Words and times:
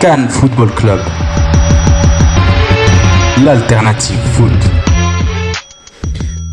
Cannes 0.00 0.28
Football 0.28 0.70
Club. 0.76 1.00
L'alternative 3.44 4.16
foot. 4.32 4.52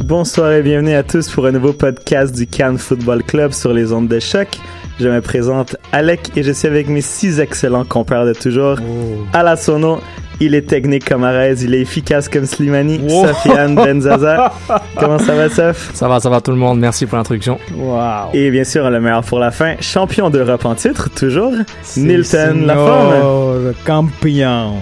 Bonsoir 0.04 0.54
et 0.54 0.64
bienvenue 0.64 0.96
à 0.96 1.04
tous 1.04 1.30
pour 1.30 1.46
un 1.46 1.52
nouveau 1.52 1.72
podcast 1.72 2.36
du 2.36 2.48
Cannes 2.48 2.80
Football 2.80 3.22
Club 3.22 3.52
sur 3.52 3.72
les 3.72 3.94
ondes 3.94 4.08
de 4.08 4.20
choc. 4.20 4.48
Je 5.00 5.08
me 5.10 5.22
présente 5.22 5.78
Alec 5.92 6.32
et 6.36 6.42
je 6.42 6.52
suis 6.52 6.68
avec 6.68 6.88
mes 6.88 7.02
six 7.02 7.40
excellents 7.40 7.86
compères 7.86 8.26
de 8.26 8.34
toujours. 8.34 8.80
À 9.32 9.44
la 9.44 9.56
sono, 9.56 10.00
il 10.40 10.54
est 10.56 10.64
technique 10.68 11.06
comme 11.08 11.24
Arez, 11.24 11.56
il 11.62 11.74
est 11.74 11.82
efficace 11.82 12.28
comme 12.30 12.46
Slimani, 12.46 13.00
Wow. 13.00 13.28
Sofiane 13.28 13.76
Benzaza. 13.76 14.52
Comment 14.98 15.20
ça 15.20 15.34
va, 15.36 15.50
Sof? 15.50 15.92
Ça 15.94 16.08
va, 16.08 16.20
ça 16.20 16.30
va 16.30 16.42
tout 16.42 16.52
le 16.52 16.58
monde. 16.58 16.80
Merci 16.80 17.06
pour 17.06 17.18
l'introduction. 17.18 17.60
Wow. 17.76 18.32
Et 18.34 18.52
bien 18.52 18.64
sûr, 18.64 18.90
le 18.90 19.00
meilleur 19.00 19.24
pour 19.24 19.40
la 19.40 19.52
fin, 19.52 19.76
champion 19.80 20.30
d'Europe 20.30 20.66
en 20.66 20.76
titre, 20.76 21.10
toujours, 21.16 21.54
Nilton 21.98 22.66
Laforme. 22.66 23.74
Campion. 23.86 24.74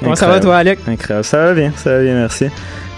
Comment 0.00 0.14
ça 0.14 0.28
va 0.28 0.38
toi, 0.40 0.58
Alec? 0.58 0.78
Incroyable. 0.86 1.24
Ça 1.24 1.38
va 1.38 1.54
bien, 1.54 1.72
ça 1.76 1.90
va 1.96 2.02
bien, 2.02 2.14
merci. 2.14 2.46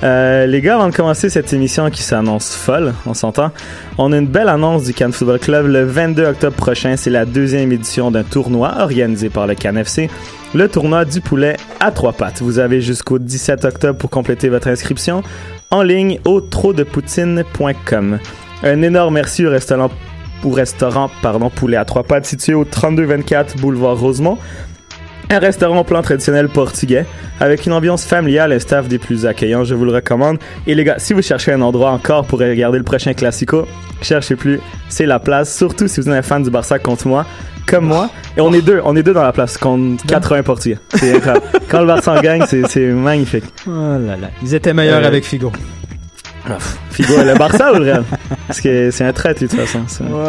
Euh, 0.03 0.47
les 0.47 0.63
gars, 0.63 0.77
avant 0.77 0.89
de 0.89 0.95
commencer 0.95 1.29
cette 1.29 1.53
émission 1.53 1.91
qui 1.91 2.03
s'annonce 2.03 2.55
folle, 2.55 2.95
on 3.05 3.13
s'entend, 3.13 3.51
on 3.99 4.13
a 4.13 4.17
une 4.17 4.27
belle 4.27 4.49
annonce 4.49 4.85
du 4.85 4.95
Cannes 4.95 5.13
Football 5.13 5.39
Club. 5.39 5.67
Le 5.67 5.85
22 5.85 6.25
octobre 6.25 6.57
prochain, 6.57 6.97
c'est 6.97 7.11
la 7.11 7.27
deuxième 7.27 7.71
édition 7.71 8.11
d'un 8.11 8.23
tournoi 8.23 8.77
organisé 8.79 9.29
par 9.29 9.47
le 9.47 9.55
Cannes 9.55 9.77
FC, 9.77 10.09
le 10.55 10.69
tournoi 10.69 11.05
du 11.05 11.21
poulet 11.21 11.57
à 11.81 11.91
trois 11.91 12.13
pattes. 12.13 12.41
Vous 12.41 12.59
avez 12.59 12.81
jusqu'au 12.81 13.19
17 13.19 13.67
octobre 13.67 13.99
pour 13.99 14.09
compléter 14.09 14.49
votre 14.49 14.69
inscription 14.69 15.23
en 15.71 15.83
ligne 15.83 16.19
au 16.25 16.41
trotdepoutine.com. 16.41 18.19
Un 18.63 18.83
énorme 18.83 19.15
merci 19.15 19.45
au 19.45 19.51
restaurant, 19.51 19.91
au 20.45 20.51
restaurant 20.51 21.11
pardon, 21.21 21.51
poulet 21.51 21.77
à 21.77 21.85
trois 21.85 22.05
pattes 22.05 22.25
situé 22.25 22.55
au 22.55 22.65
3224 22.65 23.59
boulevard 23.59 23.99
Rosemont. 23.99 24.39
Un 25.33 25.39
restaurant 25.39 25.79
au 25.81 25.85
plan 25.85 26.03
traditionnel 26.03 26.49
portugais 26.49 27.07
avec 27.39 27.65
une 27.65 27.73
ambiance 27.73 28.05
familiale 28.05 28.53
et 28.53 28.57
un 28.57 28.59
staff 28.59 28.89
des 28.89 28.99
plus 28.99 29.27
accueillants, 29.27 29.63
je 29.63 29.75
vous 29.77 29.85
le 29.85 29.93
recommande. 29.93 30.39
Et 30.67 30.75
les 30.75 30.83
gars, 30.83 30.97
si 30.99 31.13
vous 31.13 31.23
cherchez 31.23 31.53
un 31.53 31.61
endroit 31.63 31.93
encore 31.93 32.25
pour 32.27 32.41
regarder 32.41 32.79
le 32.79 32.85
prochain 32.85 33.15
Classico, 33.15 33.67
cherchez 34.03 34.35
plus, 34.35 34.61
c'est 34.89 35.07
la 35.07 35.21
place, 35.21 35.57
surtout 35.57 35.87
si 35.87 36.01
vous 36.01 36.09
êtes 36.09 36.15
un 36.17 36.23
fan 36.23 36.43
du 36.43 36.51
Barça 36.51 36.81
contre 36.81 37.07
moi, 37.07 37.25
comme 37.69 37.85
moi. 37.87 38.11
Et 38.37 38.41
on 38.41 38.53
est 38.53 38.61
deux, 38.61 38.81
on 38.85 38.97
est 38.97 39.05
deux 39.05 39.13
dans 39.15 39.23
la 39.23 39.33
place 39.33 39.57
contre 39.57 40.05
80 40.05 40.43
portugais. 40.43 40.79
C'est 40.95 41.15
incroyable. 41.15 41.47
Quand 41.69 41.81
le 41.81 41.87
Barça 41.87 42.13
en 42.13 42.21
gagne, 42.21 42.43
c'est 42.49 42.67
c'est 42.67 42.87
magnifique. 42.89 43.45
Oh 43.69 43.71
là 43.71 44.17
là. 44.21 44.31
Ils 44.43 44.53
étaient 44.55 44.75
meilleurs 44.75 45.05
Euh, 45.05 45.07
avec 45.07 45.25
Figo. 45.25 45.53
Figo, 46.91 47.15
le 47.23 47.35
Barça 47.39 47.73
ou 47.73 47.77
le 47.79 47.85
Real? 47.85 48.05
Parce 48.47 48.61
que 48.61 48.91
c'est 48.91 49.05
un 49.05 49.13
trait, 49.13 49.35
de 49.35 49.39
toute 49.41 49.53
façon. 49.53 49.81
Oh. 50.13 50.25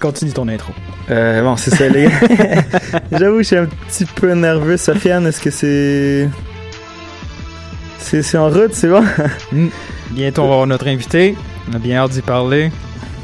Continue 0.00 0.32
ton 0.32 0.48
intro. 0.48 0.72
Euh, 1.10 1.42
bon, 1.42 1.56
c'est 1.56 1.70
ça, 1.74 1.88
les 1.88 2.04
gars. 2.04 2.10
J'avoue, 3.18 3.38
je 3.38 3.42
suis 3.44 3.56
un 3.56 3.66
petit 3.66 4.04
peu 4.04 4.32
nerveux. 4.32 4.76
Sofiane, 4.76 5.26
est-ce 5.26 5.40
que 5.40 5.50
c'est. 5.50 6.28
C'est 7.98 8.22
c'est 8.22 8.38
en 8.38 8.48
route, 8.48 8.72
c'est 8.72 8.88
bon? 8.88 9.02
Bientôt, 10.12 10.42
on 10.42 10.46
va 10.48 10.52
avoir 10.54 10.66
notre 10.66 10.86
invité. 10.88 11.36
On 11.70 11.74
a 11.76 11.78
bien 11.78 11.98
hâte 11.98 12.12
d'y 12.12 12.22
parler. 12.22 12.70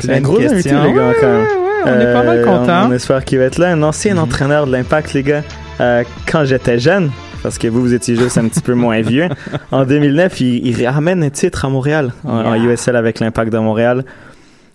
C'est 0.01 0.09
Plein 0.09 0.17
un 0.17 0.21
de 0.21 0.25
gros 0.25 0.37
invité, 0.39 0.55
questions. 0.55 0.85
les 0.85 0.93
gars, 0.93 1.13
quand 1.21 1.27
même. 1.27 1.41
Ouais, 1.43 1.47
ouais, 1.47 1.93
on 1.97 2.01
est 2.01 2.13
pas 2.13 2.23
mal 2.25 2.39
Euh, 2.39 2.45
contents. 2.45 2.83
On, 2.87 2.91
on 2.91 2.93
espère 2.93 3.25
qu'il 3.25 3.39
va 3.39 3.45
être 3.45 3.59
là. 3.59 3.69
Un 3.71 3.83
ancien 3.83 4.15
Mhm. 4.15 4.21
entraîneur 4.21 4.67
de 4.67 4.73
l'Impact, 4.73 5.13
les 5.15 5.23
gars. 5.23 5.43
Euh, 5.81 6.03
quand 6.31 6.45
j'étais 6.45 6.79
jeune, 6.79 7.11
parce 7.43 7.59
que 7.59 7.69
vous, 7.69 7.81
vous 7.81 7.95
étiez 7.95 8.17
juste 8.17 8.39
un 8.39 8.49
petit 8.49 8.61
peu 8.61 8.75
moins 8.75 9.01
vieux, 9.03 9.29
en 9.71 9.85
2009, 9.85 10.41
il, 10.41 10.67
il 10.67 10.87
ramène 10.87 11.23
un 11.23 11.31
titre 11.31 11.65
à 11.65 11.69
Montréal, 11.69 12.13
en. 12.25 12.55
USL 12.55 12.97
avec 12.97 13.21
l'Impact 13.21 13.53
de 13.53 13.59
Montréal. 13.59 14.05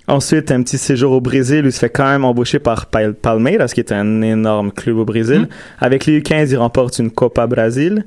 Ensuite, 0.09 0.51
un 0.51 0.61
petit 0.63 0.77
séjour 0.77 1.11
au 1.11 1.19
Brésil 1.19 1.65
où 1.65 1.67
il 1.67 1.71
se 1.73 1.79
fait 1.79 1.89
quand 1.89 2.05
même 2.05 2.23
embaucher 2.23 2.59
par 2.59 2.85
Pal- 2.85 3.13
Palmeiras, 3.13 3.67
qui 3.73 3.81
est 3.81 3.91
un 3.91 4.21
énorme 4.21 4.71
club 4.71 4.97
au 4.97 5.05
Brésil. 5.05 5.41
Mhm. 5.41 5.47
Avec 5.79 6.05
les 6.05 6.21
U15, 6.21 6.49
il 6.51 6.57
remporte 6.57 6.97
une 6.99 7.11
Copa 7.11 7.45
Brasil. 7.45 8.05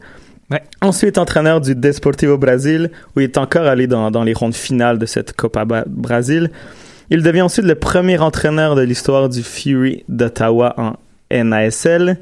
Ouais. 0.51 0.63
Ensuite, 0.81 1.19
entraîneur 1.19 1.61
du 1.61 1.75
Desportivo 1.75 2.39
Brasil, 2.39 2.91
où 3.15 3.21
il 3.21 3.25
est 3.25 3.37
encore 3.39 3.67
allé 3.67 3.87
dans, 3.87 4.11
dans 4.11 4.25
les 4.25 4.33
rondes 4.33 4.55
finales 4.55 4.99
de 4.99 5.05
cette 5.07 5.35
Copa 5.35 5.65
Brasil. 5.87 6.51
Il 7.11 7.23
devient 7.23 7.43
ensuite 7.43 7.67
le 7.67 7.75
premier 7.75 8.19
entraîneur 8.19 8.77
de 8.77 8.83
l'histoire 8.83 9.29
du 9.29 9.43
Fury 9.43 10.03
d'Ottawa 10.09 10.75
en 10.79 10.95
NASL. 11.45 12.17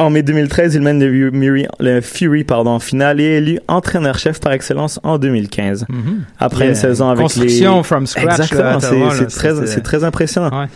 En 0.00 0.10
mai 0.10 0.22
2013, 0.22 0.76
il 0.76 0.82
mène 0.82 1.00
le, 1.04 1.10
Fu- 1.10 1.36
Fury- 1.36 1.66
le 1.80 2.00
Fury 2.00 2.44
pardon, 2.44 2.70
en 2.70 2.78
finale 2.78 3.20
et 3.20 3.24
est 3.24 3.36
élu 3.38 3.58
entraîneur-chef 3.66 4.38
par 4.38 4.52
excellence 4.52 5.00
en 5.02 5.18
2015. 5.18 5.86
Mhm. 5.88 6.22
Après 6.38 6.66
Yeah. 6.66 6.68
une 6.70 6.74
saison 6.76 7.08
avec 7.08 7.22
Construction 7.22 7.78
les... 7.78 7.82
from 7.82 8.06
scratch. 8.06 8.26
là, 8.26 8.32
Exactement, 8.44 8.80
c'est 8.80 9.44
là, 9.48 9.54
très, 9.54 9.80
très 9.80 10.04
impressionnant. 10.04 10.50
Ouais. 10.60 10.66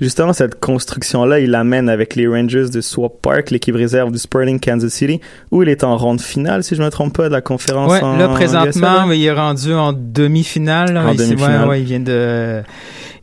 Justement, 0.00 0.32
cette 0.32 0.58
construction-là, 0.58 1.38
il 1.38 1.50
l'amène 1.52 1.88
avec 1.88 2.16
les 2.16 2.26
Rangers 2.26 2.70
de 2.74 2.80
Swap 2.80 3.12
Park, 3.22 3.52
l'équipe 3.52 3.76
réserve 3.76 4.10
du 4.10 4.18
Sporting 4.18 4.58
Kansas 4.58 4.92
City, 4.92 5.20
où 5.52 5.62
il 5.62 5.68
est 5.68 5.84
en 5.84 5.96
ronde 5.96 6.20
finale, 6.20 6.64
si 6.64 6.74
je 6.74 6.82
me 6.82 6.88
trompe 6.90 7.16
pas, 7.16 7.28
de 7.28 7.32
la 7.34 7.40
conférence 7.40 7.92
Ouais, 7.92 8.00
en 8.02 8.16
là 8.16 8.26
présentement, 8.28 9.06
USL. 9.06 9.16
il 9.16 9.24
est 9.26 9.30
rendu 9.32 9.72
en 9.74 9.92
demi-finale. 9.92 10.92
là. 10.94 11.04
En 11.04 11.12
Il- 11.12 11.20
ouais, 11.20 11.26
demi-finale. 11.28 11.68
ouais, 11.68 11.80
il 11.82 11.84
vient 11.84 12.00
de, 12.00 12.62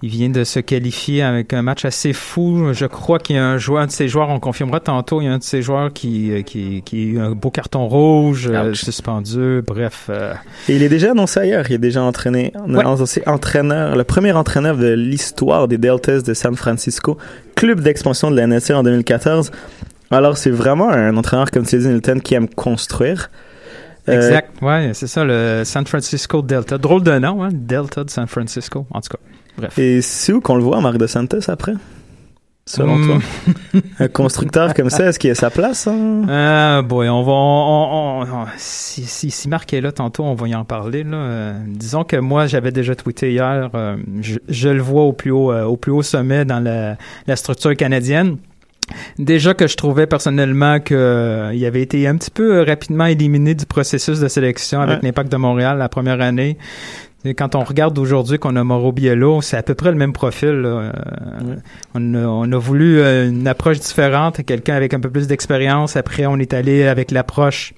il 0.02 0.10
vient 0.10 0.30
de 0.30 0.44
se 0.44 0.60
qualifier 0.60 1.22
avec 1.24 1.54
un 1.54 1.62
match 1.62 1.84
assez 1.84 2.14
fou. 2.14 2.72
Je 2.74 2.86
crois 2.86 3.20
qu'il 3.20 3.36
y 3.36 3.40
a 3.40 3.46
un 3.46 3.58
joueur, 3.58 3.84
un 3.84 3.88
de 3.88 3.92
ses 3.92 4.08
joueurs, 4.08 4.30
on 4.30 4.40
confirmera 4.40 4.80
tantôt, 4.80 5.22
il 5.22 5.26
y 5.26 5.28
a 5.28 5.34
un 5.34 5.38
de 5.40 5.44
ses 5.44 5.62
joueurs 5.62 5.92
qui, 5.92 6.32
euh, 6.32 6.42
qui, 6.42 6.82
qui 6.86 6.96
a 6.96 7.00
eu 7.00 7.20
un 7.20 7.32
beau 7.32 7.50
carton 7.52 7.88
rouge, 7.88 8.50
euh, 8.52 8.74
suspendu. 8.74 9.62
Bref, 9.66 10.08
euh, 10.10 10.34
Et 10.70 10.76
il 10.78 10.84
est 10.84 10.90
déjà 10.90 11.12
annoncé 11.12 11.42
ailleurs. 11.42 11.66
Il 11.70 11.74
est 11.74 11.78
déjà 11.80 12.02
entraîné, 12.02 12.54
Ouais. 12.68 12.80
annoncé 12.80 13.24
entraîneur, 13.26 13.96
le 13.96 14.04
premier 14.06 14.32
entraîneur 14.32 14.78
de 14.78 14.88
l'histoire 14.94 15.68
des 15.68 15.78
Deltas 15.78 16.22
de 16.22 16.34
San 16.34 16.56
Francisco, 16.56 17.18
club 17.56 17.81
d'expansion 17.81 18.31
de 18.31 18.38
la 18.38 18.44
NSL 18.48 18.76
en 18.78 18.84
2014. 18.84 19.52
Alors, 20.12 20.38
c'est 20.38 20.50
vraiment 20.50 20.90
un 20.90 21.16
entraîneur, 21.18 21.52
comme 21.52 21.66
tu 21.66 21.78
l'as 21.78 22.00
dit, 22.00 22.22
qui 22.22 22.34
aime 22.36 22.48
construire. 22.48 23.30
Euh, 24.08 24.16
exact. 24.16 24.62
Ouais, 24.62 24.92
c'est 24.94 25.08
ça, 25.08 25.24
le 25.24 25.64
San 25.66 25.86
Francisco 25.86 26.42
Delta. 26.42 26.78
Drôle 26.78 27.04
de 27.04 27.18
nom, 27.20 27.44
hein, 27.44 27.50
Delta 27.52 28.04
de 28.04 28.10
San 28.10 28.28
Francisco. 28.28 28.88
En 28.92 29.02
tout 29.02 29.10
cas, 29.10 29.20
bref. 29.59 29.78
Et 29.80 30.02
c'est 30.02 30.34
où 30.34 30.42
qu'on 30.42 30.56
le 30.56 30.64
voit, 30.64 30.81
Marc 30.81 30.97
de 30.97 31.08
Santos, 31.08 31.50
après? 31.50 31.74
Selon 32.66 32.97
Hmm. 32.97 33.06
toi? 33.74 33.81
Un 34.00 34.08
constructeur 34.09 34.75
comme 34.75 34.92
ça, 34.92 35.08
est-ce 35.08 35.18
qu'il 35.18 35.31
a 35.31 35.36
sa 35.36 35.50
place? 35.50 35.88
hein? 35.88 36.22
Ah, 36.30 36.81
boy, 36.84 37.09
on 37.09 37.24
va, 37.24 37.31
on, 37.31 38.22
on- 38.22 38.22
on- 38.22 38.46
si, 38.58 39.03
si, 39.06 39.31
si 39.31 39.50
Marc 39.50 39.74
est 39.74 39.81
là 39.81 39.92
tantôt, 39.92 40.24
on 40.24 40.36
va 40.36 40.48
y 40.48 40.53
en 40.53 40.66
parler, 40.66 41.03
là. 41.03 41.18
Euh, 41.18 41.53
disons 41.68 42.03
que 42.03 42.18
moi, 42.18 42.46
j'avais 42.46 42.72
déjà 42.72 42.94
tweeté 42.96 43.31
hier, 43.31 43.72
euh, 43.74 43.98
je, 44.22 44.38
je 44.48 44.69
le 44.69 44.81
vois 44.81 45.02
au 45.03 45.14
plus 45.14 45.31
haut, 45.31 45.52
euh, 45.52 45.64
au 45.64 45.78
plus 45.78 45.92
haut 45.92 46.03
sommet 46.03 46.46
dans 46.46 46.59
la, 46.59 46.96
la 47.25 47.36
structure 47.36 47.75
canadienne. 47.75 48.38
Déjà 49.19 49.53
que 49.56 49.66
je 49.68 49.75
trouvais 49.75 50.06
personnellement 50.08 50.80
que 50.80 50.96
euh, 50.96 51.52
il 51.53 51.64
avait 51.66 51.81
été 51.81 52.08
un 52.08 52.18
petit 52.18 52.31
peu 52.31 52.58
euh, 52.58 52.64
rapidement 52.64 53.06
éliminé 53.06 53.53
du 53.56 53.66
processus 53.68 54.19
de 54.19 54.28
sélection 54.28 54.81
avec 54.81 54.98
Ouais. 55.02 55.08
l'Impact 55.08 55.31
de 55.31 55.38
Montréal 55.38 55.78
la 55.80 55.90
première 55.90 56.22
année. 56.22 56.58
Quand 57.25 57.56
on 57.56 57.63
regarde 57.66 57.97
aujourd'hui 58.00 58.40
qu'on 58.40 58.56
a 58.56 58.63
Mauro 58.63 58.91
Biello, 58.94 59.41
c'est 59.41 59.57
à 59.57 59.63
peu 59.63 59.75
près 59.75 59.91
le 59.91 59.97
même 59.97 60.13
profil. 60.13 60.50
là. 60.52 60.68
Euh, 60.69 60.91
on, 61.94 62.13
a, 62.16 62.19
on 62.19 62.52
a 62.52 62.57
voulu 62.57 63.00
euh, 63.02 63.28
une 63.30 63.47
approche 63.47 63.80
différente, 63.80 64.44
quelqu'un 64.46 64.75
avec 64.75 64.94
un 64.94 65.00
peu 65.02 65.09
plus 65.09 65.28
d'expérience. 65.28 65.97
Après, 65.97 66.25
on 66.25 66.38
est 66.38 66.53
allé 66.53 66.88
avec 66.88 67.12
l'approche 67.12 67.74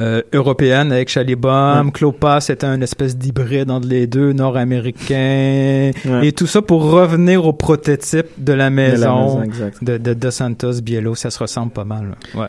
euh, 0.00 0.20
européenne 0.34 0.92
avec 0.92 1.08
Chalibom. 1.08 1.86
Ouais. 1.86 1.92
Clopas, 1.92 2.40
c'était 2.42 2.66
un 2.66 2.82
espèce 2.82 3.16
d'hybride 3.16 3.70
entre 3.70 3.88
les 3.88 4.06
deux, 4.06 4.34
nord-américain. 4.34 5.92
Et 6.22 6.32
tout 6.32 6.46
ça 6.46 6.60
pour 6.60 6.90
revenir 6.90 7.46
au 7.46 7.54
prototype 7.54 8.26
de 8.36 8.52
la 8.52 8.56
De 8.56 8.58
la 8.58 8.70
maison. 8.70 9.42
De, 9.80 9.96
de 9.96 10.12
Dos 10.14 10.30
Santos, 10.30 10.82
Biello, 10.82 11.14
ça 11.14 11.30
se 11.30 11.38
ressemble 11.38 11.72
pas 11.72 11.84
mal. 11.84 12.10
là. 12.34 12.40
Ouais. 12.42 12.48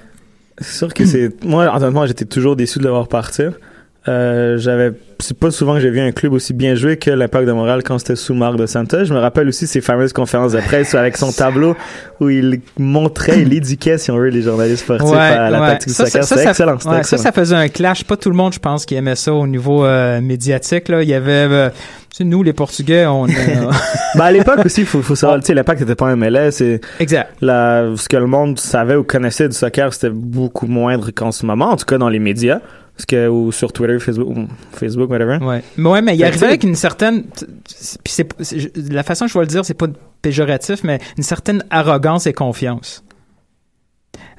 C'est 0.61 0.75
sûr 0.77 0.93
que 0.93 1.05
c'est. 1.05 1.41
Moi, 1.45 1.73
honnêtement, 1.73 2.05
j'étais 2.05 2.25
toujours 2.25 2.57
déçu 2.57 2.79
de 2.79 2.83
le 2.83 2.89
voir 2.89 3.07
partir. 3.07 3.53
Euh, 4.09 4.57
j'avais. 4.57 4.91
C'est 5.19 5.37
pas 5.37 5.51
souvent 5.51 5.75
que 5.75 5.81
j'ai 5.81 5.89
vu 5.89 5.99
un 5.99 6.11
club 6.11 6.31
aussi 6.33 6.53
bien 6.53 6.75
joué 6.75 6.97
que 6.97 7.11
l'Impact 7.11 7.45
de 7.45 7.51
Montréal 7.51 7.83
quand 7.83 7.99
c'était 7.99 8.15
sous 8.15 8.33
Marc 8.33 8.55
de 8.55 8.65
Santos. 8.65 9.03
Je 9.03 9.13
me 9.13 9.19
rappelle 9.19 9.47
aussi 9.49 9.67
ses 9.67 9.81
fameuses 9.81 10.13
conférences 10.13 10.53
de 10.53 10.61
presse 10.61 10.95
avec 10.95 11.17
son 11.17 11.31
tableau 11.33 11.75
où 12.19 12.29
il 12.29 12.61
montrait, 12.79 13.41
il 13.41 13.53
éduquait, 13.53 13.97
si 13.97 14.11
on 14.11 14.17
veut, 14.17 14.29
les 14.29 14.41
journalistes 14.41 14.83
sportifs 14.83 15.13
à 15.13 15.49
la 15.49 15.61
ouais. 15.61 15.67
tactique 15.67 15.89
du 15.89 15.93
Ça, 15.93 16.05
soccer. 16.05 16.23
C'était 16.23 16.49
excellent. 16.49 16.77
ouais, 16.85 17.03
ça, 17.03 17.17
ça 17.17 17.31
faisait 17.31 17.55
un 17.55 17.67
clash. 17.67 18.05
Pas 18.05 18.17
tout 18.17 18.29
le 18.29 18.35
monde, 18.35 18.53
je 18.53 18.59
pense, 18.59 18.85
qui 18.85 18.95
aimait 18.95 19.15
ça 19.15 19.33
au 19.33 19.45
niveau 19.45 19.85
euh, 19.85 20.21
médiatique. 20.21 20.87
Là. 20.87 21.03
Il 21.03 21.09
y 21.09 21.13
avait, 21.13 21.31
euh, 21.31 21.69
tu 21.69 22.17
sais, 22.17 22.23
nous, 22.23 22.41
les 22.41 22.53
Portugais, 22.53 23.05
on... 23.05 23.25
euh, 23.29 23.29
Ben, 24.15 24.23
à 24.23 24.31
l'époque 24.31 24.65
aussi, 24.65 24.81
il 24.81 24.87
faut, 24.87 25.01
faut 25.01 25.15
savoir, 25.15 25.39
tu 25.41 25.47
sais, 25.47 25.53
l'Impact 25.53 25.81
n'était 25.81 25.95
pas 25.95 26.07
un 26.07 26.15
MLS. 26.15 26.79
Exact. 26.99 27.33
la, 27.41 27.89
ce 27.95 28.07
que 28.07 28.17
le 28.17 28.27
monde 28.27 28.57
savait 28.57 28.95
ou 28.95 29.03
connaissait 29.03 29.49
du 29.49 29.55
soccer, 29.55 29.93
c'était 29.93 30.09
beaucoup 30.09 30.65
moindre 30.65 31.11
qu'en 31.11 31.33
ce 31.33 31.45
moment, 31.45 31.71
en 31.71 31.75
tout 31.75 31.85
cas 31.85 31.97
dans 31.97 32.09
les 32.09 32.19
médias. 32.19 32.61
Parce 32.99 33.05
que, 33.05 33.29
ou 33.29 33.53
sur 33.53 33.71
Twitter, 33.71 33.97
Facebook, 33.97 34.27
ou 34.27 34.47
Facebook, 34.73 35.09
whatever. 35.09 35.37
Ouais. 35.37 35.63
Mais 35.77 35.89
ouais, 35.89 36.01
mais 36.01 36.17
il 36.17 36.23
arrivait 36.25 36.47
avec 36.47 36.65
une 36.65 36.75
certaine, 36.75 37.23
puis 37.23 38.13
c'est, 38.13 38.27
la 38.91 39.03
façon 39.03 39.23
que 39.25 39.31
je 39.31 39.37
vais 39.37 39.45
le 39.45 39.47
dire, 39.49 39.63
c'est 39.63 39.73
pas 39.73 39.87
péjoratif, 40.21 40.83
mais 40.83 40.99
une 41.17 41.23
certaine 41.23 41.63
arrogance 41.69 42.27
et 42.27 42.33
confiance. 42.33 43.05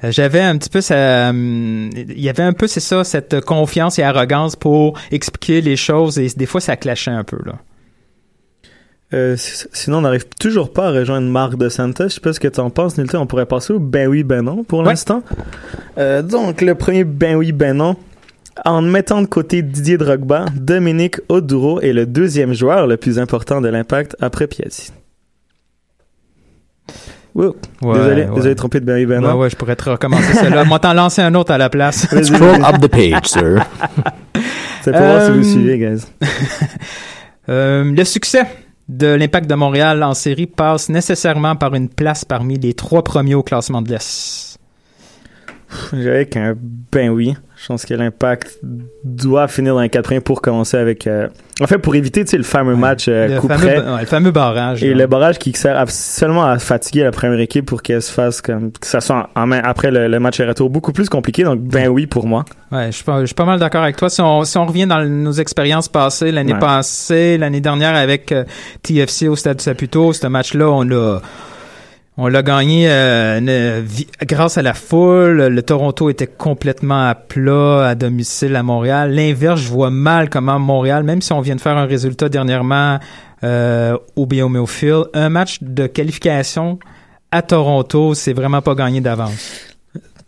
Euh, 0.03 0.11
J'avais 0.11 0.41
un 0.41 0.57
petit 0.59 0.69
peu 0.69 0.79
ça, 0.79 1.29
hum, 1.31 1.89
il 1.95 2.21
y 2.21 2.29
avait 2.29 2.43
un 2.43 2.53
peu 2.53 2.67
c'est 2.67 2.79
ça 2.81 3.03
cette 3.03 3.41
confiance 3.41 3.97
et 3.97 4.03
arrogance 4.03 4.55
pour 4.55 4.95
expliquer 5.09 5.61
les 5.61 5.75
choses 5.75 6.19
et 6.19 6.27
des 6.27 6.45
fois 6.45 6.61
ça 6.61 6.75
clashait 6.77 7.09
un 7.09 7.23
peu 7.23 7.37
là. 7.43 7.53
Euh, 9.13 9.35
si- 9.37 9.65
sinon, 9.73 9.97
on 9.97 10.01
n'arrive 10.01 10.25
toujours 10.39 10.71
pas 10.71 10.87
à 10.87 10.91
rejoindre 10.91 11.27
Marc 11.27 11.55
de 11.57 11.67
Santos. 11.67 12.05
Je 12.05 12.13
sais 12.13 12.21
pas 12.21 12.31
ce 12.31 12.39
que 12.39 12.47
tu 12.47 12.59
en 12.59 12.69
penses, 12.69 12.97
Nilton. 12.97 13.19
On 13.21 13.25
pourrait 13.27 13.45
passer 13.47 13.73
au 13.73 13.79
ben 13.79 14.07
oui, 14.07 14.23
ben 14.23 14.41
non 14.43 14.63
pour 14.63 14.79
Ouais. 14.79 14.85
l'instant. 14.85 15.23
Euh, 15.97 16.21
donc, 16.21 16.61
le 16.61 16.75
premier 16.75 17.03
ben 17.03 17.35
oui, 17.35 17.51
ben 17.51 17.75
non. 17.75 17.95
En 18.65 18.81
mettant 18.81 19.21
de 19.21 19.27
côté 19.27 19.61
Didier 19.61 19.97
Drogba, 19.97 20.45
Dominique 20.55 21.17
Oduro 21.29 21.79
est 21.81 21.93
le 21.93 22.05
deuxième 22.05 22.53
joueur 22.53 22.85
le 22.87 22.97
plus 22.97 23.17
important 23.17 23.61
de 23.61 23.69
l'impact 23.69 24.15
après 24.19 24.47
Piazzi. 24.47 24.91
Wow. 27.33 27.55
Ouais, 27.81 27.97
désolé, 27.97 28.23
ouais. 28.25 28.35
désolé, 28.35 28.55
trompé 28.55 28.79
de 28.81 28.85
ben 28.85 28.95
oui, 28.95 29.05
ben 29.05 29.23
Ouais, 29.23 29.31
ouais, 29.33 29.49
je 29.49 29.55
pourrais 29.55 29.77
te 29.77 29.89
recommencer 29.89 30.33
celle-là. 30.33 30.65
Moi, 30.65 30.79
t'en 30.79 30.93
lancer 30.93 31.21
un 31.21 31.33
autre 31.33 31.51
à 31.53 31.57
la 31.57 31.69
place. 31.69 32.05
Scroll 32.23 32.61
up 32.63 32.81
the 32.81 32.87
page, 32.87 33.25
sir. 33.27 33.65
C'est 34.81 34.91
pour 34.91 34.99
voir 34.99 35.25
si 35.25 35.31
vous 35.31 35.39
Euh, 35.39 35.43
suivez, 35.43 35.77
guys. 35.77 36.05
Euh, 37.49 37.83
le 37.83 38.03
succès 38.05 38.43
de 38.87 39.07
l'Impact 39.07 39.49
de 39.49 39.55
Montréal 39.55 40.03
en 40.03 40.13
série 40.13 40.45
passe 40.45 40.89
nécessairement 40.89 41.55
par 41.55 41.73
une 41.73 41.89
place 41.89 42.23
parmi 42.23 42.59
les 42.59 42.75
trois 42.75 43.03
premiers 43.03 43.33
au 43.33 43.41
classement 43.41 43.81
de 43.81 43.89
l'Est. 43.89 44.59
J'avais 45.91 46.27
qu'un 46.27 46.55
ben 46.91 47.09
oui. 47.09 47.33
Je 47.61 47.67
pense 47.67 47.85
que 47.85 47.93
l'impact 47.93 48.57
doit 49.03 49.47
finir 49.47 49.75
dans 49.75 49.81
les 49.81 49.89
quatre 49.89 50.17
pour 50.19 50.41
commencer 50.41 50.77
avec. 50.77 51.05
euh, 51.05 51.27
En 51.59 51.67
fait, 51.67 51.77
pour 51.77 51.93
éviter 51.93 52.23
le 52.35 52.41
fameux 52.43 52.75
match 52.75 53.05
euh, 53.07 53.27
le, 53.27 53.39
coup 53.39 53.47
fameux, 53.47 53.59
près. 53.67 53.77
ouais, 53.79 53.99
le 53.99 54.05
fameux 54.07 54.31
barrage. 54.31 54.83
Et 54.83 54.89
là. 54.95 55.01
le 55.01 55.07
barrage 55.07 55.37
qui 55.37 55.53
sert 55.53 55.77
à- 55.77 55.85
seulement 55.85 56.43
à 56.43 56.57
fatiguer 56.57 57.03
la 57.03 57.11
première 57.11 57.39
équipe 57.39 57.67
pour 57.67 57.83
qu'elle 57.83 58.01
se 58.01 58.11
fasse 58.11 58.41
comme 58.41 58.71
que 58.71 58.87
ça 58.87 58.99
soit 58.99 59.29
en 59.35 59.45
main 59.45 59.61
après 59.63 59.91
le, 59.91 60.07
le 60.07 60.19
match 60.19 60.41
retour 60.41 60.71
beaucoup 60.71 60.91
plus 60.91 61.07
compliqué. 61.07 61.43
Donc 61.43 61.59
ben 61.61 61.87
oui 61.87 62.07
pour 62.07 62.25
moi. 62.25 62.45
Ouais, 62.71 62.87
je 62.87 62.95
suis 62.95 63.03
pas, 63.03 63.21
je 63.21 63.25
suis 63.27 63.35
pas 63.35 63.45
mal 63.45 63.59
d'accord 63.59 63.83
avec 63.83 63.95
toi. 63.95 64.09
Si 64.09 64.21
on, 64.21 64.43
si 64.43 64.57
on 64.57 64.65
revient 64.65 64.87
dans 64.87 65.03
nos 65.07 65.33
expériences 65.33 65.87
passées, 65.87 66.31
l'année 66.31 66.53
Ouais. 66.53 66.59
passée, 66.59 67.37
l'année 67.37 67.61
dernière 67.61 67.93
avec 67.95 68.31
euh, 68.31 68.43
TFC 68.81 69.27
au 69.27 69.35
Stade 69.35 69.61
Saputo, 69.61 70.13
ce 70.13 70.25
match-là, 70.25 70.67
on 70.67 70.81
l'a, 70.81 71.21
on 72.17 72.27
l'a 72.27 72.43
gagné 72.43 72.87
euh, 72.89 73.81
grâce 74.23 74.57
à 74.57 74.61
la 74.61 74.73
foule. 74.73 75.47
Le 75.47 75.61
Toronto 75.63 76.09
était 76.09 76.27
complètement 76.27 77.07
à 77.07 77.15
plat 77.15 77.87
à 77.87 77.95
domicile 77.95 78.55
à 78.55 78.63
Montréal. 78.63 79.11
L'inverse, 79.11 79.61
je 79.61 79.69
vois 79.69 79.89
mal 79.89 80.29
comment 80.29 80.59
Montréal, 80.59 81.03
même 81.03 81.21
si 81.21 81.31
on 81.31 81.41
vient 81.41 81.55
de 81.55 81.61
faire 81.61 81.77
un 81.77 81.85
résultat 81.85 82.27
dernièrement 82.27 82.99
euh, 83.43 83.97
au 84.15 84.25
Biomeo 84.25 84.65
Field, 84.65 85.05
un 85.13 85.29
match 85.29 85.59
de 85.61 85.87
qualification 85.87 86.79
à 87.31 87.41
Toronto, 87.41 88.13
c'est 88.13 88.33
vraiment 88.33 88.61
pas 88.61 88.75
gagné 88.75 88.99
d'avance. 88.99 89.71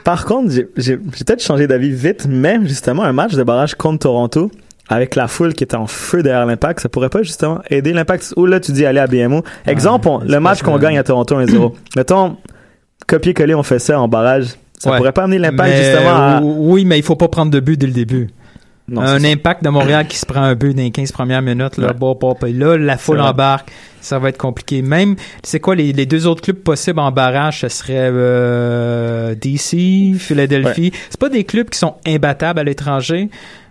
Par 0.03 0.25
contre, 0.25 0.51
j'ai 0.51 0.97
peut-être 0.97 1.41
changé 1.43 1.67
d'avis 1.67 1.91
vite, 1.91 2.25
mais 2.27 2.59
justement 2.63 3.03
un 3.03 3.13
match 3.13 3.33
de 3.33 3.43
barrage 3.43 3.75
contre 3.75 3.99
Toronto 3.99 4.51
avec 4.89 5.15
la 5.15 5.27
foule 5.27 5.53
qui 5.53 5.63
était 5.63 5.75
en 5.75 5.87
feu 5.87 6.23
derrière 6.23 6.45
l'impact, 6.45 6.81
ça 6.81 6.89
pourrait 6.89 7.09
pas 7.09 7.23
justement 7.23 7.61
aider 7.69 7.93
l'impact? 7.93 8.33
Ou 8.37 8.45
là 8.45 8.59
tu 8.59 8.71
dis 8.73 8.85
aller 8.85 8.99
à 8.99 9.07
BMO. 9.07 9.43
Exemple, 9.65 10.07
on- 10.07 10.19
le 10.19 10.39
match 10.39 10.61
qu'on 10.61 10.77
gagne 10.77 10.97
à 10.97 11.03
Toronto 11.03 11.35
1-0. 11.39 11.73
Mettons 11.95 12.37
copier-coller, 13.07 13.55
on 13.55 13.63
fait 13.63 13.79
ça 13.79 13.99
en 13.99 14.07
barrage. 14.07 14.47
Ça 14.79 14.91
Ouais. 14.91 14.97
pourrait 14.97 15.11
pas 15.13 15.23
amener 15.23 15.39
l'impact 15.39 15.75
justement 15.77 16.09
à. 16.15 16.41
Oui, 16.43 16.83
mais 16.85 16.97
il 16.99 17.03
faut 17.03 17.15
pas 17.15 17.27
prendre 17.29 17.51
de 17.51 17.59
but 17.59 17.79
dès 17.79 17.87
le 17.87 17.93
début. 17.93 18.29
Non, 18.89 18.99
un 19.01 19.17
ça. 19.21 19.27
impact 19.27 19.63
de 19.63 19.69
Montréal 19.69 20.05
qui 20.09 20.17
se 20.17 20.25
prend 20.25 20.41
un 20.41 20.55
but 20.55 20.73
dans 20.75 20.83
les 20.83 20.91
15 20.91 21.13
premières 21.13 21.41
minutes, 21.41 21.77
là, 21.77 21.87
Ouais. 21.87 21.93
bon, 21.93 22.17
là, 22.41 22.77
la 22.77 22.97
foule 22.97 23.21
embarque, 23.21 23.71
ça 24.01 24.19
va 24.19 24.27
être 24.27 24.37
compliqué. 24.37 24.81
Même, 24.81 25.15
c'est 25.41 25.61
quoi 25.61 25.73
les, 25.75 25.93
les 25.93 26.05
deux 26.05 26.27
autres 26.27 26.41
clubs 26.41 26.57
possibles 26.57 26.99
en 26.99 27.09
barrage, 27.09 27.61
ce 27.61 27.69
serait 27.69 27.93
euh, 27.97 29.35
DC, 29.35 30.15
Philadelphie. 30.19 30.91
C'est 31.09 31.19
pas 31.19 31.29
des 31.29 31.45
clubs 31.45 31.69
qui 31.69 31.79
sont 31.79 31.95
imbattables 32.05 32.59
à 32.59 32.63
l'étranger, 32.65 33.29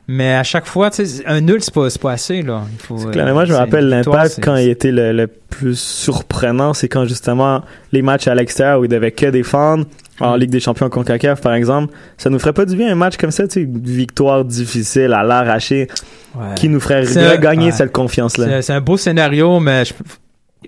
mais 0.09 0.35
à 0.35 0.43
chaque 0.43 0.67
fois, 0.67 0.91
un 1.27 1.41
nul, 1.41 1.63
c'est 1.63 1.73
pas, 1.73 1.87
pas 2.01 2.13
assez, 2.13 2.43
là. 2.43 2.63
Il 2.73 2.79
faut, 2.85 2.97
Clairement, 2.97 3.31
euh, 3.31 3.35
moi, 3.35 3.45
je 3.45 3.53
me 3.53 3.57
rappelle 3.57 3.89
l'impact 3.89 4.41
quand 4.43 4.57
il 4.57 4.69
était 4.69 4.91
le, 4.93 5.13
le 5.13 5.27
plus 5.27 5.79
surprenant, 5.79 6.75
c'est 6.75 6.89
quand 6.89 7.05
justement 7.05 7.63
les 7.93 8.03
matchs 8.03 8.27
à 8.29 8.35
l'extérieur 8.35 8.81
où 8.81 8.85
il 8.85 8.89
devait 8.89 9.13
que 9.13 9.27
défendre, 9.27 9.87
en 10.21 10.37
Mm. 10.37 10.41
Ligue 10.41 10.51
des 10.51 10.61
Champions 10.61 10.89
CONCACAF 10.89 11.41
par 11.41 11.55
exemple, 11.55 11.93
ça 12.19 12.31
nous 12.31 12.39
ferait 12.39 12.53
pas 12.53 12.65
du 12.67 12.77
bien 12.77 12.93
un 12.93 12.95
match 12.95 13.17
comme 13.17 13.31
ça, 13.31 13.49
tu 13.49 13.55
sais, 13.55 13.61
une 13.63 13.81
victoire 13.81 14.45
difficile 14.45 15.13
à 15.15 15.23
l'arraché, 15.23 15.89
Ouais. 16.35 16.55
qui 16.57 16.69
nous 16.69 16.81
ferait 16.81 17.05
gagner 17.39 17.67
ouais. 17.67 17.73
cette 17.73 17.93
confiance-là. 17.93 18.47
C'est 18.47 18.63
c'est 18.63 18.73
un 18.73 18.81
beau 18.81 18.97
scénario, 18.97 19.59
mais 19.61 19.85
je- 19.85 19.95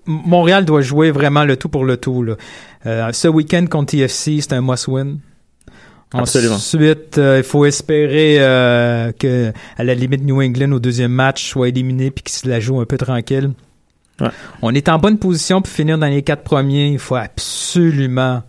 Montréal 0.07 0.65
doit 0.65 0.81
jouer 0.83 1.11
vraiment 1.11 1.45
le 1.45 1.57
tout 1.57 1.69
pour 1.69 1.85
le 1.85 1.97
tout. 1.97 2.23
Là. 2.23 2.35
Euh, 2.87 3.09
ce 3.13 3.29
week-end 3.29 3.65
contre 3.71 3.93
TFC, 3.93 4.41
c'est 4.41 4.53
un 4.53 4.61
must-win. 4.61 5.17
Absolument. 6.15 6.55
Ensuite, 6.55 7.19
euh, 7.19 7.39
il 7.39 7.45
faut 7.45 7.65
espérer 7.65 8.37
euh, 8.39 9.13
que, 9.13 9.53
à 9.77 9.85
la 9.85 9.95
limite, 9.95 10.23
New 10.23 10.41
England 10.41 10.73
au 10.73 10.79
deuxième 10.79 11.13
match 11.13 11.51
soit 11.51 11.69
éliminé 11.69 12.11
puis 12.11 12.23
qu'il 12.23 12.35
se 12.35 12.49
la 12.49 12.61
joue 12.61 12.81
un 12.81 12.85
peu 12.85 12.97
tranquille. 12.97 13.51
Ouais. 14.21 14.29
On 14.63 14.73
est 14.75 14.89
en 14.89 14.99
bonne 14.99 15.19
position 15.19 15.61
pour 15.61 15.73
finir 15.73 15.99
dans 15.99 16.07
les 16.07 16.23
quatre 16.23 16.45
premiers. 16.45 16.89
Il 16.89 17.01
faut 17.01 17.17
absolument 17.17 18.43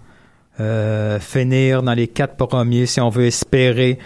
euh, 0.59 1.19
finir 1.19 1.81
dans 1.81 1.93
les 1.93 2.07
quatre 2.07 2.35
premiers 2.35 2.85
si 2.85 3.01
on 3.01 3.09
veut 3.09 3.25
espérer 3.25 3.97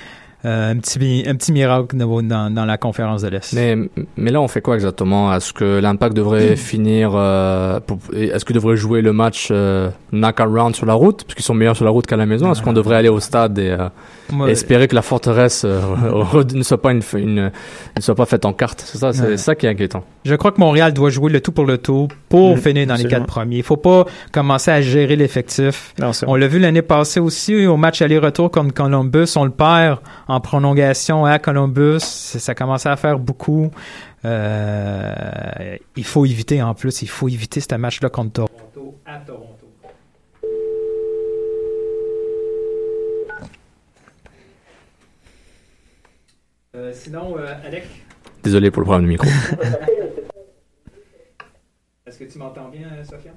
un 0.43 0.77
petit 0.77 1.25
un 1.27 1.35
petit 1.35 1.51
miracle 1.51 1.97
dans, 1.97 2.49
dans, 2.49 2.65
la 2.65 2.77
conférence 2.77 3.23
de 3.23 3.27
l'Est. 3.27 3.53
Mais, 3.53 3.75
mais 4.15 4.31
là, 4.31 4.41
on 4.41 4.47
fait 4.47 4.61
quoi 4.61 4.75
exactement? 4.75 5.33
Est-ce 5.33 5.51
que 5.51 5.79
l'impact 5.79 6.15
devrait 6.15 6.55
finir 6.55 7.11
euh, 7.13 7.79
Est-ce 8.13 8.45
qu'il 8.45 8.55
devrait 8.55 8.77
jouer 8.77 9.01
le 9.01 9.11
match 9.11 9.49
euh, 9.51 9.89
knock-around 10.13 10.75
sur 10.75 10.85
la 10.85 10.93
route? 10.93 11.23
Parce 11.23 11.35
qu'ils 11.35 11.45
sont 11.45 11.53
meilleurs 11.53 11.75
sur 11.75 11.85
la 11.85 11.91
route 11.91 12.07
qu'à 12.07 12.17
la 12.17 12.25
maison. 12.25 12.51
Est-ce 12.51 12.61
qu'on 12.61 12.73
devrait 12.73 12.95
aller 12.95 13.09
au 13.09 13.19
stade 13.19 13.59
et 13.59 13.71
euh, 13.71 13.89
Moi, 14.31 14.49
espérer 14.51 14.87
que 14.87 14.95
la 14.95 15.01
forteresse 15.01 15.63
euh, 15.65 15.79
ne 16.53 16.61
soit 16.63 16.81
pas 16.81 16.91
une, 16.91 17.01
une- 17.15 17.51
ne 17.95 18.01
soit 18.01 18.15
pas 18.15 18.25
faite 18.25 18.45
en 18.45 18.53
carte 18.53 18.81
C'est 18.85 18.97
ça, 18.99 19.13
c'est 19.13 19.23
Ouais. 19.23 19.37
ça 19.37 19.55
qui 19.55 19.65
est 19.65 19.69
inquiétant. 19.69 20.03
Je 20.25 20.35
crois 20.35 20.51
que 20.51 20.59
Montréal 20.59 20.93
doit 20.93 21.09
jouer 21.09 21.31
le 21.31 21.41
tout 21.41 21.51
pour 21.51 21.65
le 21.65 21.77
tout 21.77 22.07
pour 22.29 22.55
Mhm, 22.55 22.61
finir 22.61 22.87
dans 22.87 22.95
les 22.95 23.05
quatre 23.05 23.25
premiers. 23.25 23.57
Il 23.57 23.63
faut 23.63 23.77
pas 23.77 24.05
commencer 24.31 24.71
à 24.71 24.81
gérer 24.81 25.15
l'effectif. 25.15 25.93
On 26.27 26.35
l'a 26.35 26.47
vu 26.47 26.59
l'année 26.59 26.81
passée 26.81 27.19
aussi 27.19 27.65
au 27.65 27.77
match 27.77 28.01
aller-retour 28.01 28.51
contre 28.51 28.73
Columbus. 28.73 29.27
On 29.35 29.45
le 29.45 29.51
perd 29.51 29.99
en 30.27 30.39
prolongation 30.39 31.25
à 31.25 31.39
Columbus. 31.39 31.99
Ça 31.99 32.39
ça 32.39 32.55
commençait 32.55 32.89
à 32.89 32.95
faire 32.95 33.19
beaucoup. 33.19 33.69
Euh, 34.25 35.13
il 35.95 36.03
faut 36.03 36.25
éviter 36.25 36.61
en 36.61 36.73
plus, 36.73 37.01
il 37.01 37.07
faut 37.09 37.27
éviter 37.29 37.59
ce 37.61 37.75
match-là 37.75 38.09
contre 38.09 38.31
Toronto 38.33 38.95
à 39.05 39.17
Toronto. 39.25 39.58
Sinon, 46.93 47.35
euh, 47.37 47.47
Alec, 47.65 47.85
Désolé 48.43 48.71
pour 48.71 48.81
le 48.81 48.85
problème 48.85 49.03
de 49.05 49.09
micro. 49.09 49.27
est-ce 52.07 52.17
que 52.17 52.23
tu 52.23 52.37
m'entends 52.39 52.69
bien, 52.69 52.87
Sofiane? 53.03 53.35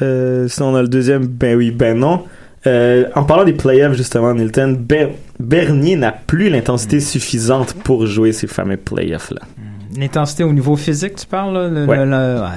Euh, 0.00 0.48
sinon, 0.48 0.68
on 0.72 0.74
a 0.76 0.82
le 0.82 0.88
deuxième, 0.88 1.26
ben 1.26 1.56
oui, 1.56 1.70
ben 1.70 1.98
non. 1.98 2.24
Euh, 2.66 3.08
en 3.14 3.24
parlant 3.24 3.44
des 3.44 3.52
playoffs, 3.54 3.94
justement, 3.94 4.32
Nilton, 4.34 4.76
Ber- 4.78 5.10
Bernier 5.40 5.96
n'a 5.96 6.12
plus 6.12 6.48
l'intensité 6.48 7.00
suffisante 7.00 7.74
pour 7.74 8.06
jouer 8.06 8.32
ces 8.32 8.46
fameux 8.46 8.76
playoffs-là. 8.76 9.40
L'intensité 9.98 10.44
au 10.44 10.52
niveau 10.52 10.76
physique, 10.76 11.16
tu 11.16 11.26
parles? 11.26 11.54
Là, 11.54 11.68
le- 11.68 11.86
Ouais. 11.86 11.96
le- 11.98 12.04
le- 12.10 12.40
ouais. 12.40 12.48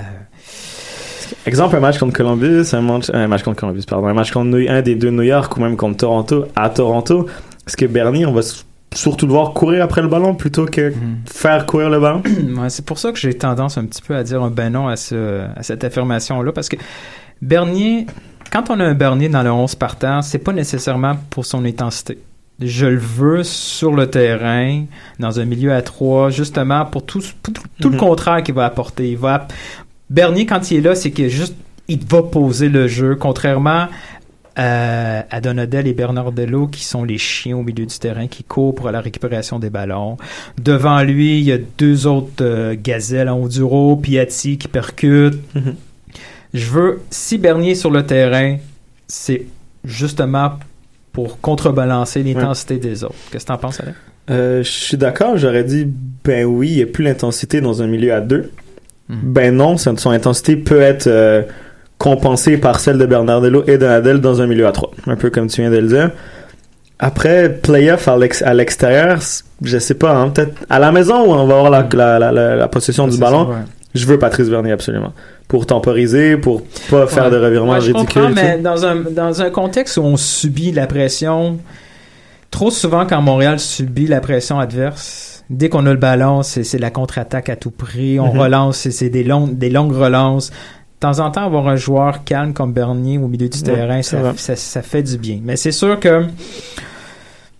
Exemple, 1.47 1.75
un 1.75 1.79
match 1.79 1.97
contre 1.97 2.13
Columbus, 2.15 2.63
un 2.73 2.81
match, 2.81 3.09
un 3.13 3.27
match 3.27 3.43
contre 3.43 3.59
Columbus, 3.59 3.83
pardon, 3.87 4.07
un 4.07 4.13
match 4.13 4.31
contre 4.31 4.45
New- 4.57 4.69
un 4.69 4.81
des 4.81 4.95
deux 4.95 5.09
New 5.09 5.23
York 5.23 5.55
ou 5.57 5.61
même 5.61 5.75
contre 5.75 5.97
Toronto, 5.97 6.45
à 6.55 6.69
Toronto. 6.69 7.27
Est-ce 7.67 7.77
que 7.77 7.85
Bernier, 7.85 8.25
on 8.25 8.33
va 8.33 8.41
surtout 8.93 9.25
le 9.25 9.31
voir 9.33 9.53
courir 9.53 9.83
après 9.83 10.01
le 10.01 10.07
ballon 10.07 10.35
plutôt 10.35 10.65
que 10.65 10.89
Mhm. 10.89 11.17
faire 11.25 11.65
courir 11.65 11.89
le 11.89 11.99
ballon? 11.99 12.21
Ouais, 12.61 12.69
c'est 12.69 12.85
pour 12.85 12.99
ça 12.99 13.11
que 13.11 13.17
j'ai 13.19 13.33
tendance 13.33 13.77
un 13.77 13.85
petit 13.85 14.01
peu 14.01 14.15
à 14.15 14.23
dire 14.23 14.41
un 14.43 14.49
ben 14.51 14.71
non 14.71 14.87
à, 14.87 14.95
ce, 14.95 15.41
à 15.55 15.63
cette 15.63 15.83
affirmation-là, 15.83 16.51
parce 16.51 16.69
que 16.69 16.77
Bernier, 17.41 18.05
quand 18.51 18.69
on 18.69 18.79
a 18.79 18.85
un 18.85 18.93
Bernier 18.93 19.29
dans 19.29 19.43
le 19.43 19.51
11 19.51 19.75
partant, 19.75 20.21
c'est 20.21 20.37
pas 20.39 20.53
nécessairement 20.53 21.15
pour 21.29 21.45
son 21.45 21.65
intensité. 21.65 22.17
Je 22.61 22.85
le 22.85 22.97
veux 22.97 23.43
sur 23.43 23.91
le 23.93 24.07
terrain, 24.09 24.85
dans 25.19 25.39
un 25.41 25.45
milieu 25.45 25.73
à 25.73 25.81
trois, 25.81 26.29
justement 26.29 26.85
pour 26.85 27.05
tout, 27.05 27.21
pour 27.43 27.53
tout, 27.53 27.63
tout 27.81 27.89
le 27.89 27.95
Mhm. 27.95 27.99
contraire 27.99 28.43
qu'il 28.43 28.55
va 28.55 28.63
apporter. 28.65 29.11
Il 29.11 29.17
va, 29.17 29.47
Bernier, 30.09 30.45
quand 30.45 30.71
il 30.71 30.77
est 30.77 30.81
là, 30.81 30.95
c'est 30.95 31.11
qu'il 31.11 31.27
juste, 31.29 31.55
il 31.89 31.99
va 32.05 32.23
poser 32.23 32.69
le 32.69 32.87
jeu, 32.87 33.15
contrairement 33.19 33.87
à, 34.55 35.25
à 35.29 35.41
Donadel 35.41 35.87
et 35.87 35.93
Bernardello, 35.93 36.67
qui 36.67 36.83
sont 36.83 37.03
les 37.03 37.17
chiens 37.17 37.57
au 37.57 37.63
milieu 37.63 37.85
du 37.85 37.99
terrain, 37.99 38.27
qui 38.27 38.43
courent 38.43 38.75
pour 38.75 38.89
la 38.91 39.01
récupération 39.01 39.59
des 39.59 39.69
ballons. 39.69 40.17
Devant 40.61 41.01
lui, 41.03 41.39
il 41.39 41.45
y 41.45 41.51
a 41.51 41.57
deux 41.77 42.07
autres 42.07 42.31
euh, 42.41 42.75
gazelles 42.81 43.29
en 43.29 43.37
Onduro, 43.37 43.95
Piatti 43.97 44.57
qui 44.57 44.67
percute. 44.67 45.35
Mhm. 45.55 45.75
Je 46.53 46.65
veux, 46.71 47.01
si 47.09 47.37
Bernier 47.37 47.71
est 47.71 47.75
sur 47.75 47.91
le 47.91 48.05
terrain, 48.05 48.57
c'est 49.07 49.45
justement 49.83 50.53
pour 51.11 51.39
contrebalancer 51.39 52.23
l'intensité 52.23 52.77
des 52.77 53.03
autres. 53.03 53.15
Qu'est-ce 53.31 53.45
que 53.45 53.51
t'en 53.51 53.57
penses, 53.57 53.79
Alain? 53.79 53.93
Euh, 54.29 54.63
je 54.63 54.69
suis 54.69 54.97
d'accord, 54.97 55.37
j'aurais 55.37 55.63
dit, 55.63 55.87
ben 56.23 56.45
oui, 56.45 56.69
il 56.69 56.75
n'y 56.77 56.81
a 56.81 56.87
plus 56.87 57.03
l'intensité 57.03 57.61
dans 57.61 57.81
un 57.81 57.87
milieu 57.87 58.13
à 58.13 58.21
deux. 58.21 58.51
Mhm. 59.09 59.17
Ben 59.23 59.55
non, 59.55 59.77
son, 59.77 59.95
son 59.97 60.09
intensité 60.09 60.55
peut 60.55 60.81
être 60.81 61.07
euh, 61.07 61.43
compensée 61.97 62.57
par 62.57 62.79
celle 62.79 62.97
de 62.97 63.05
Bernardello 63.05 63.63
et 63.67 63.77
de 63.77 63.85
Nadal 63.85 64.19
dans 64.21 64.41
un 64.41 64.47
milieu 64.47 64.67
à 64.67 64.71
trois. 64.71 64.91
Un 65.07 65.15
peu 65.15 65.29
comme 65.29 65.47
tu 65.47 65.61
viens 65.61 65.71
de 65.71 65.77
le 65.77 65.87
dire. 65.87 66.11
Après, 66.99 67.49
playoff 67.49 68.07
à 68.07 68.17
l'ex- 68.17 68.41
à 68.41 68.53
l'extérieur, 68.53 69.19
je 69.61 69.77
sais 69.77 69.95
pas, 69.95 70.15
hein, 70.15 70.29
peut-être 70.29 70.53
à 70.69 70.79
la 70.79 70.91
maison 70.91 71.25
où 71.25 71.33
on 71.33 71.45
va 71.45 71.55
avoir 71.57 71.69
la, 71.69 71.87
la, 71.93 72.19
la, 72.19 72.31
la- 72.31 72.55
la 72.55 72.67
possession 72.69 73.07
du 73.07 73.17
ballon. 73.17 73.45
ça, 73.45 73.49
ouais. 73.51 73.65
je 73.93 74.05
veux 74.05 74.17
Patrice 74.17 74.49
Bernier 74.49 74.71
absolument. 74.71 75.11
Pour 75.47 75.65
temporiser, 75.65 76.37
pour 76.37 76.63
pas 76.89 77.05
faire 77.07 77.29
de 77.29 77.37
revirements 77.37 77.73
Ouais, 77.73 78.33
sais. 78.35 78.55
mais 78.55 78.57
dans 78.59 78.85
un, 78.85 78.95
dans 78.95 79.41
un 79.41 79.49
contexte 79.49 79.97
où 79.97 80.01
on 80.03 80.15
subit 80.17 80.71
la 80.71 80.87
pression, 80.87 81.59
trop 82.49 82.71
souvent 82.71 83.05
quand 83.05 83.21
Montréal 83.21 83.59
subit 83.59 84.07
la 84.07 84.21
pression 84.21 84.57
adverse, 84.59 85.43
dès 85.49 85.67
qu'on 85.69 85.85
a 85.87 85.91
le 85.91 85.99
ballon, 85.99 86.43
c'est 86.63 86.79
la 86.79 86.91
contre-attaque 86.91 87.49
à 87.49 87.57
tout 87.57 87.71
prix. 87.71 88.19
On 88.21 88.33
Mhm. 88.33 88.39
relance, 88.39 88.77
c'est- 88.77 88.91
c'est 88.91 89.09
des, 89.09 89.23
longues 89.25 89.57
des 89.57 89.69
longues 89.69 89.93
relances. 89.95 90.51
De 91.05 91.11
temps 91.17 91.23
en 91.25 91.29
temps, 91.31 91.45
avoir 91.45 91.67
un 91.67 91.75
joueur 91.75 92.23
calme 92.23 92.53
comme 92.53 92.73
Bernier 92.73 93.19
au 93.19 93.27
milieu 93.27 93.47
du 93.47 93.61
terrain, 93.61 94.01
ça, 94.01 94.33
ça, 94.37 94.55
ça 94.55 94.81
fait 94.81 95.03
du 95.03 95.17
bien. 95.19 95.39
Mais 95.43 95.55
c'est 95.55 95.71
sûr 95.71 95.99
que 95.99 96.23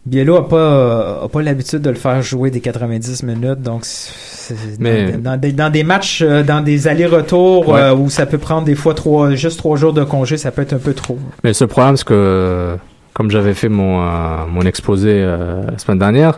Biello 0.06 0.36
a 0.38 0.48
pas, 0.50 1.24
a 1.24 1.28
pas 1.28 1.42
l'habitude 1.44 1.82
de 1.82 1.90
le 1.92 1.96
faire 1.96 2.22
jouer 2.24 2.50
des 2.50 2.60
90 2.60 3.24
minutes, 3.24 3.62
donc 3.62 3.86
Mais- 4.80 5.12
dans, 5.14 5.32
dans 5.32 5.38
des, 5.40 5.52
dans 5.52 5.70
des 5.72 5.84
matchs, 5.84 6.22
euh, 6.24 6.42
dans 6.44 6.62
des 6.62 6.88
allers-retours 6.88 7.68
Ouais. 7.70 7.80
euh, 7.82 7.96
où 7.96 8.10
ça 8.10 8.26
peut 8.26 8.38
prendre 8.40 8.66
des 8.66 8.76
fois 8.76 8.94
trois, 8.96 9.32
juste 9.36 9.58
trois 9.60 9.78
jours 9.78 9.94
de 9.94 10.04
congé, 10.04 10.38
ça 10.38 10.52
peut 10.52 10.62
être 10.64 10.74
un 10.74 10.80
peu 10.80 10.94
trop. 10.94 11.18
Mais 11.44 11.54
ce 11.54 11.66
problème, 11.66 11.98
c'est 11.98 12.06
que, 12.08 12.78
comme 13.14 13.30
j'avais 13.32 13.54
fait 13.54 13.70
mon, 13.70 14.02
euh, 14.02 14.08
mon 14.52 14.62
exposé 14.62 15.10
euh, 15.12 15.64
la 15.72 15.78
semaine 15.80 16.00
dernière, 16.00 16.38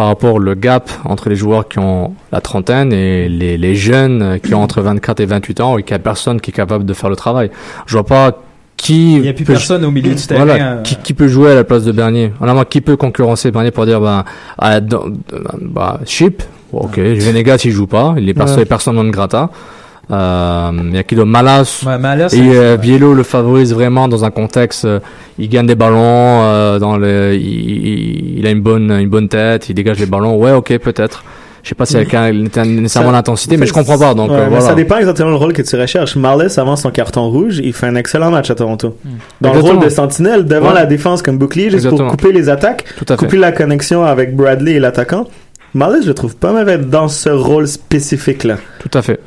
par 0.00 0.06
rapport 0.06 0.36
au 0.36 0.40
gap 0.54 0.90
entre 1.04 1.28
les 1.28 1.36
joueurs 1.36 1.68
qui 1.68 1.78
ont 1.78 2.14
la 2.32 2.40
trentaine 2.40 2.90
et 2.90 3.28
les, 3.28 3.58
les 3.58 3.74
jeunes 3.74 4.40
qui 4.42 4.54
ont 4.54 4.62
entre 4.62 4.80
24 4.80 5.20
et 5.20 5.26
28 5.26 5.60
ans 5.60 5.76
et 5.76 5.82
qu'il 5.82 5.92
n'y 5.94 5.96
a 6.00 6.02
personne 6.02 6.40
qui 6.40 6.52
est 6.52 6.54
capable 6.54 6.86
de 6.86 6.94
faire 6.94 7.10
le 7.10 7.16
travail. 7.16 7.50
Je 7.84 7.92
vois 7.98 8.06
pas 8.06 8.38
qui 8.78 9.16
Il 9.16 9.20
n'y 9.20 9.28
a 9.28 9.34
plus 9.34 9.44
personne 9.44 9.84
au 9.84 9.90
milieu 9.90 10.14
du 10.14 10.26
terrain. 10.26 10.46
Voilà, 10.46 10.64
euh, 10.78 10.80
qui, 10.80 10.96
qui 10.96 11.12
peut 11.12 11.28
jouer 11.28 11.50
à 11.50 11.54
la 11.54 11.64
place 11.64 11.84
de 11.84 11.92
Bernier 11.92 12.32
Honnêtement, 12.40 12.64
qui 12.64 12.80
peut 12.80 12.96
concurrencer 12.96 13.50
Bernier 13.50 13.72
pour 13.72 13.84
dire, 13.84 14.00
ben, 14.00 14.24
ah, 14.56 14.80
dans- 14.80 15.04
bah, 15.60 16.00
Chip, 16.06 16.42
ok, 16.72 16.96
Venegas, 16.96 17.60
il 17.66 17.70
joue 17.72 17.86
pas, 17.86 18.14
il 18.16 18.26
est 18.26 18.32
perso, 18.32 18.56
Ouais. 18.56 18.64
personne 18.64 18.94
non 18.96 19.04
grata. 19.10 19.50
Euh, 20.10 20.70
il 20.88 20.94
y 20.94 20.98
a 20.98 21.02
qui 21.04 21.14
le 21.14 21.24
Malas, 21.24 21.82
ouais, 21.86 21.98
là, 22.16 22.28
c'est- 22.28 22.38
et 22.38 22.50
euh, 22.56 22.76
Biello 22.76 23.14
le 23.14 23.22
favorise 23.22 23.72
vraiment 23.72 24.08
dans 24.08 24.24
un 24.24 24.30
contexte, 24.30 24.84
euh, 24.84 24.98
il 25.38 25.48
gagne 25.48 25.66
des 25.66 25.74
ballons, 25.76 25.98
euh, 26.42 26.78
dans 26.78 26.96
le, 26.96 27.34
il, 27.34 27.40
il- 27.86 28.38
il 28.40 28.46
a 28.46 28.50
une 28.50 28.60
bonne, 28.60 28.90
une 28.90 29.08
bonne 29.08 29.28
tête, 29.28 29.68
il 29.68 29.74
dégage 29.74 29.98
les 30.00 30.06
ballons. 30.06 30.36
Ouais, 30.36 30.52
ok, 30.52 30.76
peut-être. 30.78 31.22
Je 31.62 31.68
sais 31.68 31.74
pas 31.74 31.84
si 31.84 31.94
avec 31.94 32.14
un- 32.14 32.32
nécessairement 32.32 33.10
l'intensité, 33.10 33.58
mais 33.58 33.66
je 33.66 33.72
comprends 33.74 33.98
pas. 33.98 34.14
Donc 34.14 34.30
Ouais, 34.30 34.36
euh, 34.36 34.40
mais 34.44 34.48
voilà. 34.48 34.64
ça 34.64 34.74
dépend 34.74 34.96
exactement 34.96 35.28
le 35.28 35.36
rôle 35.36 35.52
que 35.52 35.60
tu 35.60 35.76
recherches. 35.76 36.16
Marles, 36.16 36.48
avant 36.56 36.74
son 36.74 36.90
carton 36.90 37.28
rouge, 37.28 37.60
il 37.62 37.74
fait 37.74 37.86
un 37.86 37.96
excellent 37.96 38.30
match 38.30 38.50
à 38.50 38.54
Toronto. 38.54 38.96
Dans 39.42 39.52
le 39.52 39.60
rôle 39.60 39.78
de 39.78 39.90
sentinelle, 39.90 40.46
devant 40.46 40.68
Ouais. 40.68 40.74
la 40.74 40.86
défense 40.86 41.20
comme 41.20 41.36
bouclier, 41.36 41.64
juste 41.64 41.84
Exactement. 41.84 42.08
pour 42.08 42.16
couper 42.16 42.32
les 42.32 42.48
attaques, 42.48 42.84
Tout 42.96 43.04
à 43.10 43.16
fait. 43.18 43.26
couper 43.26 43.36
la 43.36 43.52
connexion 43.52 44.02
avec 44.04 44.34
Bradley 44.34 44.72
et 44.72 44.80
l'attaquant. 44.80 45.26
Marles, 45.74 45.98
je 46.02 46.08
le 46.08 46.14
trouve 46.14 46.34
pas 46.34 46.50
mauvais 46.52 46.78
dans 46.78 47.08
ce 47.08 47.28
rôle 47.28 47.68
spécifique-là. 47.68 48.56
Tout 48.80 48.98
à 48.98 49.02
fait. 49.02 49.20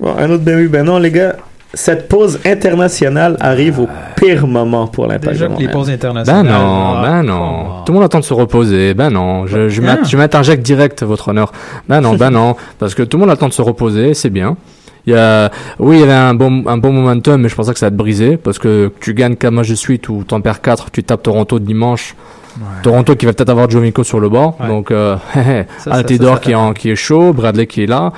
Bon, 0.00 0.14
un 0.16 0.30
autre 0.30 0.44
ben 0.44 0.56
oui, 0.56 0.68
ben 0.68 0.84
non, 0.84 0.98
les 0.98 1.10
gars. 1.10 1.36
Cette 1.74 2.08
pause 2.08 2.40
internationale 2.46 3.36
arrive 3.40 3.78
au 3.80 3.88
pire 4.16 4.46
moment 4.46 4.86
pour 4.86 5.06
l'impact. 5.06 5.32
déjà 5.34 5.48
que 5.48 5.60
les 5.60 5.68
pauses 5.68 5.88
Ben 5.88 5.94
internationales. 5.96 6.46
non, 6.46 6.94
ah, 6.96 7.02
ben 7.02 7.22
non. 7.22 7.64
on. 7.80 7.84
Tout 7.84 7.92
le 7.92 7.98
monde 7.98 8.04
attend 8.06 8.20
de 8.20 8.24
se 8.24 8.32
reposer. 8.32 8.94
Ben 8.94 9.10
non, 9.10 9.46
je, 9.46 9.68
je, 9.68 9.82
m'at- 9.82 9.98
Ah. 10.00 10.04
je 10.04 10.16
m'interjecte 10.16 10.62
direct, 10.64 11.02
votre 11.02 11.28
honneur. 11.28 11.52
Ben 11.86 12.00
non, 12.00 12.14
ben 12.14 12.30
non, 12.30 12.56
parce 12.78 12.94
que 12.94 13.02
tout 13.02 13.18
le 13.18 13.22
monde 13.22 13.30
attend 13.30 13.48
de 13.48 13.52
se 13.52 13.60
reposer, 13.60 14.14
c'est 14.14 14.30
bien. 14.30 14.56
Il 15.06 15.12
y 15.12 15.16
a, 15.16 15.50
oui, 15.78 15.96
il 15.96 16.00
y 16.00 16.02
avait 16.04 16.12
un 16.12 16.32
bon, 16.34 16.64
un 16.66 16.78
bon 16.78 16.90
momentum, 16.92 17.40
mais 17.42 17.50
je 17.50 17.54
pensais 17.54 17.72
que 17.74 17.78
ça 17.78 17.86
allait 17.86 17.96
te 17.96 17.98
briser, 17.98 18.38
parce 18.38 18.58
que 18.58 18.90
tu 19.00 19.12
gagnes 19.12 19.36
4 19.36 19.52
matchs 19.52 19.68
de 19.70 19.74
suite 19.74 20.08
ou 20.08 20.24
t'en 20.26 20.40
perds 20.40 20.62
4, 20.62 20.90
tu 20.90 21.02
tapes 21.04 21.22
Toronto 21.22 21.58
dimanche. 21.58 22.14
Toronto 22.82 23.14
qui 23.14 23.26
va 23.26 23.32
peut-être 23.34 23.50
avoir 23.50 23.70
Jovinko 23.70 24.02
sur 24.04 24.20
le 24.20 24.28
bord, 24.30 24.56
Ouais. 24.60 24.66
donc 24.68 24.90
euh, 24.90 25.16
Ça, 25.34 25.64
ça, 25.78 25.90
Altidore 25.92 26.28
ça, 26.30 26.34
ça 26.36 26.40
qui, 26.40 26.50
est 26.52 26.54
en- 26.56 26.72
qui 26.72 26.90
est 26.90 26.96
chaud, 26.96 27.32
Bradley 27.34 27.66
qui 27.66 27.84
est 27.84 27.86
là. 27.86 28.12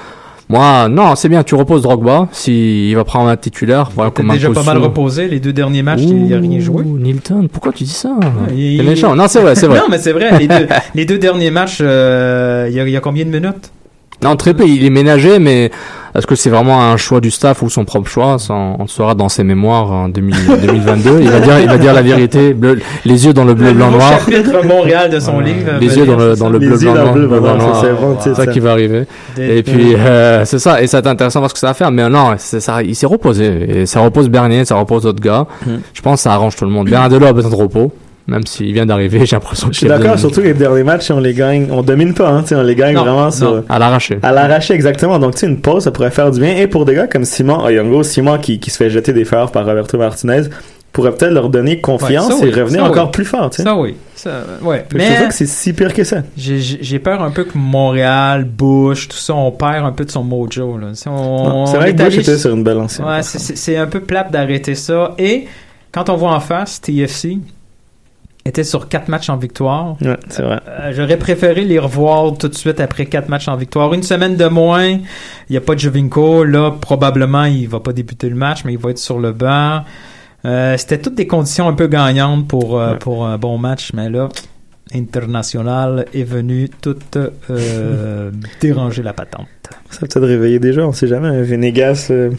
Moi, 0.51 0.89
non, 0.89 1.15
c'est 1.15 1.29
bien, 1.29 1.45
tu 1.45 1.55
reposes 1.55 1.83
Drogba, 1.83 2.27
s'il 2.33 2.93
va 2.97 3.05
prendre 3.05 3.29
un 3.29 3.37
titulaire, 3.37 3.89
voilà, 3.95 4.11
comme 4.11 4.29
un 4.33 4.35
déjà 4.35 4.51
pas 4.51 4.65
mal 4.65 4.79
reposé. 4.79 5.29
Les 5.29 5.39
deux 5.39 5.53
derniers 5.53 5.85
matchs, 5.85 6.01
il 6.03 6.25
n'y 6.25 6.35
a 6.35 6.41
rien 6.41 6.59
joué. 6.59 6.83
Nilton, 6.85 7.47
pourquoi 7.47 7.71
tu 7.73 7.85
dis 7.85 7.91
ça 7.91 8.11
il- 8.53 8.79
T'es 8.79 8.83
méchant. 8.83 9.15
Non, 9.15 9.29
c'est 9.29 9.41
vrai, 9.41 9.55
c'est 9.55 9.69
vrai. 9.69 9.79
non, 9.79 9.85
mais 9.89 9.99
c'est 9.99 10.11
vrai. 10.13 10.37
Les 10.41 10.49
deux, 10.49 10.67
les 10.97 11.05
deux 11.05 11.19
derniers 11.19 11.53
matchs, 11.53 11.79
euh, 11.81 12.67
il 12.69 12.75
y, 12.75 12.81
a, 12.81 12.83
il 12.85 12.91
y 12.91 12.97
a 12.97 13.01
combien 13.01 13.25
de 13.25 13.31
minutes? 13.31 13.71
Non, 14.25 14.35
très 14.35 14.53
peu, 14.53 14.67
il 14.67 14.85
est 14.85 14.91
ménagé, 14.91 15.39
mais 15.39 15.71
est-ce 16.15 16.27
que 16.27 16.35
c'est 16.35 16.51
vraiment 16.51 16.83
un 16.91 16.97
choix 16.97 17.21
du 17.21 17.31
staff 17.31 17.63
ou 17.63 17.71
son 17.71 17.85
propre 17.85 18.09
choix? 18.09 18.39
Ça, 18.39 18.55
on, 18.55 18.77
le 18.83 18.89
saura 18.89 19.15
dans 19.15 19.29
ses 19.29 19.45
mémoires 19.45 19.91
en 19.91 20.09
2000 20.09 20.35
2022. 20.63 21.21
Il 21.23 21.31
va 21.31 21.41
dire, 21.41 21.61
il 21.61 21.69
va 21.69 21.79
dire 21.79 21.93
la 21.95 22.03
vérité, 22.03 22.53
bleu- 22.55 22.81
les 23.05 23.27
yeux 23.27 23.33
dans 23.33 23.45
le 23.45 23.55
bleu, 23.55 23.69
Le 23.69 23.75
blanc, 23.75 23.91
noir. 23.91 24.13
chapitre 24.21 24.65
Montréal 24.67 25.11
de 25.11 25.21
son 25.21 25.41
livre. 25.41 25.73
Les 25.81 25.97
yeux 25.97 26.07
dans 26.07 26.17
le, 26.17 26.35
c'est 26.35 26.41
dans 26.41 26.51
bleu, 26.51 26.59
blanc, 26.59 26.95
noir. 26.95 27.13
bleu, 27.13 27.27
blanc, 27.27 27.59
c'est 27.81 27.89
C'est 28.21 28.31
c'est 28.31 28.35
ça 28.37 28.45
ça. 28.47 28.53
qui 28.53 28.61
va 28.61 28.73
arriver. 28.73 29.05
Des- 29.37 29.59
Et 29.59 29.63
puis, 29.63 29.95
euh, 29.95 30.45
c'est 30.45 30.59
ça, 30.59 30.83
et 30.83 30.85
être 30.85 31.07
intéressant 31.07 31.41
parce 31.41 31.53
que 31.53 31.59
ça 31.59 31.69
va 31.69 31.75
faire. 31.75 31.91
Mais 31.91 32.09
non, 32.09 32.35
c'est 32.39 32.61
ça, 32.61 32.83
il 32.83 32.95
s'est 32.97 33.07
reposé. 33.07 33.81
Et 33.81 33.87
ça 33.87 34.01
repose 34.01 34.29
Bernier, 34.29 34.65
ça 34.65 34.75
repose 34.77 35.05
d'autres 35.05 35.23
gars. 35.23 35.47
Hmm. 35.67 35.77
Je 35.95 36.03
pense 36.03 36.17
que 36.17 36.23
ça 36.23 36.33
arrange 36.33 36.57
tout 36.57 36.65
le 36.65 36.71
monde. 36.71 36.89
Bernardello 36.91 37.27
a 37.27 37.33
besoin 37.33 37.51
de 37.51 37.57
repos. 37.57 37.93
Même 38.31 38.47
s'il 38.47 38.73
vient 38.73 38.87
d'arriver, 38.87 39.21
j'ai 39.27 39.37
l'impression 39.37 39.69
Je 39.73 39.79
suis 39.79 39.87
d'accord, 39.89 40.19
surtout 40.19 40.41
les 40.41 40.55
derniers 40.55 40.85
matchs, 40.85 41.11
on 41.11 41.19
les 41.21 41.35
gagne, 41.35 41.67
on 41.71 41.83
domine 41.83 42.15
pas, 42.15 42.31
hein, 42.31 42.45
on 42.53 42.63
les 42.63 42.75
gagne 42.77 42.95
Non, 42.95 43.03
vraiment 43.03 43.31
sur, 43.31 43.57
non. 43.57 43.65
À 43.69 43.79
l'arraché. 43.79 44.19
à 44.23 44.33
l'arraché, 44.33 44.73
exactement. 44.75 45.19
Donc, 45.19 45.35
tu 45.35 45.41
sais, 45.41 45.47
une 45.47 45.61
pause, 45.61 45.85
ça 45.85 45.91
pourrait 45.91 46.11
faire 46.11 46.31
du 46.31 46.41
bien. 46.41 46.57
Et 46.57 46.67
pour 46.67 46.85
des 46.85 46.95
gars 46.95 47.07
comme 47.09 47.25
Simon 47.25 47.63
Oyongo, 47.65 48.03
Simon 48.03 48.39
qui, 48.39 48.59
qui 48.61 48.71
se 48.71 48.77
fait 48.77 48.89
jeter 48.89 49.13
des 49.13 49.25
fleurs 49.25 49.51
par 49.51 49.67
Roberto 49.67 49.99
Martinez, 49.99 50.43
pourrait 50.93 51.13
peut-être 51.13 51.33
leur 51.33 51.51
donner 51.51 51.81
confiance 51.81 52.27
Ouais, 52.29 52.33
ça 52.35 52.43
oui, 52.43 52.49
et 52.49 52.61
revenir 52.63 52.81
ça 52.85 52.89
encore 52.91 53.07
oui. 53.07 53.11
plus 53.13 53.25
fort, 53.25 53.49
tu 53.51 53.59
sais. 53.59 53.63
Ça, 53.63 53.77
oui. 53.77 53.95
Ça, 54.17 54.31
ouais. 54.63 54.79
Fait 54.79 54.85
que 54.89 54.97
Mais 54.97 55.19
pas 55.19 55.27
que 55.27 55.35
c'est 55.35 55.47
si 55.47 55.73
pire 55.73 55.95
que 55.95 56.03
ça. 56.03 56.19
j'ai- 56.37 56.99
peur 56.99 57.23
un 57.23 57.31
peu 57.31 57.45
que 57.45 57.57
Montréal, 57.57 58.45
Bush, 58.45 59.07
tout 59.09 59.17
ça, 59.17 59.35
on 59.35 59.53
perd 59.53 59.85
un 59.87 59.93
peu 59.93 60.05
de 60.05 60.11
son 60.11 60.25
mojo. 60.25 60.79
Si 60.95 61.03
C'est 61.05 61.11
vrai 61.11 61.93
que 61.93 61.97
Bush 62.03 62.07
allé- 62.15 62.21
était 62.21 62.39
sur 62.39 62.55
une 62.55 62.65
belle 62.65 62.79
ancienne. 62.79 63.07
Ouais, 63.07 63.23
c'est 63.23 63.77
un 63.77 63.87
peu 63.87 64.01
plate 64.01 64.33
d'arrêter 64.33 64.75
ça. 64.75 65.15
Et 65.19 65.47
quand 65.93 66.09
on 66.11 66.17
voit 66.17 66.33
en 66.33 66.41
face, 66.41 66.81
TFC 66.81 67.39
était 68.51 68.65
sur 68.65 68.89
quatre 68.89 69.09
matchs 69.09 69.31
en 69.31 69.37
victoire. 69.37 69.97
Ouais, 70.03 70.17
c'est 70.29 70.43
vrai. 70.43 70.61
Euh, 70.69 70.93
J'aurais 70.95 71.17
préféré 71.17 71.65
les 71.65 71.79
revoir 71.79 72.37
tout 72.37 72.49
de 72.49 72.55
suite 72.55 72.79
après 72.81 73.07
quatre 73.07 73.29
matchs 73.29 73.49
en 73.49 73.57
victoire. 73.57 73.93
Une 73.95 74.03
semaine 74.03 74.37
de 74.37 74.47
moins, 74.47 74.87
il 74.89 75.01
n'y 75.51 75.57
a 75.57 75.61
pas 75.61 75.75
de 75.75 75.81
Jovinko. 75.81 76.45
Là, 76.45 76.71
probablement, 76.81 77.45
il 77.45 77.69
va 77.69 77.81
pas 77.81 77.93
débuter 77.93 78.29
le 78.29 78.37
match, 78.37 78.65
mais 78.65 78.73
il 78.75 78.79
va 78.79 78.91
être 78.91 78.99
sur 78.99 79.19
le 79.19 79.33
banc. 79.33 79.81
Euh, 80.45 80.77
C'était 80.77 80.99
toutes 80.99 81.15
des 81.17 81.27
conditions 81.27 81.69
un 81.69 81.75
peu 81.75 81.87
gagnantes 81.87 82.47
pour, 82.49 82.79
euh, 82.79 82.93
Ouais. 82.93 82.99
pour 82.99 83.27
un 83.27 83.39
bon 83.39 83.57
match, 83.59 83.93
mais 83.95 84.09
là, 84.11 84.29
International 84.95 86.05
est 86.15 86.25
venu 86.25 86.69
tout 86.83 86.97
euh, 87.17 88.31
déranger 88.61 89.03
la 89.03 89.13
patente. 89.13 89.47
Ça 89.91 90.01
peut-être 90.01 90.27
réveiller 90.27 90.59
déjà, 90.59 90.83
on 90.87 90.93
sait 90.93 91.07
jamais. 91.07 91.29
Un 91.29 91.43
Venegas 91.43 92.09
euh, 92.11 92.31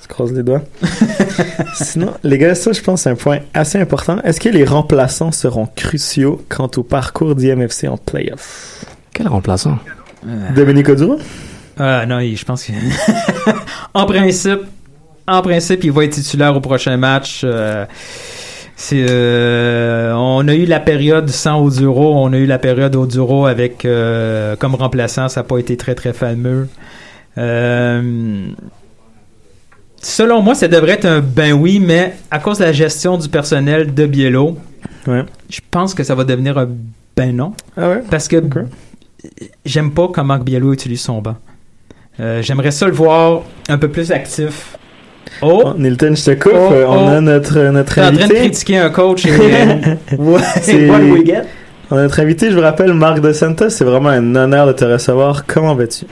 se 0.00 0.08
croise 0.08 0.32
les 0.32 0.42
doigts. 0.42 0.62
Sinon, 1.74 2.14
les 2.22 2.38
gars, 2.38 2.54
ça, 2.54 2.72
je 2.72 2.80
pense, 2.80 3.02
c'est 3.02 3.10
un 3.10 3.14
point 3.14 3.40
assez 3.52 3.78
important. 3.78 4.20
Est-ce 4.22 4.40
que 4.40 4.48
les 4.48 4.64
remplaçants 4.64 5.32
seront 5.32 5.66
cruciaux 5.74 6.44
quant 6.48 6.70
au 6.76 6.82
parcours 6.82 7.34
d'IMFC 7.34 7.84
en 7.88 7.96
playoff? 7.96 8.84
Quel 9.12 9.28
remplaçant? 9.28 9.78
Dominique 10.54 10.88
Oduro? 10.88 11.18
Euh, 11.80 12.06
non, 12.06 12.20
je 12.20 12.44
pense 12.44 12.64
que. 12.64 12.72
en 13.94 14.06
principe, 14.06 14.60
en 15.26 15.42
principe, 15.42 15.84
il 15.84 15.92
va 15.92 16.04
être 16.04 16.12
titulaire 16.12 16.56
au 16.56 16.60
prochain 16.60 16.96
match. 16.96 17.42
euh, 17.44 17.84
c'est, 18.76 19.06
euh, 19.08 20.12
on 20.14 20.46
a 20.48 20.54
eu 20.54 20.66
la 20.66 20.80
période 20.80 21.28
sans 21.28 21.62
Oduro, 21.62 22.16
on 22.16 22.32
a 22.32 22.36
eu 22.36 22.46
la 22.46 22.58
période 22.58 22.96
Oduro 22.96 23.46
avec 23.46 23.84
euh, 23.84 24.56
comme 24.56 24.74
remplaçant, 24.74 25.28
ça 25.28 25.40
n'a 25.40 25.44
pas 25.44 25.58
été 25.58 25.76
très 25.76 25.94
très 25.94 26.12
fameux. 26.12 26.68
Euh, 27.38 28.46
selon 30.04 30.42
moi, 30.42 30.54
ça 30.54 30.68
devrait 30.68 30.92
être 30.92 31.06
un 31.06 31.20
ben 31.20 31.52
oui, 31.52 31.80
mais 31.80 32.14
à 32.30 32.38
cause 32.38 32.58
de 32.58 32.64
la 32.64 32.72
gestion 32.72 33.16
du 33.18 33.28
personnel 33.28 33.92
de 33.94 34.06
Biello, 34.06 34.56
Ouais. 35.06 35.24
je 35.50 35.60
pense 35.70 35.94
que 35.94 36.02
ça 36.02 36.14
va 36.14 36.24
devenir 36.24 36.56
un 36.58 36.68
ben 37.16 37.34
non. 37.34 37.52
Ah 37.76 37.88
ouais? 37.90 38.02
Parce 38.10 38.28
que 38.28 38.36
j'aime 39.64 39.92
pas 39.92 40.08
comment 40.12 40.38
Biello 40.38 40.72
utilise 40.72 41.00
son 41.00 41.20
banc. 41.20 41.36
Euh, 42.20 42.42
J'aimerais 42.42 42.70
ça 42.70 42.86
le 42.86 42.92
voir 42.92 43.42
un 43.68 43.78
peu 43.78 43.88
plus 43.88 44.12
actif. 44.12 44.76
Oh! 45.42 45.62
Oh, 45.64 45.74
Nilton, 45.76 46.14
je 46.14 46.24
te 46.24 46.30
coupe. 46.42 46.52
Oh, 46.54 46.72
Euh, 46.72 46.84
on 46.86 47.06
oh. 47.06 47.08
a 47.08 47.20
notre, 47.20 47.58
notre 47.70 47.94
T'es 47.94 48.00
en 48.02 48.04
train 48.04 48.12
de 48.12 48.22
invité. 48.22 48.34
critiquer 48.40 48.78
un 48.78 48.90
coach 48.90 49.26
et... 49.26 49.30
Ouais, 50.18 50.40
c'est- 50.62 50.88
What 50.88 50.98
we 51.00 51.24
get? 51.24 51.42
on 51.90 51.96
a 51.96 52.02
notre 52.02 52.20
invité, 52.20 52.50
je 52.50 52.54
vous 52.56 52.62
rappelle, 52.62 52.92
Marc 52.94 53.20
De 53.20 53.32
Santos. 53.32 53.70
C'est 53.70 53.84
vraiment 53.84 54.10
un 54.10 54.34
honneur 54.36 54.66
de 54.66 54.72
te 54.72 54.84
recevoir. 54.84 55.44
Comment 55.46 55.74
vas-tu? 55.74 56.04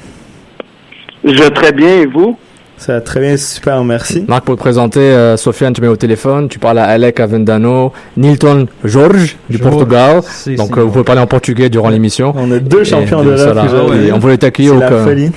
Je 1.24 1.30
vais 1.34 1.50
très 1.50 1.72
bien 1.72 2.00
et 2.02 2.06
vous? 2.06 2.36
Ça 2.82 2.94
va 2.94 3.00
très 3.00 3.20
bien, 3.20 3.36
super, 3.36 3.84
merci. 3.84 4.24
Marc, 4.26 4.44
pour 4.44 4.56
te 4.56 4.60
présenter, 4.60 4.98
euh, 4.98 5.36
Sofiane, 5.36 5.72
tu 5.72 5.80
mets 5.80 5.86
au 5.86 5.94
téléphone, 5.94 6.48
tu 6.48 6.58
parles 6.58 6.80
à 6.80 6.86
Alec 6.86 7.20
Avendano, 7.20 7.92
Nilton 8.16 8.66
Jorge 8.82 9.36
du 9.48 9.58
Jorge. 9.58 9.70
Portugal. 9.70 10.20
Donc, 10.56 10.76
euh, 10.76 10.80
vous 10.80 10.90
pouvez 10.90 11.04
parler 11.04 11.20
en 11.20 11.28
portugais 11.28 11.68
durant 11.68 11.90
l'émission. 11.90 12.32
On 12.36 12.50
a 12.50 12.58
deux 12.58 12.80
Et 12.80 12.84
champions 12.84 13.22
de. 13.22 13.36
Et 14.04 14.12
on 14.12 14.18
voulait 14.18 14.36
t'accueillir 14.36 14.74
au, 14.74 14.80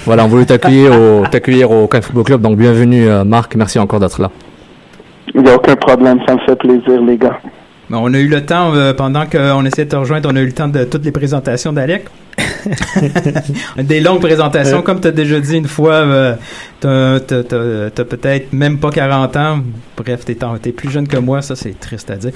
voilà, 0.06 0.26
on 0.26 0.28
voulait 0.28 0.46
t'accueillir 0.46 1.00
au, 1.00 1.28
t'accueillir 1.32 1.70
au 1.70 1.86
Cannes 1.86 2.02
Football 2.02 2.24
Club. 2.24 2.42
Donc, 2.42 2.58
bienvenue, 2.58 3.08
euh, 3.08 3.24
Marc. 3.24 3.56
Merci 3.56 3.78
encore 3.78 4.00
d'être 4.00 4.20
là. 4.20 4.32
Il 5.36 5.44
n'y 5.44 5.50
a 5.52 5.56
aucun 5.56 5.76
problème, 5.76 6.18
ça 6.28 6.34
me 6.34 6.40
fait 6.48 6.56
plaisir, 6.56 7.00
les 7.04 7.18
gars. 7.18 7.38
Bon, 7.92 8.00
on 8.02 8.14
a 8.16 8.18
eu 8.18 8.28
le 8.28 8.44
temps, 8.44 8.74
euh, 8.74 8.94
pendant 8.94 9.28
qu'on 9.28 9.64
essayait 9.66 9.86
de 9.86 9.92
te 9.92 9.96
rejoindre, 9.96 10.30
on 10.34 10.36
a 10.36 10.42
eu 10.42 10.48
le 10.48 10.52
temps 10.52 10.68
de 10.68 10.84
toutes 10.86 11.06
les 11.06 11.12
présentations 11.12 11.72
d'Alec. 11.72 12.06
Des 13.78 14.00
longues 14.00 14.22
présentations, 14.22 14.82
comme 14.82 15.00
tu 15.00 15.08
as 15.08 15.12
déjà 15.12 15.40
dit 15.40 15.58
une 15.58 15.68
fois, 15.68 15.94
euh, 15.94 16.36
t'as 16.80 17.20
t'as 17.20 18.04
peut-être 18.04 18.54
même 18.54 18.80
pas 18.80 18.92
40 18.92 19.36
ans. 19.38 19.60
Bref, 19.98 20.26
t'es 20.26 20.38
es 20.66 20.72
plus 20.72 20.90
jeune 20.90 21.08
que 21.08 21.18
moi, 21.18 21.42
ça 21.42 21.56
c'est 21.56 21.80
triste 21.80 22.10
à 22.12 22.16
dire. 22.16 22.32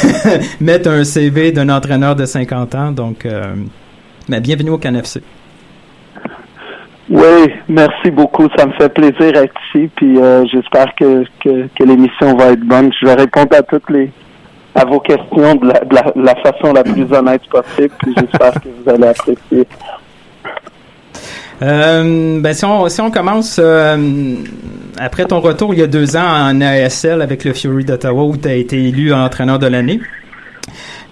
Mettre 0.60 0.90
un 0.90 1.04
CV 1.04 1.52
d'un 1.52 1.68
entraîneur 1.68 2.16
de 2.16 2.24
50 2.24 2.74
ans, 2.74 2.92
donc 2.92 3.26
euh, 3.26 3.54
mais 4.28 4.40
bienvenue 4.40 4.70
au 4.70 4.78
CanFC. 4.78 5.22
Oui, 7.08 7.52
merci 7.68 8.10
beaucoup. 8.10 8.48
Ça 8.56 8.66
me 8.66 8.72
fait 8.72 8.88
plaisir 8.88 9.32
d'être 9.32 9.54
ici. 9.68 9.88
Puis 9.94 10.18
euh, 10.18 10.44
j'espère 10.52 10.92
que, 10.96 11.22
que, 11.42 11.68
que 11.68 11.84
l'émission 11.84 12.36
va 12.36 12.46
être 12.46 12.64
bonne. 12.64 12.90
Je 13.00 13.06
vais 13.06 13.14
répondre 13.14 13.54
à 13.56 13.62
toutes 13.62 13.88
les 13.90 14.10
à 14.76 14.84
vos 14.84 15.00
questions 15.00 15.54
de 15.56 15.72
la, 16.22 16.34
façon 16.36 16.72
la 16.72 16.84
plus 16.84 17.10
honnête 17.12 17.42
possible. 17.50 17.94
Puis 17.98 18.14
j'espère 18.16 18.52
que 18.54 18.68
vous 18.68 18.90
allez 18.90 19.08
apprécier. 19.08 19.66
Euh, 21.62 22.38
ben 22.40 22.52
si 22.52 22.64
on, 22.66 22.86
si 22.90 23.00
on 23.00 23.10
commence 23.10 23.58
euh, 23.58 23.96
après 24.98 25.24
ton 25.24 25.40
retour 25.40 25.72
il 25.72 25.80
y 25.80 25.82
a 25.82 25.86
deux 25.86 26.14
ans 26.14 26.50
en 26.50 26.60
ASL 26.60 27.22
avec 27.22 27.44
le 27.44 27.54
Fury 27.54 27.82
d'Ottawa 27.82 28.24
où 28.24 28.36
tu 28.36 28.46
as 28.46 28.54
été 28.56 28.76
élu 28.76 29.14
entraîneur 29.14 29.58
de 29.58 29.66
l'année, 29.66 30.00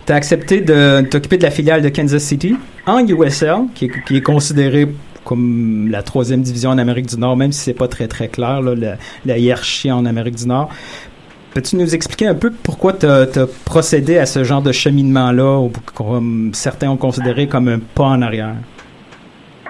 tu 0.07 0.13
as 0.13 0.17
accepté 0.17 0.61
de 0.61 1.01
t'occuper 1.01 1.39
de 1.39 1.45
la 1.45 1.51
filiale 1.51 1.81
de 1.81 1.89
Kansas 1.89 2.23
City 2.23 2.57
en 2.87 3.07
USL, 3.07 3.69
qui 3.75 3.91
est, 4.11 4.21
considérée 4.21 4.89
comme 5.25 5.89
la 5.91 6.03
troisième 6.03 6.43
division 6.43 6.69
en 6.69 6.77
Amérique 6.77 7.07
du 7.07 7.17
Nord, 7.17 7.39
même 7.39 7.53
si 7.53 7.61
c'est 7.61 7.73
pas 7.73 7.89
très 7.89 8.09
très 8.09 8.29
clair 8.29 8.61
la, 8.61 9.39
hiérarchie 9.39 9.91
en 9.91 10.05
Amérique 10.05 10.37
du 10.37 10.47
Nord. 10.47 10.69
Peux-tu 11.55 11.77
nous 11.77 11.95
expliquer 11.95 12.27
un 12.27 12.35
peu 12.35 12.51
pourquoi 12.51 12.95
tu 12.95 13.07
as, 13.07 13.47
procédé 13.65 14.19
à 14.19 14.27
ce 14.27 14.43
genre 14.43 14.61
de 14.61 14.73
cheminement-là, 14.73 15.69
comme 15.95 16.51
certains 16.53 16.91
ont 16.91 16.97
considéré 16.97 17.47
comme 17.47 17.69
un 17.69 17.79
pas 17.79 18.07
en 18.07 18.23
arrière? 18.23 18.57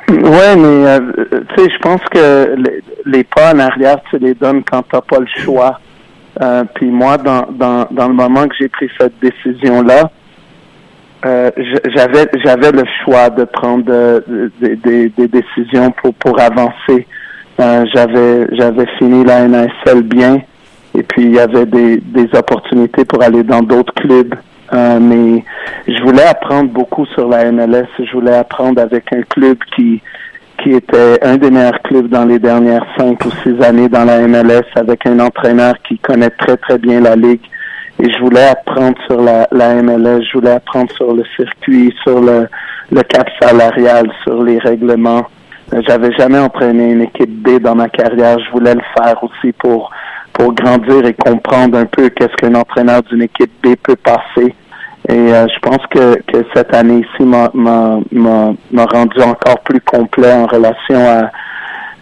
Oui, 0.08 0.16
mais 0.56 0.86
euh, 0.86 1.00
tu 1.54 1.62
sais, 1.62 1.70
je 1.70 1.78
pense 1.80 2.00
que 2.10 2.54
les, 3.04 3.24
pas 3.24 3.52
en 3.52 3.58
arrière, 3.58 3.98
tu 4.08 4.16
les 4.18 4.32
donnes 4.32 4.62
quand 4.64 4.82
tu 4.82 4.96
n'as 4.96 5.02
pas 5.02 5.18
le 5.18 5.26
choix. 5.44 5.78
Euh, 6.40 6.64
puis 6.74 6.86
moi, 6.86 7.18
dans, 7.18 7.46
dans, 7.52 7.86
dans 7.90 8.08
le 8.08 8.14
moment 8.14 8.48
que 8.48 8.54
j'ai 8.58 8.68
pris 8.68 8.88
cette 8.98 9.18
décision-là, 9.20 10.10
euh, 11.26 11.50
j'avais 11.94 12.72
le 12.72 12.84
choix 13.04 13.28
de 13.28 13.44
prendre 13.44 13.84
des 14.60 15.28
décisions 15.28 15.90
pour 16.02 16.14
pour 16.14 16.40
avancer. 16.40 17.06
j'avais 17.58 18.46
j'avais 18.52 18.86
fini 18.98 19.22
la 19.24 19.48
NSL 19.48 20.02
bien. 20.02 20.40
Et 20.96 21.02
puis, 21.02 21.24
il 21.24 21.34
y 21.34 21.38
avait 21.38 21.66
des, 21.66 21.98
des 21.98 22.28
opportunités 22.34 23.04
pour 23.04 23.22
aller 23.22 23.42
dans 23.42 23.62
d'autres 23.62 23.94
clubs. 23.94 24.34
Euh, 24.72 24.98
mais 24.98 25.44
je 25.86 26.02
voulais 26.02 26.24
apprendre 26.24 26.70
beaucoup 26.70 27.06
sur 27.06 27.28
la 27.28 27.50
MLS. 27.52 27.86
Je 27.98 28.12
voulais 28.12 28.34
apprendre 28.34 28.80
avec 28.80 29.12
un 29.12 29.22
club 29.22 29.58
qui 29.74 30.00
qui 30.62 30.70
était 30.70 31.18
un 31.22 31.36
des 31.36 31.50
meilleurs 31.50 31.82
clubs 31.82 32.08
dans 32.08 32.24
les 32.24 32.38
dernières 32.38 32.86
cinq 32.96 33.24
ou 33.24 33.30
six 33.42 33.60
années 33.62 33.88
dans 33.88 34.04
la 34.04 34.20
MLS, 34.26 34.64
avec 34.76 35.04
un 35.06 35.18
entraîneur 35.20 35.74
qui 35.86 35.98
connaît 35.98 36.30
très 36.30 36.56
très 36.56 36.78
bien 36.78 37.00
la 37.00 37.16
ligue. 37.16 37.42
Et 38.00 38.10
je 38.10 38.18
voulais 38.20 38.46
apprendre 38.46 38.96
sur 39.06 39.20
la, 39.20 39.46
la 39.52 39.74
MLS, 39.82 40.22
je 40.22 40.38
voulais 40.38 40.52
apprendre 40.52 40.90
sur 40.92 41.12
le 41.12 41.24
circuit, 41.36 41.94
sur 42.02 42.20
le, 42.20 42.48
le 42.90 43.02
cap 43.02 43.28
salarial, 43.40 44.10
sur 44.22 44.42
les 44.42 44.58
règlements. 44.58 45.26
J'avais 45.86 46.12
jamais 46.12 46.38
entraîné 46.38 46.92
une 46.92 47.02
équipe 47.02 47.42
B 47.42 47.60
dans 47.60 47.74
ma 47.74 47.88
carrière. 47.88 48.38
Je 48.38 48.50
voulais 48.50 48.74
le 48.74 48.82
faire 48.96 49.22
aussi 49.22 49.52
pour 49.52 49.90
pour 50.34 50.52
grandir 50.52 51.06
et 51.06 51.14
comprendre 51.14 51.78
un 51.78 51.86
peu 51.86 52.10
qu'est-ce 52.10 52.34
qu'un 52.36 52.54
entraîneur 52.54 53.02
d'une 53.04 53.22
équipe 53.22 53.50
B 53.62 53.74
peut 53.82 53.96
passer. 53.96 54.54
Et 55.08 55.12
euh, 55.12 55.46
je 55.48 55.58
pense 55.60 55.86
que, 55.90 56.20
que 56.22 56.44
cette 56.54 56.74
année 56.74 57.00
ici 57.00 57.22
m'a, 57.24 57.50
m'a, 57.54 58.00
m'a, 58.10 58.84
rendu 58.86 59.20
encore 59.20 59.60
plus 59.60 59.80
complet 59.80 60.32
en 60.32 60.46
relation 60.46 60.98
à, 60.98 61.30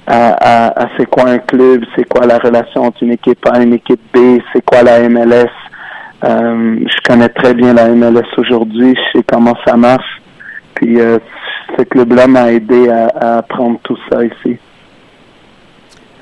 à, 0.06 0.82
à, 0.84 0.88
c'est 0.96 1.06
quoi 1.06 1.28
un 1.28 1.38
club, 1.38 1.84
c'est 1.96 2.08
quoi 2.08 2.26
la 2.26 2.38
relation 2.38 2.82
entre 2.84 3.02
une 3.02 3.12
équipe 3.12 3.44
A 3.48 3.60
et 3.60 3.64
une 3.64 3.74
équipe 3.74 4.00
B, 4.14 4.40
c'est 4.52 4.64
quoi 4.64 4.82
la 4.82 5.08
MLS. 5.08 5.50
Euh, 6.24 6.78
je 6.86 7.08
connais 7.08 7.28
très 7.28 7.54
bien 7.54 7.74
la 7.74 7.88
MLS 7.88 8.26
aujourd'hui, 8.38 8.94
je 8.94 9.18
sais 9.18 9.24
comment 9.26 9.56
ça 9.66 9.76
marche. 9.76 10.22
Puis 10.74 11.00
euh, 11.00 11.18
ce 11.76 11.82
club-là 11.82 12.28
m'a 12.28 12.52
aidé 12.52 12.88
à, 12.88 13.08
à 13.20 13.38
apprendre 13.38 13.80
tout 13.82 13.98
ça 14.10 14.24
ici. 14.24 14.58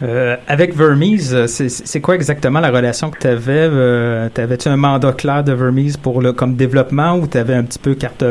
Euh, 0.02 0.36
avec 0.48 0.74
Vermees, 0.74 1.34
euh, 1.34 1.46
c'est 1.46 2.00
quoi 2.00 2.14
exactement 2.14 2.60
la 2.60 2.70
relation 2.70 3.10
que 3.10 3.18
tu 3.18 3.26
avais? 3.26 3.68
Euh, 3.70 4.28
T'avais-tu 4.32 4.68
un 4.68 4.76
mandat 4.76 5.12
clair 5.12 5.44
de 5.44 5.52
Vermees 5.52 5.98
pour 6.02 6.22
le 6.22 6.32
comme 6.32 6.54
développement 6.54 7.16
ou 7.16 7.26
tu 7.26 7.36
avais 7.36 7.54
un 7.54 7.64
petit 7.64 7.78
peu 7.78 7.94
carte 7.94 8.24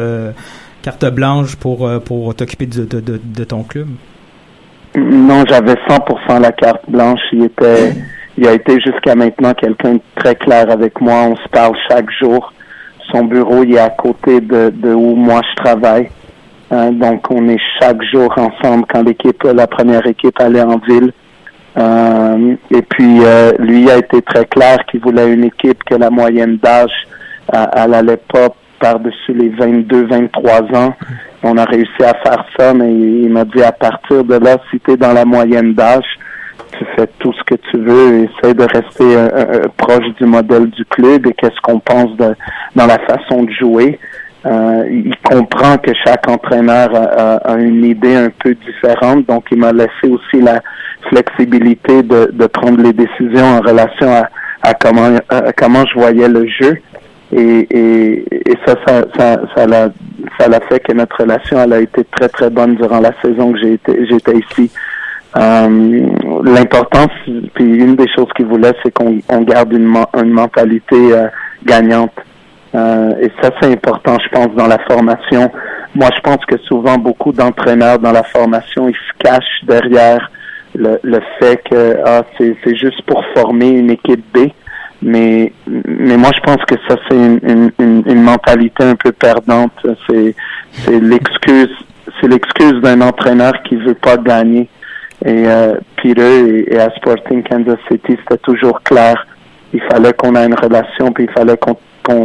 carte 0.81 1.05
blanche 1.13 1.55
pour 1.57 1.87
pour 2.05 2.33
t'occuper 2.33 2.65
de, 2.65 2.85
de, 2.85 3.19
de, 3.23 3.43
ton 3.43 3.63
club? 3.63 3.87
Non, 4.95 5.43
j'avais 5.47 5.75
100% 5.75 6.41
la 6.41 6.51
carte 6.51 6.89
blanche. 6.89 7.19
Il 7.33 7.43
était, 7.43 7.93
il 8.35 8.47
a 8.47 8.53
été 8.53 8.79
jusqu'à 8.79 9.13
maintenant 9.13 9.53
quelqu'un 9.53 9.95
de 9.95 10.01
très 10.15 10.35
clair 10.35 10.71
avec 10.71 10.99
moi. 10.99 11.27
On 11.29 11.35
se 11.35 11.49
parle 11.49 11.75
chaque 11.87 12.09
jour. 12.19 12.51
Son 13.11 13.25
bureau 13.25 13.63
il 13.63 13.75
est 13.75 13.79
à 13.79 13.89
côté 13.89 14.41
de, 14.41 14.71
de 14.73 14.91
où 14.91 15.15
moi 15.15 15.41
je 15.51 15.63
travaille. 15.63 16.09
donc 16.71 17.29
on 17.29 17.47
est 17.47 17.61
chaque 17.79 18.01
jour 18.11 18.33
ensemble 18.37 18.85
quand 18.91 19.03
l'équipe, 19.03 19.43
la 19.43 19.67
première 19.67 20.07
équipe 20.07 20.39
allait 20.39 20.63
en 20.63 20.79
ville. 20.79 21.11
Euh, 21.77 22.55
et 22.71 22.81
puis, 22.81 23.19
euh, 23.23 23.51
lui 23.59 23.89
a 23.89 23.97
été 23.97 24.21
très 24.21 24.45
clair 24.45 24.77
qu'il 24.89 25.01
voulait 25.01 25.31
une 25.31 25.45
équipe 25.45 25.83
que 25.83 25.95
la 25.95 26.09
moyenne 26.09 26.57
d'âge, 26.57 26.91
elle 27.51 27.91
n'allait 27.91 28.17
pas 28.31 28.49
par-dessus 28.79 29.33
les 29.33 29.49
22, 29.49 30.07
23 30.07 30.61
ans. 30.75 30.93
On 31.43 31.57
a 31.57 31.65
réussi 31.65 32.03
à 32.03 32.13
faire 32.25 32.45
ça, 32.57 32.73
mais 32.73 32.91
il 32.91 33.29
m'a 33.29 33.45
dit 33.45 33.63
à 33.63 33.71
partir 33.71 34.23
de 34.23 34.35
là, 34.35 34.57
si 34.71 34.79
tu 34.79 34.91
es 34.91 34.97
dans 34.97 35.13
la 35.13 35.25
moyenne 35.25 35.73
d'âge, 35.73 36.05
tu 36.77 36.85
fais 36.95 37.07
tout 37.19 37.33
ce 37.33 37.43
que 37.43 37.55
tu 37.71 37.77
veux, 37.77 38.23
essaie 38.23 38.53
de 38.53 38.63
rester 38.63 39.15
euh, 39.15 39.67
proche 39.77 40.07
du 40.19 40.25
modèle 40.25 40.69
du 40.69 40.85
club 40.85 41.27
et 41.27 41.33
qu'est-ce 41.33 41.59
qu'on 41.61 41.79
pense 41.79 42.15
dans 42.17 42.87
la 42.87 42.99
façon 42.99 43.43
de 43.43 43.51
jouer. 43.51 43.99
Euh, 44.45 44.85
il 44.89 45.13
comprend 45.17 45.77
que 45.77 45.91
chaque 46.05 46.29
entraîneur 46.29 46.89
a, 46.95 47.57
une 47.57 47.83
idée 47.83 48.15
un 48.15 48.29
peu 48.29 48.55
différente, 48.55 49.25
donc 49.27 49.45
il 49.51 49.57
m'a 49.57 49.73
laissé 49.73 50.05
aussi 50.05 50.41
la 50.41 50.61
flexibilité 51.09 52.03
de, 52.03 52.29
de 52.31 52.47
prendre 52.47 52.81
les 52.81 52.93
décisions 52.93 53.45
en 53.57 53.59
relation 53.59 54.09
à, 54.09 54.29
à 54.61 54.73
comment 54.73 55.17
à 55.29 55.51
comment 55.51 55.85
je 55.87 55.99
voyais 55.99 56.29
le 56.29 56.47
jeu. 56.47 56.77
Et, 57.35 57.67
et, 57.69 58.25
et 58.49 58.57
ça, 58.65 58.75
ça, 58.87 59.03
ça, 59.17 59.41
ça 59.55 59.67
l'a, 59.67 59.89
ça 60.39 60.47
l'a 60.47 60.59
fait 60.61 60.79
que 60.79 60.93
notre 60.93 61.21
relation 61.21 61.59
elle 61.61 61.73
a 61.73 61.79
été 61.81 62.03
très 62.05 62.29
très 62.29 62.49
bonne 62.49 62.75
durant 62.75 63.01
la 63.01 63.11
saison 63.21 63.51
que 63.51 63.59
j'ai 63.59 63.73
été, 63.73 64.05
j'étais 64.07 64.37
ici. 64.37 64.71
Euh, 65.37 66.07
l'importance, 66.43 67.11
puis 67.53 67.63
une 67.63 67.95
des 67.95 68.07
choses 68.15 68.29
qu'il 68.35 68.47
voulait, 68.47 68.73
c'est 68.81 68.91
qu'on 68.91 69.19
on 69.29 69.41
garde 69.41 69.73
une, 69.73 69.95
une 70.15 70.31
mentalité 70.31 70.95
euh, 70.95 71.27
gagnante. 71.63 72.13
Euh, 72.75 73.13
et 73.21 73.31
ça, 73.41 73.49
c'est 73.59 73.71
important, 73.71 74.17
je 74.23 74.29
pense, 74.29 74.53
dans 74.55 74.67
la 74.67 74.79
formation. 74.79 75.51
Moi, 75.95 76.09
je 76.15 76.21
pense 76.21 76.45
que 76.45 76.57
souvent, 76.59 76.97
beaucoup 76.97 77.31
d'entraîneurs 77.31 77.99
dans 77.99 78.11
la 78.11 78.23
formation, 78.23 78.87
ils 78.87 78.95
se 78.95 79.23
cachent 79.23 79.63
derrière 79.63 80.29
le, 80.75 80.99
le 81.03 81.19
fait 81.39 81.57
que 81.69 81.97
ah, 82.05 82.23
c'est 82.37 82.75
juste 82.75 83.01
pour 83.03 83.23
former 83.35 83.69
une 83.69 83.91
équipe 83.91 84.23
B. 84.33 84.49
Mais, 85.01 85.53
mais 85.65 86.17
moi, 86.17 86.29
je 86.35 86.41
pense 86.41 86.63
que 86.65 86.75
ça, 86.87 86.95
c'est 87.07 87.15
une, 87.15 87.71
une, 87.79 88.03
une, 88.05 88.21
mentalité 88.21 88.83
un 88.83 88.95
peu 88.95 89.13
perdante. 89.13 89.71
C'est 90.07 90.35
l'excuse 90.87 91.73
c'est 92.19 92.27
l'excuse 92.27 92.81
d'un 92.81 93.01
entraîneur 93.01 93.53
qui 93.63 93.75
veut 93.77 93.95
pas 93.95 94.17
gagner. 94.17 94.67
Et 95.25 95.47
euh, 95.47 95.75
Peter 96.01 96.49
et, 96.49 96.73
et 96.73 96.79
à 96.79 96.89
Sporting 96.91 97.43
Kansas 97.43 97.77
City, 97.89 98.17
c'était 98.23 98.37
toujours 98.41 98.81
clair. 98.83 99.25
Il 99.73 99.81
fallait 99.83 100.13
qu'on 100.13 100.35
ait 100.35 100.45
une 100.45 100.55
relation, 100.55 101.11
puis 101.11 101.25
il 101.25 101.31
fallait 101.31 101.57
qu'on 101.57 101.77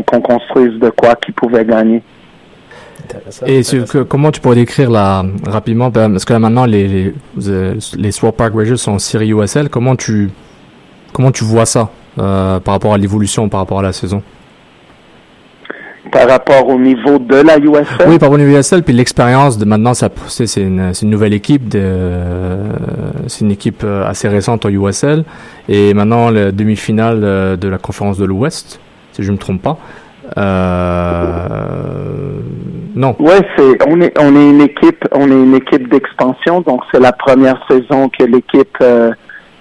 qu'on 0.02 0.20
construise 0.20 0.78
de 0.80 0.90
quoi 0.90 1.14
qui 1.16 1.32
pouvait 1.32 1.64
gagner. 1.64 2.02
Et 3.46 3.62
comment 4.08 4.30
tu 4.30 4.40
pourrais 4.40 4.56
décrire 4.56 4.90
là 4.90 5.24
rapidement 5.46 5.90
ben, 5.90 6.10
parce 6.10 6.24
que 6.24 6.32
là 6.32 6.38
maintenant 6.38 6.64
les 6.64 6.88
les, 6.88 7.14
euh, 7.48 7.74
les 7.96 8.12
Swap 8.12 8.36
Park 8.36 8.54
Rangers 8.54 8.76
sont 8.76 8.92
en 8.92 8.98
série 8.98 9.30
USL. 9.30 9.68
Comment 9.68 9.96
tu 9.96 10.30
comment 11.12 11.30
tu 11.30 11.44
vois 11.44 11.66
ça 11.66 11.90
euh, 12.18 12.60
par 12.60 12.74
rapport 12.74 12.94
à 12.94 12.98
l'évolution, 12.98 13.48
par 13.48 13.60
rapport 13.60 13.80
à 13.80 13.82
la 13.82 13.92
saison? 13.92 14.22
Par 16.10 16.28
rapport 16.28 16.68
au 16.68 16.78
niveau 16.78 17.18
de 17.18 17.36
la 17.36 17.58
USL. 17.58 18.06
Oui, 18.06 18.18
par 18.18 18.28
rapport 18.28 18.32
au 18.32 18.38
niveau 18.38 18.56
USL, 18.56 18.82
puis 18.82 18.94
l'expérience 18.94 19.58
de 19.58 19.64
maintenant, 19.64 19.94
ça 19.94 20.08
c'est 20.28 20.62
une, 20.62 20.92
une 21.02 21.10
nouvelle 21.10 21.34
équipe, 21.34 21.68
de 21.68 21.82
c'est 23.26 23.44
une 23.44 23.50
équipe 23.50 23.82
euh, 23.84 24.06
assez 24.06 24.28
récente 24.28 24.64
en 24.64 24.70
USL 24.70 25.24
et 25.68 25.92
maintenant 25.92 26.30
la 26.30 26.52
demi-finale 26.52 27.58
de 27.58 27.68
la 27.68 27.78
conférence 27.78 28.16
de 28.16 28.24
l'Ouest 28.24 28.80
si 29.14 29.22
je 29.22 29.32
me 29.32 29.38
trompe 29.38 29.62
pas. 29.62 29.78
Euh, 30.36 32.40
non. 32.94 33.14
Ouais, 33.18 33.40
c'est 33.56 33.88
on 33.88 34.00
est 34.00 34.18
on 34.18 34.34
est 34.34 34.50
une 34.50 34.62
équipe 34.62 35.04
on 35.12 35.30
est 35.30 35.34
une 35.34 35.54
équipe 35.54 35.88
d'expansion 35.88 36.62
donc 36.62 36.80
c'est 36.90 37.00
la 37.00 37.12
première 37.12 37.62
saison 37.68 38.08
que 38.08 38.24
l'équipe 38.24 38.76
euh, 38.80 39.12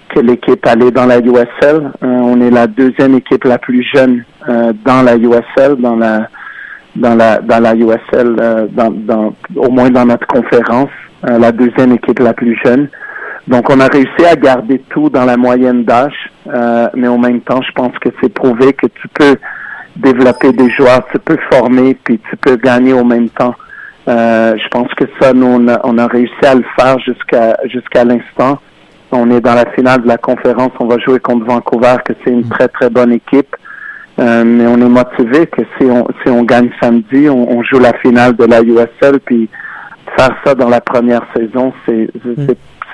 que 0.08 0.20
l'équipe 0.20 0.66
allait 0.66 0.90
dans 0.90 1.06
la 1.06 1.18
USL. 1.18 1.92
Euh, 2.02 2.02
on 2.02 2.40
est 2.40 2.50
la 2.50 2.66
deuxième 2.66 3.14
équipe 3.14 3.44
la 3.44 3.58
plus 3.58 3.86
jeune 3.94 4.24
dans 4.46 5.02
la 5.02 5.16
USL 5.16 5.76
dans 5.78 5.96
la 5.96 6.28
dans 6.96 7.14
la 7.14 7.38
dans 7.38 7.60
la 7.60 7.74
USL, 7.74 8.68
au 9.56 9.70
moins 9.70 9.90
dans 9.90 10.06
notre 10.06 10.26
conférence, 10.26 10.90
la 11.22 11.52
deuxième 11.52 11.92
équipe 11.92 12.20
la 12.20 12.34
plus 12.34 12.58
jeune. 12.64 12.88
Donc 13.46 13.68
on 13.68 13.78
a 13.80 13.86
réussi 13.88 14.24
à 14.26 14.36
garder 14.36 14.78
tout 14.90 15.10
dans 15.10 15.24
la 15.24 15.36
moyenne 15.36 15.84
d'âge, 15.84 16.14
euh, 16.46 16.88
mais 16.94 17.08
en 17.08 17.18
même 17.18 17.40
temps, 17.40 17.60
je 17.60 17.72
pense 17.72 17.96
que 17.98 18.08
c'est 18.22 18.32
prouvé 18.32 18.72
que 18.72 18.86
tu 18.86 19.08
peux 19.08 19.36
développer 19.96 20.52
des 20.52 20.70
joueurs, 20.70 21.06
tu 21.12 21.18
peux 21.18 21.36
former, 21.52 21.94
puis 21.94 22.18
tu 22.30 22.36
peux 22.38 22.56
gagner 22.56 22.94
au 22.94 23.04
même 23.04 23.28
temps. 23.28 23.54
Euh, 24.08 24.54
je 24.56 24.68
pense 24.68 24.92
que 24.94 25.04
ça, 25.20 25.32
nous, 25.32 25.46
on 25.46 25.68
a, 25.68 25.80
on 25.84 25.98
a 25.98 26.06
réussi 26.06 26.44
à 26.44 26.54
le 26.54 26.64
faire 26.78 26.98
jusqu'à 27.00 27.56
jusqu'à 27.66 28.04
l'instant. 28.04 28.58
On 29.12 29.30
est 29.30 29.40
dans 29.40 29.54
la 29.54 29.70
finale 29.72 30.02
de 30.02 30.08
la 30.08 30.18
conférence, 30.18 30.72
on 30.80 30.86
va 30.86 30.98
jouer 30.98 31.20
contre 31.20 31.44
Vancouver, 31.44 31.96
que 32.04 32.14
c'est 32.24 32.32
une 32.32 32.48
très 32.48 32.68
très 32.68 32.88
bonne 32.88 33.12
équipe. 33.12 33.54
Euh, 34.18 34.44
mais 34.44 34.66
on 34.66 34.76
est 34.76 34.88
motivé 34.88 35.46
que 35.48 35.62
si 35.76 35.84
on 35.90 36.06
si 36.22 36.30
on 36.30 36.44
gagne 36.44 36.70
samedi, 36.80 37.28
on, 37.28 37.58
on 37.58 37.62
joue 37.62 37.78
la 37.78 37.92
finale 37.98 38.36
de 38.36 38.44
la 38.44 38.62
USL, 38.62 39.20
puis 39.24 39.50
faire 40.16 40.34
ça 40.44 40.54
dans 40.54 40.68
la 40.68 40.80
première 40.80 41.22
saison, 41.36 41.72
c'est 41.86 42.08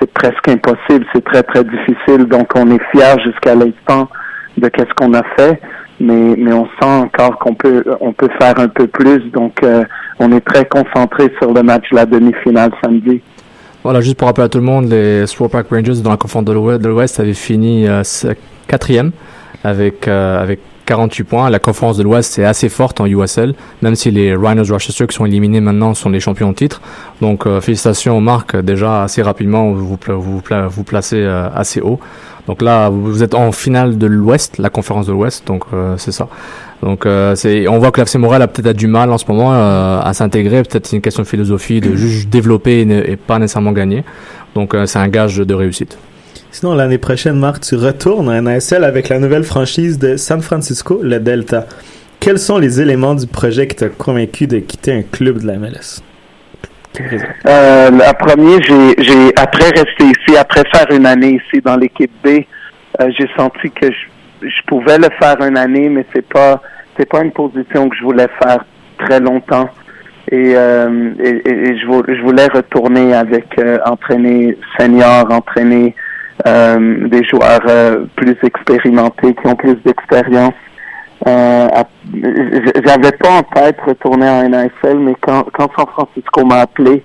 c'est 0.01 0.11
presque 0.11 0.47
impossible, 0.47 1.05
c'est 1.13 1.23
très 1.23 1.43
très 1.43 1.63
difficile. 1.63 2.25
Donc 2.25 2.49
on 2.55 2.69
est 2.71 2.81
fiers 2.91 3.21
jusqu'à 3.23 3.55
l'instant 3.55 4.09
de 4.57 4.67
qu'est-ce 4.67 4.93
qu'on 4.95 5.13
a 5.13 5.23
fait, 5.37 5.61
mais 5.99 6.35
mais 6.37 6.53
on 6.53 6.65
sent 6.65 6.85
encore 7.05 7.37
qu'on 7.39 7.53
peut 7.53 7.83
on 7.99 8.11
peut 8.13 8.29
faire 8.39 8.59
un 8.59 8.67
peu 8.67 8.87
plus. 8.87 9.19
Donc 9.31 9.63
euh, 9.63 9.83
on 10.19 10.31
est 10.31 10.41
très 10.41 10.65
concentré 10.65 11.31
sur 11.39 11.53
le 11.53 11.61
match 11.63 11.85
la 11.91 12.05
demi-finale 12.05 12.71
samedi. 12.83 13.21
Voilà, 13.83 14.01
juste 14.01 14.17
pour 14.17 14.27
rappeler 14.27 14.45
à 14.45 14.49
tout 14.49 14.59
le 14.59 14.63
monde, 14.63 14.89
les 14.89 15.25
Park 15.51 15.67
Rangers 15.71 16.01
dans 16.03 16.11
la 16.11 16.17
conférence 16.17 16.45
de 16.45 16.87
l'Ouest 16.87 17.19
avaient 17.19 17.33
fini 17.33 17.87
euh, 17.87 18.03
quatrième 18.67 19.11
avec 19.63 20.07
euh, 20.07 20.41
avec 20.41 20.59
48 20.85 21.23
points. 21.23 21.49
La 21.49 21.59
conférence 21.59 21.97
de 21.97 22.03
l'Ouest 22.03 22.39
est 22.39 22.45
assez 22.45 22.69
forte 22.69 22.99
en 23.01 23.05
USL, 23.05 23.53
même 23.81 23.95
si 23.95 24.11
les 24.11 24.35
Rhinos 24.35 24.71
Rochester 24.71 25.07
qui 25.07 25.15
sont 25.15 25.25
éliminés 25.25 25.61
maintenant 25.61 25.93
sont 25.93 26.09
les 26.09 26.19
champions 26.19 26.49
en 26.49 26.53
titre. 26.53 26.81
Donc 27.21 27.45
euh, 27.45 27.61
félicitations 27.61 28.19
Marc, 28.21 28.55
déjà 28.55 29.03
assez 29.03 29.21
rapidement 29.21 29.71
vous 29.71 29.97
vous, 29.97 30.41
vous 30.69 30.83
placez 30.83 31.17
euh, 31.17 31.49
assez 31.55 31.81
haut. 31.81 31.99
Donc 32.47 32.61
là 32.61 32.89
vous 32.89 33.23
êtes 33.23 33.35
en 33.35 33.51
finale 33.51 33.97
de 33.97 34.07
l'Ouest, 34.07 34.57
la 34.57 34.69
conférence 34.69 35.07
de 35.07 35.11
l'Ouest, 35.11 35.45
donc 35.47 35.63
euh, 35.73 35.95
c'est 35.97 36.11
ça. 36.11 36.27
Donc 36.81 37.07
c'est, 37.35 37.67
on 37.67 37.77
voit 37.77 37.91
que 37.91 38.01
l'FC 38.01 38.17
Montréal 38.17 38.41
a 38.41 38.47
peut-être 38.47 38.75
du 38.75 38.87
mal 38.87 39.11
en 39.11 39.19
ce 39.19 39.25
moment 39.27 39.51
à 39.53 40.11
s'intégrer. 40.13 40.63
Peut-être 40.63 40.87
c'est 40.87 40.95
une 40.95 41.01
question 41.03 41.21
de 41.21 41.27
philosophie, 41.27 41.79
de 41.79 41.95
juste 41.95 42.29
développer 42.29 42.81
et, 42.81 43.11
et 43.11 43.17
pas 43.17 43.37
nécessairement 43.37 43.71
gagner. 43.71 44.03
Donc 44.55 44.75
c'est 44.87 44.97
un 44.97 45.07
gage 45.07 45.37
de 45.37 45.53
réussite. 45.53 45.99
Sinon, 46.53 46.75
l'année 46.75 46.97
prochaine, 46.97 47.39
Marc, 47.39 47.61
tu 47.61 47.75
retournes 47.75 48.29
à 48.29 48.41
NASL 48.41 48.83
avec 48.83 49.07
la 49.07 49.19
nouvelle 49.19 49.45
franchise 49.45 49.97
de 49.97 50.17
San 50.17 50.41
Francisco, 50.41 50.99
le 51.01 51.19
Delta. 51.19 51.65
Quels 52.19 52.39
sont 52.39 52.57
les 52.57 52.81
éléments 52.81 53.15
du 53.15 53.25
projet 53.25 53.67
qui 53.67 53.77
t'ont 53.77 53.89
convaincu 53.97 54.47
de 54.47 54.59
quitter 54.59 54.91
un 54.91 55.01
club 55.01 55.39
de 55.39 55.47
la 55.47 55.57
MLS? 55.57 56.01
Euh, 57.47 57.89
première, 58.19 58.61
j'ai, 58.63 58.95
j'ai 59.01 59.33
après 59.37 59.69
rester 59.69 60.03
ici, 60.03 60.37
après 60.37 60.63
faire 60.73 60.87
une 60.91 61.05
année 61.05 61.39
ici 61.41 61.61
dans 61.63 61.77
l'équipe 61.77 62.11
B, 62.21 62.27
euh, 62.27 63.09
j'ai 63.17 63.29
senti 63.37 63.71
que 63.71 63.87
je, 63.89 64.47
je, 64.47 64.65
pouvais 64.67 64.97
le 64.97 65.07
faire 65.19 65.37
une 65.41 65.57
année, 65.57 65.87
mais 65.87 66.05
c'est 66.13 66.27
pas 66.27 66.61
c'est 66.97 67.07
pas 67.07 67.23
une 67.23 67.31
position 67.31 67.87
que 67.87 67.95
je 67.95 68.03
voulais 68.03 68.27
faire 68.43 68.65
très 68.99 69.21
longtemps. 69.21 69.69
Et, 70.29 70.53
euh, 70.55 71.11
et, 71.17 71.41
et, 71.47 71.79
je, 71.79 72.21
voulais 72.21 72.47
retourner 72.47 73.13
avec 73.13 73.57
euh, 73.57 73.79
entraîner 73.85 74.57
senior, 74.77 75.31
entraîner 75.31 75.95
euh, 76.47 77.07
des 77.07 77.23
joueurs 77.23 77.61
euh, 77.67 78.05
plus 78.15 78.35
expérimentés, 78.43 79.33
qui 79.33 79.47
ont 79.47 79.55
plus 79.55 79.75
d'expérience. 79.85 80.53
Euh, 81.27 81.67
J'avais 82.85 83.11
pas 83.11 83.29
en 83.29 83.43
tête 83.43 83.77
retourner 83.85 84.27
en 84.27 84.49
NFL, 84.49 84.97
mais 84.99 85.15
quand, 85.21 85.45
quand 85.53 85.69
San 85.77 85.87
Francisco 85.87 86.45
m'a 86.45 86.61
appelé, 86.61 87.03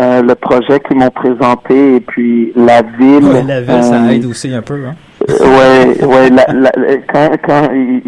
euh, 0.00 0.22
le 0.22 0.34
projet 0.34 0.80
qu'ils 0.80 0.96
m'ont 0.96 1.10
présenté 1.10 1.96
et 1.96 2.00
puis 2.00 2.50
la 2.56 2.80
ville. 2.80 3.24
Ouais, 3.24 3.42
la 3.46 3.60
ville, 3.60 3.82
ça 3.82 4.10
aide 4.10 4.24
aussi 4.24 4.54
un 4.54 4.62
peu. 4.62 4.80
Hein? 4.86 4.94
ouais, 5.28 6.04
ouais. 6.04 6.30
La, 6.30 6.46
la, 6.50 6.70
quand 7.12 7.30
quand 7.46 7.68
ils, 7.74 8.00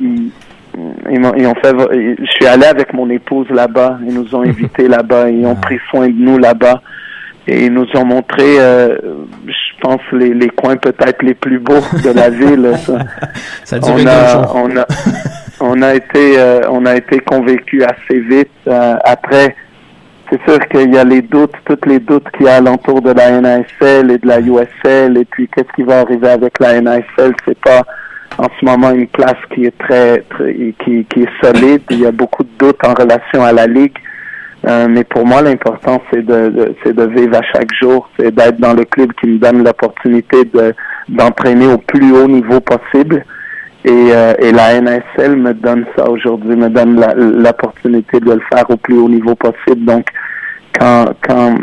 ils, 0.00 0.32
ils, 1.10 1.24
ont, 1.24 1.34
ils 1.36 1.46
ont 1.46 1.54
fait, 1.54 1.72
je 2.18 2.30
suis 2.32 2.46
allé 2.46 2.64
avec 2.64 2.92
mon 2.92 3.08
épouse 3.08 3.46
là-bas. 3.50 4.00
Ils 4.04 4.14
nous 4.14 4.34
ont 4.34 4.40
invités 4.48 4.88
là-bas. 4.88 5.30
Ils 5.30 5.46
ont 5.46 5.56
ah. 5.56 5.62
pris 5.62 5.78
soin 5.90 6.08
de 6.08 6.18
nous 6.18 6.38
là-bas 6.38 6.82
et 7.48 7.64
ils 7.64 7.72
nous 7.72 7.86
ont 7.94 8.04
montré, 8.04 8.60
euh, 8.60 8.98
pense, 9.80 10.00
les, 10.12 10.34
les 10.34 10.48
coins 10.48 10.76
peut-être 10.76 11.22
les 11.22 11.34
plus 11.34 11.58
beaux 11.58 11.82
de 12.04 12.10
la 12.10 12.30
ville. 12.30 12.72
Ça, 12.84 12.98
ça 13.64 13.76
a 13.76 13.78
duré 13.78 14.02
on, 14.02 14.06
a, 14.06 14.52
on 14.54 14.76
a, 14.76 14.86
on 15.60 15.82
a 15.82 15.94
été, 15.94 16.38
euh, 16.38 16.60
on 16.70 16.86
a 16.86 16.96
été 16.96 17.20
convaincus 17.20 17.84
assez 17.84 18.20
vite. 18.20 18.50
Euh, 18.66 18.96
après, 19.04 19.54
c'est 20.30 20.40
sûr 20.48 20.58
qu'il 20.68 20.94
y 20.94 20.98
a 20.98 21.04
les 21.04 21.22
doutes, 21.22 21.54
tous 21.64 21.78
les 21.86 22.00
doutes 22.00 22.30
qu'il 22.36 22.46
y 22.46 22.48
a 22.48 22.56
alentour 22.56 23.00
de 23.00 23.12
la 23.12 23.40
NASL 23.40 24.10
et 24.10 24.18
de 24.18 24.26
la 24.26 24.40
USL, 24.40 25.16
et 25.16 25.24
puis 25.24 25.48
qu'est-ce 25.48 25.72
qui 25.74 25.82
va 25.82 26.00
arriver 26.00 26.28
avec 26.28 26.58
la 26.60 26.80
NASL, 26.80 27.34
c'est 27.46 27.58
pas 27.58 27.82
en 28.36 28.46
ce 28.60 28.64
moment 28.64 28.90
une 28.90 29.08
place 29.08 29.38
qui 29.54 29.64
est 29.64 29.76
très, 29.78 30.18
très 30.30 30.54
qui, 30.84 31.04
qui 31.06 31.22
est 31.22 31.44
solide. 31.44 31.82
Il 31.90 32.00
y 32.00 32.06
a 32.06 32.12
beaucoup 32.12 32.44
de 32.44 32.50
doutes 32.58 32.84
en 32.84 32.94
relation 32.94 33.42
à 33.42 33.52
la 33.52 33.66
ligue. 33.66 33.96
Euh, 34.68 34.86
mais 34.88 35.04
pour 35.04 35.24
moi, 35.24 35.40
l'important, 35.40 36.02
c'est 36.12 36.24
de, 36.24 36.74
c'est 36.84 36.94
de 36.94 37.04
vivre 37.04 37.36
à 37.36 37.42
chaque 37.42 37.72
jour, 37.72 38.08
c'est 38.18 38.34
d'être 38.34 38.58
dans 38.60 38.74
le 38.74 38.84
club 38.84 39.12
qui 39.14 39.26
me 39.28 39.38
donne 39.38 39.64
l'opportunité 39.64 40.44
de, 40.44 40.74
d'entraîner 41.08 41.68
au 41.68 41.78
plus 41.78 42.12
haut 42.12 42.28
niveau 42.28 42.60
possible. 42.60 43.24
Et, 43.84 44.10
euh, 44.12 44.34
et 44.38 44.52
la 44.52 44.80
NSL 44.80 45.36
me 45.36 45.54
donne 45.54 45.86
ça 45.96 46.10
aujourd'hui, 46.10 46.56
me 46.56 46.68
donne 46.68 47.00
l'opportunité 47.42 48.20
de 48.20 48.32
le 48.32 48.42
faire 48.52 48.68
au 48.68 48.76
plus 48.76 48.98
haut 48.98 49.08
niveau 49.08 49.34
possible. 49.36 49.84
Donc, 49.86 50.06
quand, 50.78 51.06
quand, 51.26 51.56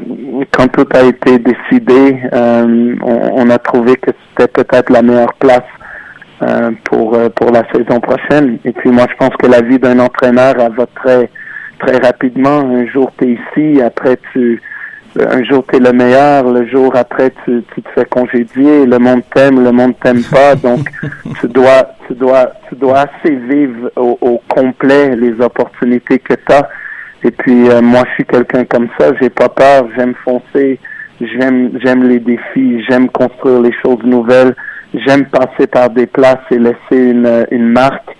quand 0.51 0.67
tout 0.69 0.87
a 0.93 1.03
été 1.03 1.37
décidé, 1.37 2.17
euh, 2.33 2.95
on, 3.03 3.29
on, 3.35 3.49
a 3.49 3.59
trouvé 3.59 3.97
que 3.97 4.11
c'était 4.29 4.51
peut-être 4.51 4.89
la 4.89 5.01
meilleure 5.03 5.33
place 5.35 5.63
pour, 6.85 7.17
pour 7.35 7.51
la 7.51 7.63
saison 7.71 7.99
prochaine. 7.99 8.57
Et 8.65 8.71
puis 8.71 8.89
moi, 8.89 9.05
je 9.09 9.15
pense 9.17 9.35
que 9.37 9.47
la 9.47 9.61
vie 9.61 9.79
d'un 9.79 9.99
entraîneur, 9.99 10.55
elle 10.59 10.73
va 10.73 10.85
très 10.95 11.29
très 11.79 11.97
rapidement. 11.97 12.59
Un 12.59 12.87
jour 12.87 13.11
tu 13.17 13.25
es 13.25 13.39
ici, 13.39 13.81
après 13.81 14.17
tu 14.31 14.61
un 15.19 15.43
jour 15.43 15.65
tu 15.67 15.77
es 15.77 15.79
le 15.79 15.93
meilleur, 15.93 16.51
le 16.51 16.67
jour 16.67 16.95
après 16.95 17.31
tu, 17.45 17.63
tu 17.73 17.81
te 17.81 17.89
fais 17.95 18.05
congédier, 18.05 18.85
le 18.85 18.99
monde 18.99 19.21
t'aime, 19.33 19.63
le 19.63 19.71
monde 19.71 19.93
t'aime 20.01 20.23
pas, 20.23 20.55
donc 20.63 20.89
tu 21.39 21.47
dois 21.47 21.89
tu 22.07 22.13
dois 22.13 22.51
tu 22.67 22.75
dois 22.75 23.05
assez 23.05 23.35
vivre 23.35 23.91
au, 23.95 24.17
au 24.21 24.41
complet 24.49 25.15
les 25.15 25.39
opportunités 25.41 26.19
que 26.19 26.33
tu 26.33 26.53
as. 26.53 26.69
Et 27.23 27.31
puis 27.31 27.69
euh, 27.69 27.81
moi 27.81 28.03
je 28.09 28.13
suis 28.15 28.25
quelqu'un 28.25 28.65
comme 28.65 28.89
ça, 28.99 29.11
j'ai 29.21 29.29
pas 29.29 29.49
peur, 29.49 29.87
j'aime 29.97 30.15
foncer, 30.23 30.79
j'aime 31.21 31.71
j'aime 31.83 32.07
les 32.07 32.19
défis, 32.19 32.83
j'aime 32.89 33.09
construire 33.09 33.61
les 33.61 33.73
choses 33.81 34.03
nouvelles, 34.03 34.53
j'aime 34.93 35.25
passer 35.25 35.67
par 35.67 35.89
des 35.89 36.07
places 36.07 36.45
et 36.51 36.59
laisser 36.59 36.77
une 36.91 37.47
une 37.51 37.69
marque. 37.69 38.15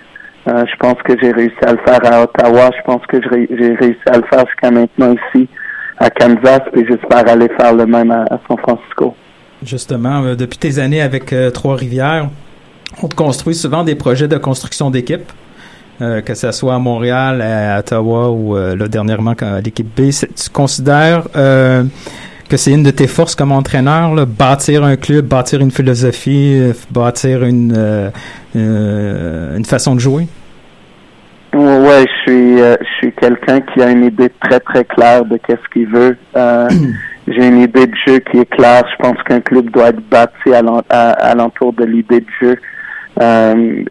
Euh, 0.47 0.63
je 0.71 0.75
pense 0.77 1.01
que 1.03 1.13
j'ai 1.19 1.31
réussi 1.31 1.55
à 1.65 1.71
le 1.71 1.79
faire 1.86 1.99
à 2.03 2.23
Ottawa. 2.23 2.69
Je 2.77 2.84
pense 2.84 3.05
que 3.08 3.17
j'ai 3.21 3.75
réussi 3.75 3.99
à 4.08 4.17
le 4.17 4.23
faire 4.29 4.45
jusqu'à 4.45 4.71
maintenant 4.71 5.13
ici 5.13 5.47
à 5.97 6.10
Kansas. 6.10 6.62
Et 6.75 6.86
j'espère 6.88 7.27
aller 7.27 7.49
faire 7.60 7.73
le 7.73 7.86
même 7.86 8.12
à, 8.12 8.25
San 8.47 8.58
Francisco. 8.58 9.15
Justement, 9.63 10.23
euh, 10.23 10.36
depuis 10.36 10.60
tes 10.60 10.77
années 10.79 11.01
avec 11.01 11.34
euh, 11.34 11.49
Trois-Rivières, 11.49 12.29
on 13.01 13.08
te 13.08 13.15
construit 13.15 13.55
souvent 13.55 13.84
des 13.84 13.95
projets 13.95 14.27
de 14.27 14.38
construction 14.38 14.89
d'équipe. 14.89 15.31
que 15.99 16.34
ce 16.34 16.51
soit 16.51 16.75
à 16.75 16.79
Montréal, 16.79 17.41
à 17.41 17.79
Ottawa 17.79 18.29
ou 18.29 18.55
là 18.55 18.88
dernièrement 18.88 19.34
à 19.41 19.62
l'équipe 19.62 19.88
B, 19.88 20.12
tu 20.12 20.49
considères 20.49 21.23
que 22.49 22.58
c'est 22.58 22.71
une 22.71 22.84
de 22.84 22.91
tes 22.91 23.08
forces 23.08 23.36
comme 23.36 23.51
entraîneur, 23.51 24.13
là, 24.13 24.25
bâtir 24.25 24.84
un 24.84 24.95
club, 24.95 25.25
bâtir 25.25 25.62
une 25.62 25.71
philosophie, 25.71 26.71
bâtir 26.91 27.43
une, 27.43 27.73
euh, 28.55 29.58
une 29.58 29.65
façon 29.65 29.95
de 29.95 29.99
jouer? 29.99 30.27
Ouais, 31.53 32.05
je 32.05 32.21
suis, 32.21 32.62
euh, 32.62 32.75
je 32.81 32.97
suis 32.97 33.13
quelqu'un 33.13 33.62
qui 33.62 33.81
a 33.81 33.89
une 33.89 34.03
idée 34.03 34.29
très 34.41 34.60
très 34.60 34.84
claire 34.84 35.25
de 35.25 35.38
qu'est-ce 35.38 35.67
qu'il 35.73 35.88
veut. 35.88 36.17
Euh, 36.36 36.69
j'ai 37.27 37.47
une 37.47 37.62
idée 37.62 37.88
de 37.88 37.95
jeu 38.05 38.19
qui 38.19 38.39
est 38.39 38.49
claire. 38.49 38.84
Je 38.91 39.03
pense 39.03 39.21
qu'un 39.23 39.41
club 39.41 39.69
doit 39.71 39.89
être 39.89 40.01
bâti 40.10 40.53
à 40.53 41.34
l'entour 41.36 41.73
de 41.73 41.86
l'idée 41.86 42.21
de 42.21 42.27
jeu. 42.41 42.55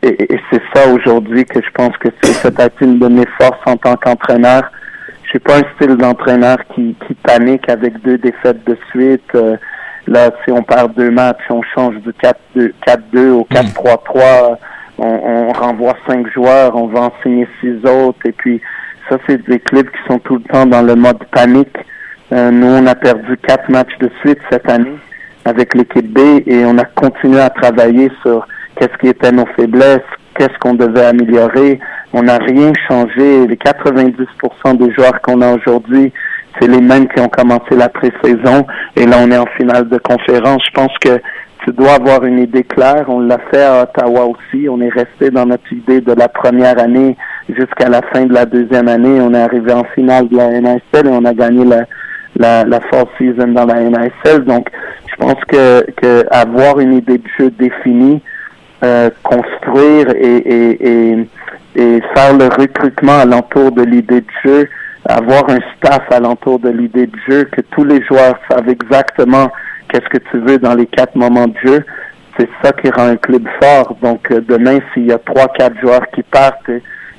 et, 0.03 0.41
c'est 0.51 0.63
ça 0.75 0.89
aujourd'hui 0.93 1.45
que 1.45 1.61
je 1.61 1.71
pense 1.73 1.97
que 1.97 2.09
c'est 2.23 2.51
peut-être 2.51 2.77
une 2.83 2.99
de 2.99 3.09
mes 3.09 3.27
forces 3.41 3.61
en 3.67 3.77
tant 3.77 3.97
qu'entraîneur. 3.97 4.71
Suis 5.35 5.41
pas 5.41 5.57
un 5.57 5.75
style 5.75 5.97
d'entraîneur 5.97 6.59
qui, 6.77 6.95
qui 7.09 7.15
panique 7.15 7.69
avec 7.69 8.01
deux 8.03 8.19
défaites 8.19 8.65
de 8.69 8.79
suite. 8.91 9.37
Là, 10.07 10.31
si 10.45 10.53
on 10.53 10.63
perd 10.63 10.95
deux 10.95 11.11
matchs, 11.11 11.43
on 11.51 11.61
change 11.75 11.97
du 11.97 12.11
4-2 12.55 13.31
au 13.31 13.45
4-3-3, 13.51 14.59
on, 14.99 15.05
on, 15.05 15.53
renvoie 15.53 15.95
cinq 16.07 16.31
joueurs, 16.31 16.77
on 16.77 16.87
va 16.87 17.01
en 17.01 17.13
signer 17.21 17.49
six 17.61 17.85
autres. 17.85 18.21
Et 18.27 18.31
puis, 18.31 18.61
ça, 19.09 19.17
c'est 19.27 19.45
des 19.49 19.59
clubs 19.59 19.91
qui 19.91 19.99
sont 20.09 20.21
tout 20.21 20.37
le 20.37 20.43
temps 20.43 20.67
dans 20.67 20.83
le 20.83 20.95
mode 20.95 21.25
panique. 21.33 21.79
Euh, 22.33 22.53
nous, 22.53 22.69
on 22.69 22.87
a 22.87 22.95
perdu 22.95 23.37
quatre 23.39 23.69
matchs 23.69 23.99
de 23.99 24.13
suite 24.21 24.39
cette 24.53 24.71
année 24.71 24.99
avec 25.45 25.75
l'équipe 25.75 26.13
B 26.13 26.47
et 26.47 26.65
on 26.65 26.79
a 26.79 26.85
continué 26.85 27.41
à 27.41 27.51
travailler 27.51 28.09
sur 28.23 28.47
qu'est-ce 28.77 28.97
qui 28.99 29.09
était 29.09 29.33
nos 29.33 29.47
faiblesses, 29.57 30.01
qu'est-ce 30.37 30.59
qu'on 30.61 30.75
devait 30.75 31.05
améliorer. 31.07 31.79
On 32.13 32.23
n'a 32.23 32.39
rien 32.39 32.73
changé. 32.89 33.47
Les 33.47 33.57
90% 33.57 34.77
des 34.77 34.93
joueurs 34.95 35.21
qu'on 35.23 35.41
a 35.41 35.55
aujourd'hui, 35.55 36.13
c'est 36.61 36.69
les 36.69 36.81
mêmes 36.81 37.09
qui 37.09 37.21
ont 37.21 37.29
commencé 37.29 37.75
la 37.77 37.89
pré-saison. 37.89 38.67
Et 38.97 39.07
là, 39.07 39.17
on 39.21 39.31
est 39.31 39.39
en 39.39 39.47
finale 39.57 39.89
de 39.89 39.99
conférence. 39.99 40.63
Je 40.67 40.75
pense 40.75 40.97
que 41.01 41.21
tu 41.65 41.73
dois 41.73 41.95
avoir 41.95 42.25
une 42.25 42.39
idée 42.39 42.65
claire. 42.65 43.07
On 43.09 43.21
l'a 43.21 43.39
fait 43.51 43.63
à 43.63 43.83
Ottawa 43.83 44.27
aussi. 44.27 44.69
On 44.69 44.81
est 44.81 44.93
resté 44.93 45.31
dans 45.31 45.47
notre 45.47 45.73
idée 45.73 46.01
de 46.01 46.13
la 46.13 46.29
première 46.29 46.79
année 46.79 47.17
jusqu'à 47.49 47.89
la 47.89 48.03
fin 48.13 48.27
de 48.27 48.35
la 48.35 48.45
deuxième 48.45 48.89
année. 48.89 49.21
On 49.21 49.33
est 49.35 49.43
arrivé 49.43 49.73
en 49.73 49.85
finale 49.95 50.29
de 50.29 50.37
la 50.37 50.61
NSL 50.61 51.07
et 51.07 51.11
on 51.11 51.25
a 51.25 51.33
gagné 51.33 51.65
la, 51.65 51.85
la, 52.37 52.65
la 52.65 52.81
fall 52.81 53.07
season 53.19 53.49
dans 53.49 53.67
la 53.67 53.81
NSL. 53.81 54.45
Donc, 54.45 54.69
je 55.11 55.17
pense 55.17 55.43
que, 55.49 55.91
que 55.93 56.27
avoir 56.31 56.81
une 56.81 56.95
idée 56.95 57.19
de 57.19 57.29
jeu 57.39 57.51
définie, 57.51 58.21
euh, 58.85 59.11
construire 59.23 60.11
et, 60.11 60.37
et, 60.37 61.27
et, 61.77 62.03
faire 62.15 62.37
le 62.37 62.47
recrutement 62.47 63.19
alentour 63.21 63.73
de 63.73 63.83
l'idée 63.83 64.21
de 64.21 64.31
jeu, 64.45 64.69
avoir 65.07 65.49
un 65.49 65.59
staff 65.77 66.03
alentour 66.11 66.59
de 66.59 66.69
l'idée 66.69 67.07
de 67.07 67.17
jeu, 67.29 67.45
que 67.45 67.63
tous 67.63 67.85
les 67.85 68.03
joueurs 68.05 68.39
savent 68.51 68.69
exactement 68.69 69.51
qu'est-ce 69.89 70.09
que 70.09 70.23
tu 70.31 70.39
veux 70.39 70.59
dans 70.59 70.75
les 70.75 70.87
quatre 70.87 71.15
moments 71.17 71.47
de 71.47 71.57
jeu, 71.65 71.85
c'est 72.39 72.49
ça 72.63 72.73
qui 72.73 72.91
rend 72.91 73.09
un 73.09 73.17
club 73.17 73.47
fort. 73.63 73.97
Donc 74.03 74.31
euh, 74.31 74.41
demain, 74.41 74.79
s'il 74.93 75.07
y 75.07 75.13
a 75.13 75.19
trois, 75.19 75.49
quatre 75.49 75.79
joueurs 75.81 76.07
qui 76.15 76.23
partent 76.23 76.71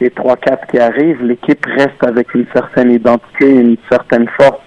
et 0.02 0.10
trois, 0.10 0.36
quatre 0.36 0.68
qui 0.68 0.78
arrivent, 0.78 1.24
l'équipe 1.24 1.66
reste 1.66 2.04
avec 2.06 2.34
une 2.36 2.46
certaine 2.54 2.92
identité, 2.92 3.50
une 3.50 3.78
certaine 3.90 4.28
force. 4.40 4.62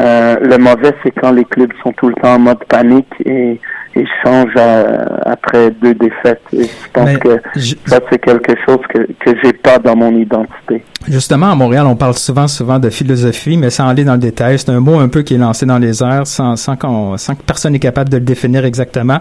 Euh, 0.00 0.36
le 0.40 0.58
mauvais, 0.58 0.92
c'est 1.02 1.12
quand 1.12 1.32
les 1.32 1.44
clubs 1.44 1.72
sont 1.82 1.92
tout 1.92 2.08
le 2.08 2.14
temps 2.14 2.34
en 2.34 2.38
mode 2.38 2.64
panique 2.64 3.12
et, 3.24 3.60
et 3.96 4.04
changent 4.22 4.50
euh, 4.56 5.06
après 5.24 5.70
deux 5.70 5.94
défaites. 5.94 6.42
Et 6.52 6.64
je 6.64 6.68
pense 6.92 7.04
Mais 7.06 7.16
que 7.16 7.40
je- 7.56 7.74
ça, 7.86 7.98
c'est 8.10 8.18
quelque 8.18 8.54
chose 8.66 8.78
que, 8.92 8.98
que 9.24 9.36
j'ai 9.42 9.52
pas 9.54 9.78
dans 9.78 9.96
mon 9.96 10.14
identité. 10.14 10.84
Justement, 11.08 11.50
à 11.52 11.54
Montréal, 11.54 11.86
on 11.86 11.96
parle 11.96 12.14
souvent, 12.14 12.46
souvent 12.48 12.78
de 12.78 12.90
philosophie, 12.90 13.56
mais 13.56 13.70
sans 13.70 13.88
aller 13.88 14.04
dans 14.04 14.14
le 14.14 14.18
détail. 14.18 14.58
C'est 14.58 14.70
un 14.70 14.80
mot 14.80 14.98
un 14.98 15.08
peu 15.08 15.22
qui 15.22 15.34
est 15.34 15.38
lancé 15.38 15.64
dans 15.66 15.78
les 15.78 16.02
airs 16.02 16.26
sans, 16.26 16.56
sans, 16.56 16.76
qu'on, 16.76 17.16
sans 17.16 17.34
que 17.34 17.42
personne 17.42 17.72
n'est 17.72 17.78
capable 17.78 18.10
de 18.10 18.16
le 18.18 18.24
définir 18.24 18.64
exactement. 18.64 19.18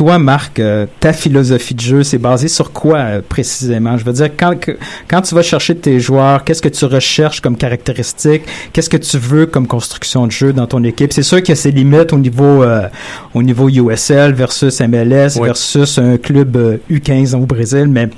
Toi, 0.00 0.18
Marc, 0.18 0.58
euh, 0.60 0.86
ta 0.98 1.12
philosophie 1.12 1.74
de 1.74 1.80
jeu, 1.82 2.02
c'est 2.04 2.16
basé 2.16 2.48
sur 2.48 2.72
quoi 2.72 2.96
euh, 3.00 3.20
précisément? 3.28 3.98
Je 3.98 4.04
veux 4.06 4.14
dire, 4.14 4.30
quand, 4.34 4.58
que- 4.58 4.78
quand 5.06 5.20
tu 5.20 5.34
vas 5.34 5.42
chercher 5.42 5.76
tes 5.76 6.00
joueurs, 6.00 6.42
qu'est-ce 6.42 6.62
que 6.62 6.70
tu 6.70 6.86
recherches 6.86 7.42
comme 7.42 7.54
caractéristiques? 7.54 8.44
Qu'est-ce 8.72 8.88
que 8.88 8.96
tu 8.96 9.18
veux 9.18 9.44
comme 9.44 9.66
construction 9.66 10.26
de 10.26 10.32
jeu 10.32 10.54
dans 10.54 10.66
ton 10.66 10.82
équipe? 10.84 11.12
C'est 11.12 11.22
sûr 11.22 11.40
qu'il 11.42 11.50
y 11.50 11.52
a 11.52 11.56
ses 11.56 11.70
limites 11.70 12.14
au 12.14 12.18
niveau, 12.18 12.62
euh, 12.62 12.88
au 13.34 13.42
niveau 13.42 13.68
USL 13.68 14.32
versus 14.32 14.80
MLS 14.80 15.36
Oui. 15.38 15.48
versus 15.48 15.98
un 15.98 16.16
club 16.16 16.56
euh, 16.56 16.78
U15 16.90 17.34
au 17.34 17.40
Brésil, 17.44 17.84
mais 17.90 18.08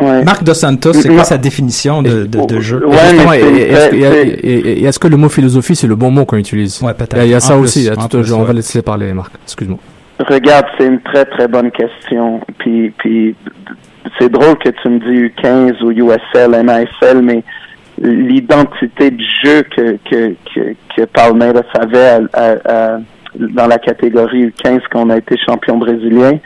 ouais. 0.00 0.24
Marc 0.24 0.42
Dos 0.42 0.54
Santos, 0.54 0.94
c'est 0.94 1.10
quoi 1.10 1.24
sa 1.24 1.36
définition 1.36 2.00
de, 2.00 2.24
de, 2.24 2.46
de 2.46 2.60
jeu? 2.60 2.82
Ouais, 2.86 2.94
est-ce 2.96 3.90
que- 3.90 3.96
c'est- 4.00 4.90
c'est- 4.92 4.98
que 5.00 5.08
le 5.08 5.18
mot 5.18 5.28
philosophie, 5.28 5.76
c'est 5.76 5.86
le 5.86 5.96
bon 5.96 6.10
mot 6.10 6.24
qu'on 6.24 6.38
utilise? 6.38 6.80
Ouais, 6.80 6.92
Il 6.92 6.94
peut-être. 6.94 7.18
y 7.18 7.20
a, 7.20 7.24
il 7.26 7.30
y 7.32 7.34
a 7.34 7.40
ça 7.40 7.56
En 7.56 7.60
aussi. 7.60 7.80
plus, 7.80 7.80
il 7.82 7.86
y 7.88 7.90
a 7.90 8.02
en 8.02 8.08
tout- 8.08 8.20
plus, 8.22 8.32
on 8.32 8.40
ouais. 8.40 8.46
va 8.46 8.52
laisser 8.54 8.80
parler, 8.80 9.12
Marc. 9.12 9.32
Excuse-moi. 9.44 9.78
Regarde, 10.18 10.66
c'est 10.76 10.86
une 10.86 11.00
très 11.00 11.24
très 11.24 11.46
bonne 11.48 11.70
question. 11.70 12.40
Puis, 12.58 12.90
puis 12.98 13.36
c'est 14.18 14.30
drôle 14.30 14.58
que 14.58 14.70
tu 14.70 14.88
me 14.88 14.98
dis 14.98 15.32
U15 15.34 15.82
ou 15.82 15.90
USL, 15.92 16.50
NASL, 16.64 17.22
mais 17.22 17.42
l'identité 18.00 19.10
de 19.10 19.22
jeu 19.44 19.62
que 19.74 19.96
que 20.08 20.34
que, 20.54 20.74
que 20.96 21.04
Palmeiras 21.04 21.62
avait 21.78 22.06
à- 22.08 22.20
à- 22.32 22.72
à- 22.94 22.98
dans 23.38 23.66
la 23.66 23.78
catégorie 23.78 24.46
U15 24.48 24.80
quand 24.90 25.06
on 25.06 25.10
a 25.10 25.18
été 25.18 25.36
champion 25.46 25.76
brésilien 25.76 26.38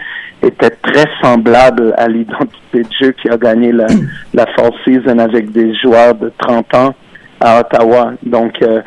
était 0.42 0.70
très 0.70 1.04
semblable 1.22 1.94
à 1.96 2.08
l'identité 2.08 2.82
de 2.82 2.88
jeu 3.00 3.12
qui 3.12 3.28
a 3.30 3.36
gagné 3.36 3.70
la, 3.72 3.86
la 4.34 4.46
fall 4.56 4.72
season 4.84 5.18
avec 5.18 5.52
des 5.52 5.72
joueurs 5.76 6.14
de 6.14 6.32
30 6.38 6.74
ans 6.74 6.94
à 7.40 7.60
Ottawa. 7.60 8.12
Donc, 8.24 8.60
euh, 8.62 8.80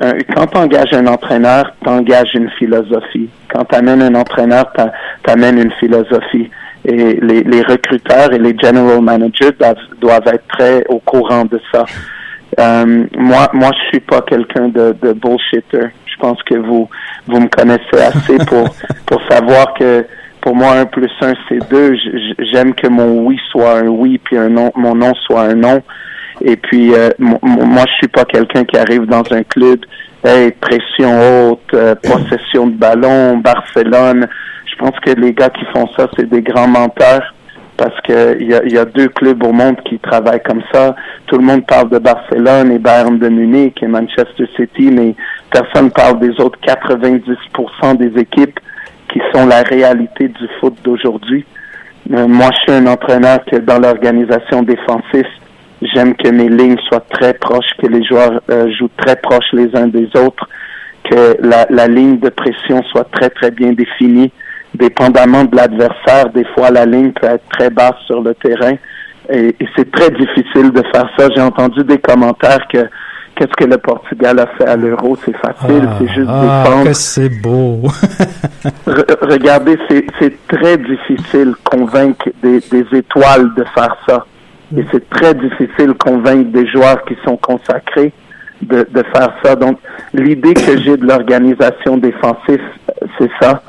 un- 0.00 0.18
quand 0.34 0.46
tu 0.46 0.58
engages 0.58 0.92
un 0.92 1.06
entraîneur, 1.06 1.72
tu 1.82 1.88
engages 1.88 2.30
une 2.34 2.50
philosophie. 2.50 3.28
Quand 3.52 3.64
tu 3.64 3.74
amènes 3.76 4.02
un 4.02 4.14
entraîneur, 4.14 4.70
tu 4.76 5.30
amènes 5.30 5.58
une 5.58 5.72
philosophie. 5.72 6.50
Et 6.84 7.18
les, 7.20 7.42
les 7.42 7.62
recruteurs 7.62 8.32
et 8.32 8.38
les 8.38 8.56
general 8.58 9.00
managers 9.02 9.50
doivent, 9.58 9.76
doivent 10.00 10.26
être 10.28 10.46
très 10.48 10.84
au 10.88 10.98
courant 10.98 11.44
de 11.44 11.60
ça. 11.72 11.84
Euh, 12.58 13.04
moi, 13.16 13.48
moi, 13.52 13.70
je 13.74 13.88
suis 13.90 14.00
pas 14.00 14.22
quelqu'un 14.22 14.68
de, 14.68 14.94
de 15.02 15.12
bullshitter. 15.12 15.88
Je 16.06 16.16
pense 16.18 16.42
que 16.44 16.54
vous, 16.54 16.88
vous 17.26 17.40
me 17.40 17.48
connaissez 17.48 18.00
assez 18.00 18.38
pour, 18.46 18.68
pour 19.06 19.20
savoir 19.30 19.74
que 19.74 20.06
pour 20.40 20.56
moi, 20.56 20.72
un 20.72 20.86
plus 20.86 21.10
un, 21.20 21.34
c'est 21.48 21.58
deux. 21.70 21.94
J'aime 22.38 22.74
que 22.74 22.88
mon 22.88 23.24
oui 23.26 23.38
soit 23.50 23.78
un 23.80 23.88
oui, 23.88 24.18
puis 24.24 24.38
un 24.38 24.48
non, 24.48 24.72
mon 24.74 24.94
non 24.94 25.12
soit 25.26 25.42
un 25.42 25.54
non. 25.54 25.82
Et 26.42 26.56
puis, 26.56 26.94
euh, 26.94 27.10
mo- 27.18 27.38
mo- 27.42 27.64
moi, 27.64 27.84
je 27.88 27.92
suis 27.94 28.08
pas 28.08 28.24
quelqu'un 28.24 28.64
qui 28.64 28.76
arrive 28.78 29.06
dans 29.06 29.22
un 29.32 29.42
club, 29.42 29.80
hey, 30.24 30.52
pression 30.52 31.50
haute, 31.52 31.74
euh, 31.74 31.94
possession 31.96 32.66
de 32.68 32.74
ballon, 32.76 33.38
Barcelone. 33.38 34.26
Je 34.66 34.76
pense 34.76 34.98
que 35.00 35.10
les 35.12 35.32
gars 35.32 35.50
qui 35.50 35.64
font 35.74 35.86
ça, 35.96 36.08
c'est 36.16 36.28
des 36.28 36.42
grands 36.42 36.68
menteurs 36.68 37.34
parce 37.76 37.98
que 38.02 38.36
il 38.40 38.48
y 38.50 38.54
a, 38.54 38.64
y 38.66 38.78
a 38.78 38.84
deux 38.84 39.08
clubs 39.08 39.42
au 39.42 39.52
monde 39.52 39.76
qui 39.84 39.98
travaillent 39.98 40.42
comme 40.42 40.62
ça. 40.72 40.94
Tout 41.26 41.36
le 41.38 41.44
monde 41.44 41.66
parle 41.66 41.88
de 41.90 41.98
Barcelone 41.98 42.72
et 42.72 42.78
Bayern 42.78 43.18
de 43.18 43.28
Munich 43.28 43.82
et 43.82 43.86
Manchester 43.86 44.44
City, 44.56 44.90
mais 44.92 45.14
personne 45.50 45.90
parle 45.90 46.20
des 46.20 46.38
autres 46.40 46.58
90% 46.66 47.96
des 47.96 48.20
équipes 48.20 48.58
qui 49.12 49.20
sont 49.34 49.46
la 49.46 49.62
réalité 49.62 50.28
du 50.28 50.46
foot 50.60 50.74
d'aujourd'hui. 50.84 51.44
Euh, 52.12 52.26
moi, 52.28 52.48
je 52.52 52.72
suis 52.72 52.80
un 52.80 52.86
entraîneur 52.86 53.44
que 53.44 53.56
dans 53.56 53.78
l'organisation 53.78 54.62
défensive, 54.62 55.26
j'aime 55.82 56.14
que 56.14 56.28
mes 56.28 56.48
lignes 56.48 56.78
soient 56.88 57.04
très 57.10 57.34
proches, 57.34 57.70
que 57.80 57.86
les 57.86 58.04
joueurs 58.04 58.40
euh, 58.50 58.70
jouent 58.78 58.90
très 58.96 59.16
proches 59.16 59.52
les 59.52 59.74
uns 59.76 59.86
des 59.88 60.08
autres, 60.16 60.48
que 61.10 61.36
la, 61.40 61.66
la 61.70 61.86
ligne 61.88 62.18
de 62.18 62.28
pression 62.28 62.82
soit 62.84 63.08
très, 63.10 63.30
très 63.30 63.50
bien 63.50 63.72
définie. 63.72 64.30
Dépendamment 64.74 65.44
de 65.44 65.56
l'adversaire, 65.56 66.28
des 66.32 66.44
fois, 66.54 66.70
la 66.70 66.86
ligne 66.86 67.12
peut 67.12 67.26
être 67.26 67.48
très 67.50 67.70
basse 67.70 67.96
sur 68.06 68.20
le 68.22 68.34
terrain. 68.34 68.74
Et, 69.32 69.48
et 69.58 69.68
c'est 69.76 69.90
très 69.90 70.10
difficile 70.10 70.70
de 70.72 70.82
faire 70.92 71.08
ça. 71.18 71.28
J'ai 71.34 71.42
entendu 71.42 71.82
des 71.84 71.98
commentaires 71.98 72.66
que 72.72 72.78
qu'est-ce 73.34 73.52
que 73.56 73.64
le 73.64 73.78
Portugal 73.78 74.38
a 74.38 74.46
fait 74.58 74.68
à 74.68 74.76
l'euro, 74.76 75.16
c'est 75.24 75.36
facile, 75.38 75.88
c'est 75.98 76.08
juste 76.14 76.28
ah, 76.28 76.62
défendre. 76.64 76.84
que 76.84 76.92
c'est 76.92 77.28
beau. 77.40 77.80
Re- 78.86 79.16
regardez, 79.32 79.78
c'est, 79.88 80.04
c'est 80.20 80.34
très 80.46 80.76
difficile 80.76 81.54
convaincre 81.64 82.28
des, 82.42 82.60
des 82.70 82.84
étoiles 82.98 83.52
de 83.56 83.64
faire 83.74 83.96
ça. 84.08 84.26
Et 84.76 84.84
c'est 84.92 85.08
très 85.10 85.34
difficile 85.34 85.94
convaincre 85.98 86.50
des 86.52 86.66
joueurs 86.68 87.04
qui 87.04 87.16
sont 87.24 87.36
consacrés 87.36 88.12
de, 88.62 88.86
de 88.90 89.02
faire 89.14 89.34
ça. 89.42 89.56
Donc, 89.56 89.78
l'idée 90.14 90.54
que 90.54 90.76
j'ai 90.78 90.96
de 90.96 91.06
l'organisation 91.06 91.96
défensive, 91.96 92.60
c'est 93.18 93.30
ça. 93.40 93.62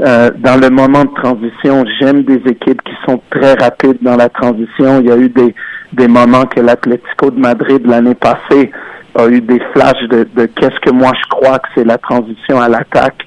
Euh, 0.00 0.30
dans 0.38 0.60
le 0.60 0.70
moment 0.70 1.04
de 1.04 1.14
transition, 1.14 1.84
j'aime 1.98 2.22
des 2.22 2.40
équipes 2.50 2.82
qui 2.82 2.94
sont 3.06 3.20
très 3.30 3.54
rapides 3.54 3.98
dans 4.02 4.16
la 4.16 4.28
transition. 4.28 5.00
Il 5.00 5.06
y 5.06 5.10
a 5.12 5.16
eu 5.16 5.28
des, 5.28 5.54
des 5.92 6.08
moments 6.08 6.44
que 6.46 6.60
l'Atlético 6.60 7.30
de 7.30 7.38
Madrid 7.40 7.86
l'année 7.86 8.14
passée 8.14 8.70
a 9.18 9.26
eu 9.28 9.40
des 9.40 9.60
flashs 9.74 10.02
de, 10.10 10.26
de 10.36 10.46
qu'est-ce 10.46 10.78
que 10.80 10.90
moi 10.90 11.10
je 11.22 11.28
crois 11.30 11.58
que 11.58 11.68
c'est 11.74 11.84
la 11.84 11.96
transition 11.98 12.60
à 12.60 12.68
l'attaque. 12.68 13.26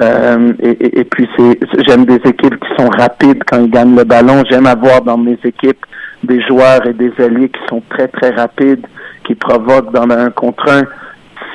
Euh, 0.00 0.52
et, 0.60 0.70
et- 0.70 1.00
et 1.00 1.04
puis 1.04 1.28
c'est 1.36 1.58
j'aime 1.86 2.04
des 2.06 2.16
équipes 2.16 2.58
qui 2.60 2.68
sont 2.82 2.88
rapides 2.88 3.42
quand 3.46 3.58
ils 3.62 3.70
gagnent 3.70 3.96
le 3.96 4.04
ballon. 4.04 4.42
J'aime 4.50 4.66
avoir 4.66 5.02
dans 5.02 5.18
mes 5.18 5.38
équipes 5.44 5.84
des 6.26 6.42
joueurs 6.42 6.86
et 6.86 6.92
des 6.92 7.12
alliés 7.18 7.48
qui 7.48 7.60
sont 7.68 7.82
très 7.88 8.08
très 8.08 8.30
rapides, 8.30 8.86
qui 9.24 9.34
provoquent 9.34 9.92
dans 9.92 10.08
un 10.10 10.30
contre 10.30 10.68
un. 10.70 10.82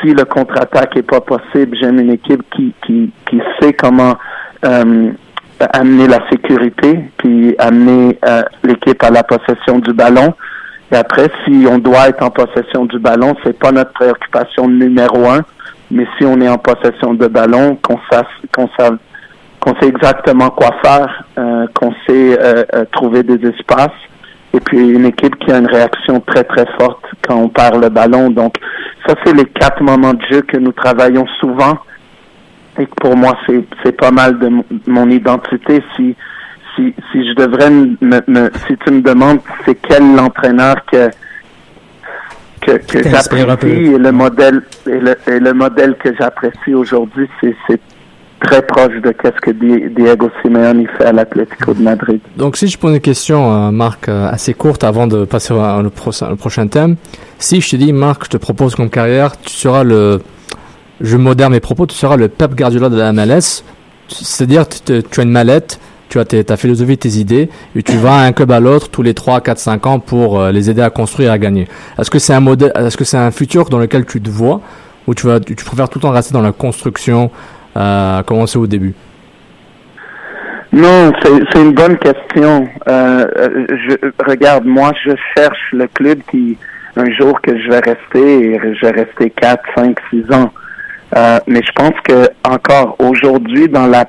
Si 0.01 0.13
le 0.13 0.25
contre-attaque 0.25 0.97
est 0.97 1.03
pas 1.03 1.21
possible, 1.21 1.77
j'aime 1.79 1.99
une 1.99 2.12
équipe 2.12 2.43
qui 2.55 2.73
qui, 2.86 3.12
qui 3.29 3.41
sait 3.60 3.73
comment 3.73 4.15
euh, 4.65 5.12
amener 5.73 6.07
la 6.07 6.19
sécurité, 6.29 6.99
puis 7.17 7.55
amener 7.60 8.17
euh, 8.27 8.41
l'équipe 8.63 9.01
à 9.03 9.10
la 9.10 9.23
possession 9.23 9.79
du 9.79 9.93
ballon. 9.93 10.34
Et 10.91 10.95
après, 10.95 11.31
si 11.45 11.65
on 11.69 11.77
doit 11.77 12.10
être 12.10 12.23
en 12.23 12.31
possession 12.31 12.86
du 12.86 12.99
ballon, 12.99 13.36
c'est 13.43 13.57
pas 13.57 13.71
notre 13.71 13.93
préoccupation 13.93 14.67
numéro 14.67 15.25
un. 15.29 15.41
Mais 15.89 16.05
si 16.17 16.25
on 16.25 16.39
est 16.41 16.49
en 16.49 16.57
possession 16.57 17.13
de 17.13 17.27
ballon, 17.27 17.77
qu'on 17.81 17.99
sache, 18.12 18.27
qu'on 18.53 18.69
sache, 18.77 18.97
qu'on 19.60 19.75
sait 19.79 19.88
exactement 19.88 20.49
quoi 20.49 20.71
faire, 20.84 21.23
euh, 21.38 21.67
qu'on 21.73 21.91
sait 22.07 22.38
euh, 22.39 22.63
euh, 22.73 22.86
trouver 22.91 23.23
des 23.23 23.47
espaces, 23.47 23.91
et 24.54 24.60
puis 24.60 24.80
une 24.90 25.06
équipe 25.06 25.36
qui 25.40 25.52
a 25.52 25.58
une 25.58 25.68
réaction 25.68 26.20
très 26.22 26.44
très 26.44 26.66
forte 26.80 27.04
quand 27.28 27.36
on 27.36 27.50
perd 27.50 27.82
le 27.82 27.90
ballon. 27.90 28.30
Donc, 28.30 28.56
ça 29.08 29.16
c'est 29.26 29.34
les 29.34 29.46
quatre 29.46 29.82
moments 29.82 30.14
de 30.14 30.24
jeu 30.30 30.42
que 30.42 30.58
nous 30.58 30.72
travaillons 30.72 31.26
souvent 31.40 31.78
et 32.78 32.86
que 32.86 32.96
pour 33.02 33.16
moi 33.16 33.38
c'est 33.48 33.64
c'est 33.84 33.98
pas 33.98 34.12
mal 34.12 34.40
de 34.40 34.50
mon- 34.88 35.10
identité. 35.10 35.82
Si 35.96 36.16
si 36.76 36.94
si 37.12 37.28
je 37.30 37.34
devrais 37.36 37.70
me, 37.70 38.22
me 38.28 38.50
si 38.68 38.78
tu 38.78 38.92
me 38.94 39.02
demandes 39.02 39.40
c'est 39.66 39.76
quel 39.76 40.16
l'entraîneur 40.16 40.76
que 40.92 41.10
que, 42.62 42.72
que 42.74 43.04
j'apprécie 43.10 43.94
et 43.94 43.98
le 43.98 44.12
modèle 44.12 44.62
et 44.86 45.00
le, 45.00 45.16
et 45.28 45.40
le 45.40 45.54
modèle 45.54 45.96
que 45.96 46.14
j'apprécie 46.16 46.74
aujourd'hui 46.74 47.28
c'est 47.42 47.56
c'est 47.68 47.82
très 48.41 48.62
proche 48.62 48.93
de 49.01 49.12
qu'est-ce 49.12 49.39
que 49.39 49.51
Diego 49.51 50.30
Simeone 50.41 50.88
fait 50.97 51.06
à 51.06 51.12
l'Atlético 51.12 51.73
de 51.73 51.82
Madrid. 51.82 52.19
Donc 52.36 52.58
si 52.58 52.67
je 52.67 52.77
pose 52.77 52.93
une 52.93 52.99
question, 52.99 53.51
euh, 53.51 53.71
Marc, 53.71 54.10
euh, 54.10 54.30
assez 54.30 54.54
courte 54.54 54.84
avant 54.84 55.08
de 55.08 55.25
passer 55.25 55.54
au, 55.54 56.36
prochain 56.36 56.67
thème. 56.67 56.95
Si 57.39 57.62
je 57.62 57.69
te 57.69 57.75
dis, 57.75 57.93
Marc, 57.93 58.25
je 58.25 58.30
te 58.32 58.38
propose 58.38 58.75
comme 58.75 58.89
carrière, 58.89 59.39
tu 59.39 59.54
seras 59.54 59.84
le, 59.84 60.21
je 60.99 61.17
modère 61.17 61.49
mes 61.49 61.60
propos, 61.60 61.86
tu 61.86 61.95
seras 61.95 62.17
le 62.17 62.27
Pep 62.27 62.56
Guardiola 62.56 62.89
de 62.89 62.97
la 62.97 63.13
MLS. 63.13 63.63
C'est-à-dire, 64.08 64.67
tu, 64.67 64.93
as 64.93 65.23
une 65.23 65.32
mallette, 65.32 65.80
tu 66.10 66.19
as 66.19 66.25
ta 66.25 66.58
philosophie, 66.58 66.97
tes 66.97 67.17
idées, 67.17 67.49
et 67.75 67.84
tu 67.84 67.95
vas 67.95 68.15
un 68.15 68.34
club 68.34 68.51
à 68.51 68.60
l'autre 68.60 68.89
tous 68.89 69.01
les 69.01 69.13
3, 69.13 69.39
4, 69.39 69.58
5 69.58 69.88
ans 69.88 69.99
pour 69.99 70.39
euh, 70.39 70.51
les 70.51 70.69
aider 70.69 70.82
à 70.82 70.89
construire 70.89 71.30
et 71.30 71.34
à 71.34 71.38
gagner. 71.38 71.67
Est-ce 71.97 72.12
que 72.12 72.19
c'est 72.19 72.34
un 72.34 72.41
modèle, 72.41 72.73
est-ce 72.75 72.97
que 72.97 73.06
c'est 73.06 73.17
un 73.17 73.32
futur 73.32 73.69
dans 73.69 73.80
lequel 73.80 74.06
tu 74.06 74.21
te 74.21 74.30
vois, 74.30 74.62
ou 75.08 75.15
tu 75.15 75.25
préfères 75.65 75.89
tout 75.89 75.99
le 75.99 76.01
temps 76.01 76.12
rester 76.12 76.34
dans 76.34 76.41
la 76.41 76.51
construction, 76.51 77.32
à 77.75 78.23
commencer 78.25 78.57
au 78.57 78.67
début? 78.67 78.93
Non, 80.73 81.12
c'est 81.21 81.60
une 81.60 81.73
bonne 81.73 81.97
question. 81.97 82.67
Euh, 82.88 83.25
je, 83.67 83.95
regarde, 84.25 84.65
moi, 84.65 84.93
je 85.05 85.12
cherche 85.36 85.60
le 85.73 85.88
club 85.88 86.19
qui, 86.29 86.57
un 86.95 87.12
jour 87.12 87.41
que 87.41 87.57
je 87.57 87.69
vais 87.69 87.79
rester, 87.79 88.60
je 88.75 88.86
vais 88.86 88.91
rester 88.91 89.29
4, 89.31 89.63
5, 89.75 89.97
6 90.10 90.34
ans. 90.34 90.51
Euh, 91.17 91.39
mais 91.45 91.62
je 91.62 91.71
pense 91.73 91.99
que 92.05 92.29
encore 92.47 92.95
aujourd'hui, 92.99 93.67
dans 93.67 93.88
la 93.88 94.05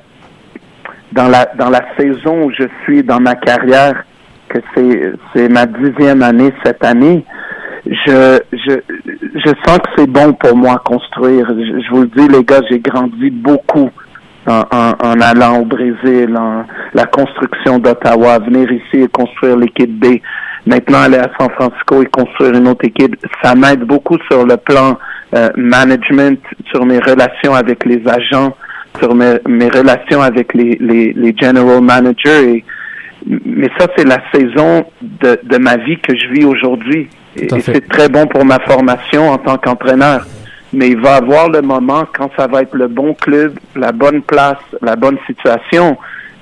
dans 1.11 1.27
la 1.27 1.49
dans 1.57 1.69
la 1.69 1.83
saison 1.97 2.45
où 2.45 2.51
je 2.51 2.63
suis 2.83 3.03
dans 3.03 3.19
ma 3.19 3.35
carrière, 3.35 4.05
que 4.47 4.59
c'est 4.73 5.11
c'est 5.33 5.49
ma 5.49 5.65
dixième 5.65 6.23
année 6.23 6.53
cette 6.63 6.83
année, 6.85 7.25
je 7.85 8.39
je 8.53 8.73
je 9.35 9.51
sens 9.65 9.77
que 9.79 9.89
c'est 9.97 10.09
bon 10.09 10.33
pour 10.33 10.55
moi 10.55 10.81
construire. 10.85 11.47
Je, 11.49 11.89
vous 11.91 12.01
le 12.03 12.07
dis 12.15 12.27
les 12.27 12.43
gars, 12.43 12.61
j'ai 12.69 12.79
grandi 12.79 13.29
beaucoup 13.29 13.89
en, 14.47 14.63
en, 14.71 15.21
allant 15.21 15.59
au 15.61 15.65
Brésil, 15.65 16.35
en 16.37 16.65
la 16.93 17.05
construction 17.05 17.79
d'Ottawa, 17.79 18.39
venir 18.39 18.71
ici 18.71 19.03
et 19.03 19.07
construire 19.07 19.57
l'équipe 19.57 19.99
B. 19.99 20.19
Maintenant 20.65 21.01
aller 21.03 21.17
à 21.17 21.29
San 21.37 21.49
Francisco 21.51 22.01
et 22.01 22.05
construire 22.05 22.53
une 22.53 22.67
autre 22.69 22.85
équipe, 22.85 23.15
ça 23.41 23.53
m'aide 23.53 23.81
beaucoup 23.81 24.17
sur 24.31 24.45
le 24.45 24.55
plan 24.55 24.97
euh, 25.35 25.49
management, 25.57 26.39
sur 26.71 26.85
mes 26.85 26.99
relations 26.99 27.53
avec 27.53 27.85
les 27.85 28.01
agents, 28.07 28.55
sur 28.99 29.13
mes, 29.13 29.39
mes 29.47 29.67
relations 29.67 30.21
avec 30.21 30.53
les, 30.53 30.77
les, 30.79 31.11
les 31.13 31.35
general 31.37 31.81
managers. 31.81 32.49
Et, 32.49 32.65
mais 33.25 33.69
ça, 33.77 33.87
c'est 33.97 34.07
la 34.07 34.19
saison 34.33 34.85
de, 35.01 35.39
de 35.43 35.57
ma 35.57 35.77
vie 35.77 35.97
que 35.99 36.15
je 36.15 36.27
vis 36.29 36.45
aujourd'hui. 36.45 37.07
Et, 37.35 37.47
c'est 37.61 37.87
très 37.87 38.09
bon 38.09 38.27
pour 38.27 38.45
ma 38.45 38.59
formation 38.59 39.29
en 39.29 39.37
tant 39.37 39.57
qu'entraîneur. 39.57 40.25
Mais 40.71 40.89
il 40.89 40.99
va 40.99 41.15
avoir 41.15 41.49
le 41.49 41.61
moment 41.61 42.05
quand 42.17 42.31
ça 42.37 42.47
va 42.47 42.63
être 42.63 42.75
le 42.75 42.87
bon 42.87 43.13
club, 43.13 43.57
la 43.75 43.91
bonne 43.91 44.21
place, 44.21 44.57
la 44.81 44.95
bonne 44.95 45.17
situation, 45.27 45.97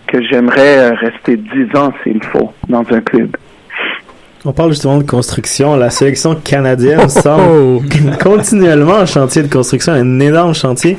que 0.08 0.22
j'aimerais 0.24 0.78
euh, 0.78 0.94
rester 0.94 1.38
dix 1.38 1.76
ans 1.78 1.94
s'il 2.04 2.24
faut 2.24 2.52
dans 2.68 2.84
un 2.92 3.02
club. 3.02 3.36
On 4.44 4.54
parle 4.54 4.72
justement 4.72 4.98
de 4.98 5.04
construction. 5.04 5.76
La 5.76 5.92
sélection 5.92 6.36
canadienne 6.36 7.08
semble 7.10 7.84
continuellement 8.24 8.96
en 8.96 9.06
chantier 9.06 9.44
de 9.44 9.54
construction, 9.54 9.94
un 9.94 10.20
énorme 10.20 10.56
chantier. 10.56 10.98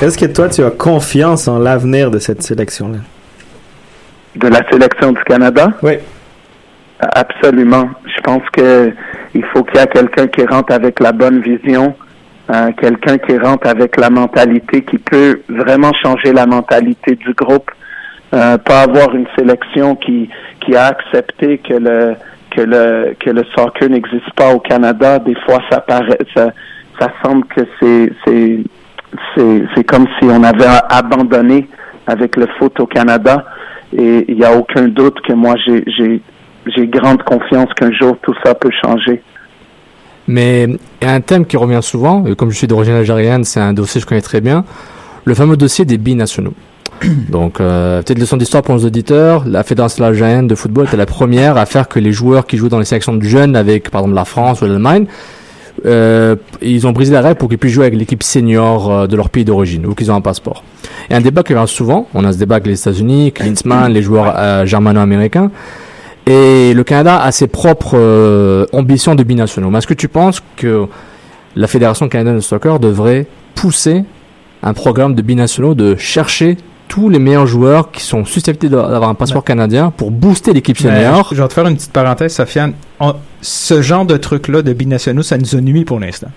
Est-ce 0.00 0.16
que 0.16 0.26
toi, 0.26 0.48
tu 0.48 0.62
as 0.62 0.70
confiance 0.70 1.48
en 1.48 1.58
l'avenir 1.58 2.10
de 2.10 2.18
cette 2.18 2.42
sélection-là? 2.42 2.98
De 4.36 4.48
la 4.48 4.60
sélection 4.70 5.12
du 5.12 5.24
Canada? 5.24 5.68
Oui. 5.82 5.94
Absolument. 7.00 7.90
Je 8.04 8.20
pense 8.22 8.42
que 8.52 8.92
il 9.34 9.44
faut 9.46 9.62
qu'il 9.64 9.78
y 9.78 9.82
ait 9.82 9.86
quelqu'un 9.86 10.26
qui 10.26 10.44
rentre 10.46 10.72
avec 10.72 11.00
la 11.00 11.12
bonne 11.12 11.40
vision, 11.40 11.94
euh, 12.50 12.70
quelqu'un 12.80 13.18
qui 13.18 13.36
rentre 13.38 13.66
avec 13.66 13.96
la 13.98 14.08
mentalité 14.10 14.82
qui 14.82 14.98
peut 14.98 15.40
vraiment 15.48 15.92
changer 16.02 16.32
la 16.32 16.46
mentalité 16.46 17.16
du 17.16 17.32
groupe. 17.34 17.70
Euh, 18.34 18.58
pas 18.58 18.82
avoir 18.82 19.14
une 19.14 19.26
sélection 19.38 19.94
qui 19.96 20.28
qui 20.60 20.74
a 20.74 20.86
accepté 20.86 21.58
que 21.58 21.74
le 21.74 22.14
que 22.50 22.60
le 22.60 23.14
que 23.20 23.30
le 23.30 23.44
soccer 23.54 23.88
n'existe 23.88 24.30
pas 24.34 24.52
au 24.52 24.60
Canada. 24.60 25.18
Des 25.18 25.36
fois, 25.46 25.60
ça 25.70 25.80
paraît, 25.80 26.18
ça, 26.34 26.50
ça 26.98 27.08
semble 27.22 27.44
que 27.46 27.62
c'est 27.80 28.12
c'est 28.24 28.60
c'est 29.34 29.62
c'est 29.74 29.84
comme 29.84 30.06
si 30.18 30.24
on 30.24 30.42
avait 30.42 30.66
abandonné 30.90 31.68
avec 32.06 32.36
le 32.36 32.46
foot 32.58 32.78
au 32.80 32.86
Canada. 32.86 33.44
Et 33.98 34.24
il 34.28 34.36
n'y 34.36 34.44
a 34.44 34.56
aucun 34.56 34.88
doute 34.88 35.20
que 35.26 35.32
moi 35.32 35.54
j'ai 35.66 36.86
grande 36.88 37.22
confiance 37.22 37.68
qu'un 37.74 37.92
jour 37.92 38.16
tout 38.22 38.34
ça 38.44 38.54
peut 38.54 38.70
changer. 38.84 39.22
Mais 40.28 40.64
il 40.64 41.06
y 41.06 41.10
a 41.10 41.14
un 41.14 41.20
thème 41.20 41.46
qui 41.46 41.56
revient 41.56 41.80
souvent, 41.82 42.26
et 42.26 42.34
comme 42.34 42.50
je 42.50 42.56
suis 42.56 42.66
d'origine 42.66 42.94
algérienne, 42.94 43.44
c'est 43.44 43.60
un 43.60 43.72
dossier 43.72 44.00
que 44.00 44.04
je 44.04 44.08
connais 44.08 44.20
très 44.20 44.40
bien, 44.40 44.64
le 45.24 45.34
fameux 45.34 45.56
dossier 45.56 45.84
des 45.84 45.98
binationaux. 45.98 46.54
Donc, 47.30 47.60
euh, 47.60 48.02
petite 48.02 48.18
leçon 48.18 48.36
d'histoire 48.36 48.62
pour 48.62 48.74
nos 48.74 48.84
auditeurs. 48.84 49.44
La 49.46 49.62
Fédération 49.62 50.04
algérienne 50.04 50.46
de 50.46 50.54
football 50.54 50.86
était 50.86 50.96
la 50.96 51.06
première 51.06 51.56
à 51.56 51.66
faire 51.66 51.88
que 51.88 51.98
les 51.98 52.12
joueurs 52.12 52.46
qui 52.46 52.56
jouent 52.56 52.68
dans 52.68 52.78
les 52.78 52.84
sélections 52.84 53.14
de 53.14 53.22
jeunes 53.22 53.56
avec, 53.56 53.90
par 53.90 54.02
exemple, 54.02 54.16
la 54.16 54.24
France 54.24 54.62
ou 54.62 54.66
l'Allemagne, 54.66 55.06
euh, 55.84 56.36
ils 56.62 56.86
ont 56.86 56.92
brisé 56.92 57.12
la 57.12 57.20
règle 57.20 57.36
pour 57.36 57.48
qu'ils 57.48 57.58
puissent 57.58 57.72
jouer 57.72 57.86
avec 57.86 57.98
l'équipe 57.98 58.22
senior 58.22 58.90
euh, 58.90 59.06
de 59.06 59.16
leur 59.16 59.28
pays 59.28 59.44
d'origine 59.44 59.86
ou 59.86 59.94
qu'ils 59.94 60.10
ont 60.10 60.14
un 60.14 60.20
passeport. 60.20 60.64
Et 61.10 61.14
un 61.14 61.20
débat 61.20 61.42
qui 61.42 61.54
revient 61.54 61.68
souvent, 61.68 62.08
on 62.14 62.24
a 62.24 62.32
ce 62.32 62.38
débat 62.38 62.56
avec 62.56 62.66
les 62.66 62.80
États-Unis, 62.80 63.32
Klinsmann, 63.32 63.92
les 63.92 64.02
joueurs 64.02 64.34
euh, 64.36 64.64
germano-américains, 64.64 65.50
et 66.26 66.72
le 66.74 66.82
Canada 66.82 67.20
a 67.22 67.30
ses 67.30 67.46
propres 67.46 68.66
ambitions 68.72 69.14
de 69.14 69.22
binationaux. 69.22 69.70
Mais 69.70 69.78
est-ce 69.78 69.86
que 69.86 69.94
tu 69.94 70.08
penses 70.08 70.42
que 70.56 70.86
la 71.54 71.66
Fédération 71.68 72.08
canadienne 72.08 72.36
de 72.36 72.40
soccer 72.40 72.80
devrait 72.80 73.26
pousser 73.54 74.04
un 74.62 74.72
programme 74.72 75.14
de 75.14 75.22
binationaux, 75.22 75.74
de 75.74 75.94
chercher 75.94 76.56
tous 76.88 77.08
les 77.08 77.18
meilleurs 77.18 77.46
joueurs 77.46 77.90
qui 77.90 78.02
sont 78.02 78.24
susceptibles 78.24 78.72
d'avoir 78.72 79.08
un 79.08 79.14
passeport 79.14 79.44
canadien 79.44 79.90
pour 79.90 80.10
booster 80.10 80.52
l'équipe 80.52 80.78
senior. 80.78 81.28
Je 81.32 81.42
vais 81.42 81.48
te 81.48 81.52
faire 81.52 81.66
une 81.66 81.76
petite 81.76 81.92
parenthèse, 81.92 82.34
Sofiane. 82.34 82.74
ce 83.40 83.82
genre 83.82 84.04
de 84.04 84.16
truc-là 84.16 84.62
de 84.62 84.72
binationaux, 84.72 85.22
ça 85.22 85.38
nous 85.38 85.54
a 85.54 85.60
nuit 85.60 85.84
pour 85.84 86.00
l'instant. 86.00 86.28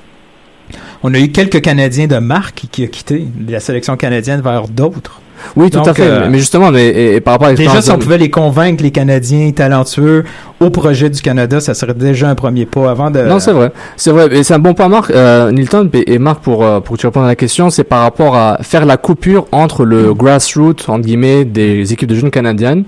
On 1.02 1.14
a 1.14 1.20
eu 1.20 1.32
quelques 1.32 1.62
Canadiens 1.62 2.08
de 2.08 2.18
marque 2.18 2.66
qui 2.72 2.84
ont 2.84 2.88
quitté 2.88 3.28
la 3.48 3.60
sélection 3.60 3.96
canadienne 3.96 4.42
vers 4.42 4.68
d'autres. 4.68 5.22
Oui, 5.56 5.70
tout 5.70 5.80
à 5.80 5.94
fait. 5.94 6.04
Euh, 6.04 6.28
mais 6.30 6.40
justement, 6.40 6.72
mais, 6.72 6.88
et, 7.16 7.22
par 7.22 7.34
rapport 7.34 7.48
à 7.48 7.54
Déjà, 7.54 7.82
si 7.82 7.92
on 7.92 7.98
pouvait 7.98 8.18
les 8.18 8.30
convaincre, 8.30 8.84
les 8.84 8.92
Canadiens 8.92 9.52
talentueux, 9.52 10.24
au 10.60 10.70
projet 10.70 11.10
du 11.10 11.22
Canada, 11.22 11.60
ça 11.60 11.74
serait 11.74 11.94
déjà 11.94 12.30
un 12.30 12.36
premier 12.36 12.66
pas 12.66 12.90
avant 12.90 13.12
de... 13.12 13.22
Non, 13.22 13.40
c'est 13.40 13.52
vrai. 13.52 13.72
C'est 13.96 14.12
vrai. 14.12 14.28
Et 14.32 14.44
c'est 14.44 14.54
un 14.54 14.60
bon 14.60 14.74
point, 14.74 14.88
Marc. 14.88 15.12
Euh, 15.12 15.52
Nilton 15.52 15.90
et 15.94 16.20
Marc, 16.20 16.42
pour, 16.42 16.66
euh, 16.66 16.80
pour 16.80 16.96
que 16.96 17.02
tu 17.02 17.08
répondes 17.08 17.26
à 17.26 17.28
la 17.28 17.36
question, 17.36 17.70
c'est 17.70 17.84
par 17.84 18.02
rapport 18.02 18.36
à 18.36 18.60
faire 18.62 18.86
la 18.86 18.98
coupure 18.98 19.48
entre 19.52 19.86
le 19.86 20.14
grassroots, 20.14 20.90
entre 20.90 21.06
guillemets, 21.06 21.46
des 21.46 21.92
équipes 21.94 22.10
de 22.10 22.16
jeunes 22.16 22.32
canadiennes 22.32 22.84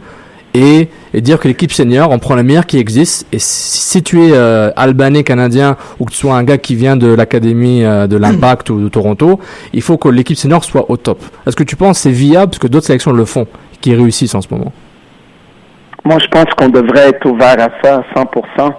et, 0.53 0.89
et 1.13 1.21
dire 1.21 1.39
que 1.39 1.47
l'équipe 1.47 1.71
senior, 1.71 2.09
on 2.11 2.19
prend 2.19 2.35
le 2.35 2.43
meilleur 2.43 2.65
qui 2.65 2.77
existe. 2.77 3.27
Et 3.31 3.39
si 3.39 4.03
tu 4.03 4.21
es 4.21 4.31
euh, 4.33 4.71
albanais, 4.75 5.23
canadien, 5.23 5.77
ou 5.99 6.05
que 6.05 6.11
tu 6.11 6.17
sois 6.17 6.35
un 6.35 6.43
gars 6.43 6.57
qui 6.57 6.75
vient 6.75 6.97
de 6.97 7.13
l'académie 7.13 7.83
euh, 7.83 8.07
de 8.07 8.17
l'Impact 8.17 8.69
ou 8.69 8.81
de 8.81 8.89
Toronto, 8.89 9.39
il 9.73 9.81
faut 9.81 9.97
que 9.97 10.09
l'équipe 10.09 10.37
senior 10.37 10.63
soit 10.63 10.89
au 10.89 10.97
top. 10.97 11.19
Est-ce 11.47 11.55
que 11.55 11.63
tu 11.63 11.75
penses 11.75 11.97
que 11.97 12.03
c'est 12.03 12.11
viable, 12.11 12.51
parce 12.51 12.59
que 12.59 12.67
d'autres 12.67 12.87
sélections 12.87 13.11
le 13.11 13.25
font, 13.25 13.47
qui 13.81 13.95
réussissent 13.95 14.35
en 14.35 14.41
ce 14.41 14.47
moment 14.51 14.71
Moi, 16.03 16.17
je 16.19 16.27
pense 16.27 16.53
qu'on 16.57 16.69
devrait 16.69 17.09
être 17.09 17.25
ouvert 17.25 17.59
à 17.59 17.69
ça 17.83 18.03
à 18.15 18.19
100%. 18.19 18.73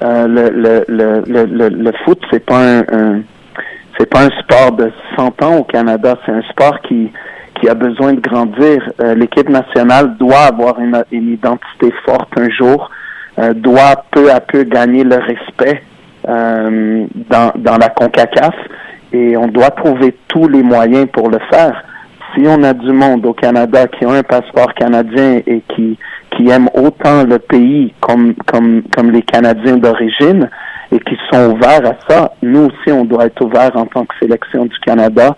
Euh, 0.00 0.28
le, 0.28 0.50
le, 0.50 0.84
le, 0.86 1.44
le, 1.44 1.68
le, 1.68 1.92
foot, 2.04 2.20
c'est 2.30 2.44
pas 2.44 2.60
un, 2.60 2.78
un 2.92 3.22
c'est 3.98 4.06
pas 4.06 4.26
un 4.26 4.30
sport 4.40 4.72
de 4.72 4.92
100 5.16 5.42
ans 5.42 5.56
au 5.56 5.64
Canada. 5.64 6.16
C'est 6.24 6.30
un 6.30 6.42
sport 6.42 6.80
qui 6.82 7.10
qui 7.60 7.68
a 7.68 7.74
besoin 7.74 8.14
de 8.14 8.20
grandir. 8.20 8.90
Euh, 9.00 9.14
l'équipe 9.14 9.48
nationale 9.48 10.16
doit 10.18 10.46
avoir 10.48 10.78
une, 10.80 11.04
identité 11.12 11.92
forte 12.04 12.30
un 12.36 12.50
jour, 12.50 12.90
euh, 13.38 13.54
doit 13.54 14.04
peu 14.10 14.30
à 14.30 14.40
peu 14.40 14.64
gagner 14.64 15.04
le 15.04 15.16
respect 15.16 15.82
euh, 16.28 17.06
dans, 17.30 17.52
dans 17.56 17.76
la 17.78 17.88
CONCACAF 17.88 18.54
et 19.12 19.36
on 19.36 19.48
doit 19.48 19.70
trouver 19.70 20.16
tous 20.28 20.48
les 20.48 20.62
moyens 20.62 21.06
pour 21.12 21.30
le 21.30 21.38
faire. 21.50 21.84
Si 22.34 22.42
on 22.46 22.62
a 22.62 22.74
du 22.74 22.92
monde 22.92 23.24
au 23.24 23.32
Canada 23.32 23.86
qui 23.86 24.04
a 24.04 24.10
un 24.10 24.22
passeport 24.22 24.74
canadien 24.74 25.40
et 25.46 25.62
qui, 25.74 25.98
qui 26.36 26.50
aime 26.50 26.68
autant 26.74 27.24
le 27.24 27.38
pays 27.38 27.94
comme, 28.00 28.34
comme, 28.46 28.82
comme 28.94 29.10
les 29.10 29.22
Canadiens 29.22 29.78
d'origine 29.78 30.50
et 30.92 30.98
qui 31.00 31.16
sont 31.32 31.52
ouverts 31.52 31.86
à 31.86 31.94
ça, 32.08 32.32
nous 32.42 32.66
aussi 32.66 32.92
on 32.92 33.04
doit 33.04 33.26
être 33.26 33.42
ouverts 33.42 33.76
en 33.76 33.86
tant 33.86 34.04
que 34.04 34.14
sélection 34.20 34.66
du 34.66 34.78
Canada 34.80 35.36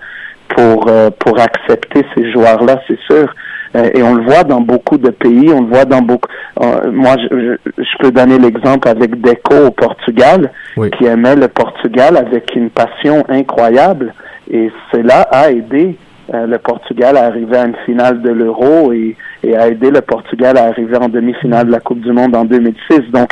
pour 0.56 0.86
euh, 0.88 1.10
pour 1.18 1.38
accepter 1.38 2.04
ces 2.14 2.30
joueurs-là, 2.32 2.80
c'est 2.86 2.98
sûr. 3.10 3.32
Euh, 3.76 3.88
et 3.94 4.02
on 4.02 4.14
le 4.14 4.24
voit 4.24 4.42
dans 4.42 4.60
beaucoup 4.60 4.98
de 4.98 5.10
pays, 5.10 5.50
on 5.52 5.62
le 5.62 5.68
voit 5.68 5.84
dans 5.84 6.02
beaucoup. 6.02 6.28
Euh, 6.60 6.90
moi, 6.90 7.14
je, 7.30 7.56
je, 7.78 7.98
peux 8.00 8.10
donner 8.10 8.38
l'exemple 8.38 8.88
avec 8.88 9.20
Deco 9.20 9.66
au 9.68 9.70
Portugal, 9.70 10.50
qui 10.98 11.04
aimait 11.06 11.36
le 11.36 11.46
Portugal 11.46 12.16
avec 12.16 12.56
une 12.56 12.70
passion 12.70 13.24
incroyable, 13.28 14.12
et 14.50 14.72
cela 14.92 15.20
a 15.30 15.50
aidé 15.52 15.96
le 16.32 16.58
Portugal 16.58 17.16
à 17.16 17.24
arriver 17.24 17.56
à 17.56 17.66
une 17.66 17.76
finale 17.84 18.22
de 18.22 18.30
l'Euro 18.30 18.92
et, 18.92 19.16
et 19.42 19.56
a 19.56 19.68
aidé 19.68 19.90
le 19.90 20.00
Portugal 20.00 20.56
à 20.58 20.66
arriver 20.66 20.96
en 20.96 21.08
demi-finale 21.08 21.66
de 21.66 21.72
la 21.72 21.80
Coupe 21.80 22.00
du 22.00 22.12
Monde 22.12 22.36
en 22.36 22.44
2006. 22.44 23.00
Donc, 23.12 23.30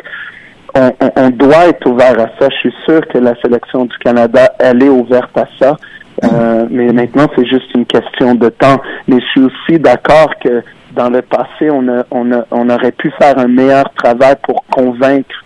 on, 0.74 0.90
on, 1.00 1.10
on, 1.16 1.30
doit 1.30 1.68
être 1.68 1.88
ouvert 1.88 2.18
à 2.18 2.28
ça. 2.38 2.48
Je 2.50 2.56
suis 2.56 2.74
sûr 2.84 3.00
que 3.06 3.18
la 3.18 3.34
sélection 3.40 3.84
du 3.84 3.96
Canada, 3.98 4.52
elle 4.58 4.82
est 4.82 4.88
ouverte 4.88 5.36
à 5.38 5.46
ça 5.60 5.76
Euh, 6.24 6.66
mais 6.70 6.92
maintenant, 6.92 7.26
c'est 7.36 7.46
juste 7.46 7.72
une 7.74 7.86
question 7.86 8.34
de 8.34 8.48
temps. 8.48 8.80
Mais 9.06 9.20
je 9.20 9.26
suis 9.26 9.42
aussi 9.42 9.78
d'accord 9.78 10.30
que 10.42 10.62
dans 10.94 11.10
le 11.10 11.22
passé, 11.22 11.70
on, 11.70 11.86
a, 11.88 12.04
on, 12.10 12.32
a, 12.32 12.44
on 12.50 12.68
aurait 12.70 12.92
pu 12.92 13.12
faire 13.18 13.38
un 13.38 13.48
meilleur 13.48 13.84
travail 13.94 14.34
pour 14.42 14.64
convaincre 14.70 15.44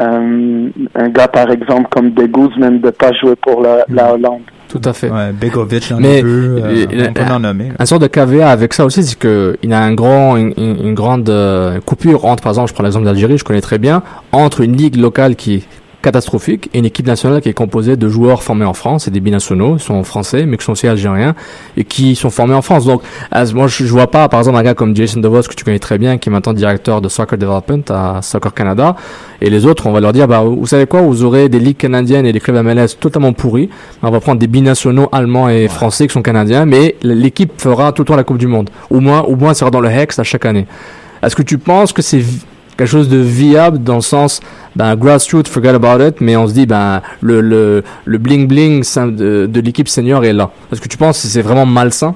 euh, 0.00 0.68
un 0.94 1.08
gars, 1.10 1.28
par 1.28 1.50
exemple, 1.50 1.88
comme 1.90 2.12
De 2.12 2.24
Guzman 2.24 2.80
de 2.80 2.90
pas 2.90 3.12
jouer 3.12 3.36
pour 3.36 3.62
la, 3.62 3.84
la 3.90 4.14
Hollande. 4.14 4.42
Tout 4.68 4.80
à 4.86 4.94
fait. 4.94 5.10
Ouais, 5.10 5.32
Begovic, 5.32 5.86
j'en 5.86 6.00
Mais, 6.00 6.20
ai 6.20 6.22
peu, 6.22 6.28
euh, 6.28 6.86
euh, 6.90 7.06
on 7.10 7.12
peut 7.12 7.30
en 7.30 7.40
nommer. 7.40 7.72
Un 7.78 7.84
sort 7.84 7.98
de 7.98 8.06
caveat 8.06 8.48
avec 8.48 8.72
ça 8.72 8.86
aussi, 8.86 9.02
c'est 9.02 9.18
que 9.18 9.58
il 9.62 9.70
a 9.74 9.78
un 9.78 9.92
grand, 9.92 10.38
une, 10.38 10.94
grande 10.94 11.28
euh, 11.28 11.78
coupure 11.80 12.24
entre, 12.24 12.42
par 12.42 12.52
exemple, 12.52 12.70
je 12.70 12.74
prends 12.74 12.82
l'exemple 12.82 13.04
d'Algérie, 13.04 13.36
je 13.36 13.44
connais 13.44 13.60
très 13.60 13.78
bien, 13.78 14.02
entre 14.32 14.62
une 14.62 14.74
ligue 14.74 14.96
locale 14.96 15.36
qui 15.36 15.66
catastrophique 16.02 16.68
et 16.74 16.78
une 16.78 16.84
équipe 16.84 17.06
nationale 17.06 17.40
qui 17.40 17.48
est 17.48 17.54
composée 17.54 17.96
de 17.96 18.08
joueurs 18.08 18.42
formés 18.42 18.64
en 18.64 18.74
France, 18.74 19.04
c'est 19.04 19.10
des 19.10 19.20
binationaux, 19.20 19.76
ils 19.76 19.80
sont 19.80 20.02
français, 20.04 20.44
mais 20.44 20.56
qui 20.56 20.64
sont 20.64 20.72
aussi 20.72 20.86
algériens 20.86 21.34
et 21.76 21.84
qui 21.84 22.14
sont 22.14 22.30
formés 22.30 22.54
en 22.54 22.62
France. 22.62 22.84
Donc, 22.84 23.02
moi, 23.54 23.66
je, 23.68 23.84
vois 23.84 24.08
pas, 24.08 24.28
par 24.28 24.40
exemple, 24.40 24.58
un 24.58 24.62
gars 24.62 24.74
comme 24.74 24.94
Jason 24.94 25.20
DeVos 25.20 25.42
que 25.42 25.54
tu 25.54 25.64
connais 25.64 25.78
très 25.78 25.98
bien, 25.98 26.18
qui 26.18 26.28
est 26.28 26.32
maintenant 26.32 26.52
directeur 26.52 27.00
de 27.00 27.08
Soccer 27.08 27.38
Development 27.38 27.84
à 27.90 28.20
Soccer 28.20 28.52
Canada, 28.52 28.96
et 29.40 29.50
les 29.50 29.66
autres, 29.66 29.86
on 29.86 29.92
va 29.92 30.00
leur 30.00 30.12
dire, 30.12 30.28
bah, 30.28 30.42
vous 30.42 30.66
savez 30.66 30.86
quoi, 30.86 31.00
vous 31.02 31.24
aurez 31.24 31.48
des 31.48 31.58
ligues 31.58 31.76
canadiennes 31.76 32.26
et 32.26 32.32
des 32.32 32.40
clubs 32.40 32.64
MLS 32.64 32.98
totalement 33.00 33.32
pourris. 33.32 33.70
On 34.02 34.10
va 34.10 34.20
prendre 34.20 34.38
des 34.38 34.46
binationaux 34.46 35.08
allemands 35.12 35.48
et 35.48 35.68
français 35.68 36.06
qui 36.06 36.12
sont 36.12 36.22
canadiens, 36.22 36.66
mais 36.66 36.96
l'équipe 37.02 37.52
fera 37.60 37.92
tout 37.92 38.02
le 38.02 38.06
temps 38.06 38.16
la 38.16 38.24
Coupe 38.24 38.38
du 38.38 38.46
Monde. 38.46 38.70
Au 38.90 39.00
moins, 39.00 39.22
au 39.22 39.36
moins, 39.36 39.54
sera 39.54 39.70
dans 39.70 39.80
le 39.80 39.88
Hex 39.88 40.18
à 40.18 40.24
chaque 40.24 40.44
année. 40.44 40.66
Est-ce 41.22 41.36
que 41.36 41.42
tu 41.42 41.58
penses 41.58 41.92
que 41.92 42.02
c'est 42.02 42.22
quelque 42.76 42.88
chose 42.88 43.08
de 43.08 43.18
viable 43.18 43.78
dans 43.78 43.96
le 43.96 44.00
sens, 44.00 44.40
ben, 44.76 44.96
grassroots, 44.96 45.48
forget 45.48 45.74
about 45.74 46.02
it, 46.02 46.20
mais 46.20 46.36
on 46.36 46.46
se 46.46 46.54
dit, 46.54 46.66
ben, 46.66 47.02
le, 47.20 47.40
le, 47.40 47.82
le 48.04 48.18
bling 48.18 48.46
bling 48.46 48.82
de, 48.82 49.46
de 49.46 49.60
l'équipe 49.60 49.88
senior 49.88 50.24
est 50.24 50.32
là. 50.32 50.50
Est-ce 50.72 50.80
que 50.80 50.88
tu 50.88 50.96
penses 50.96 51.20
que 51.22 51.28
c'est 51.28 51.42
vraiment 51.42 51.66
malsain? 51.66 52.14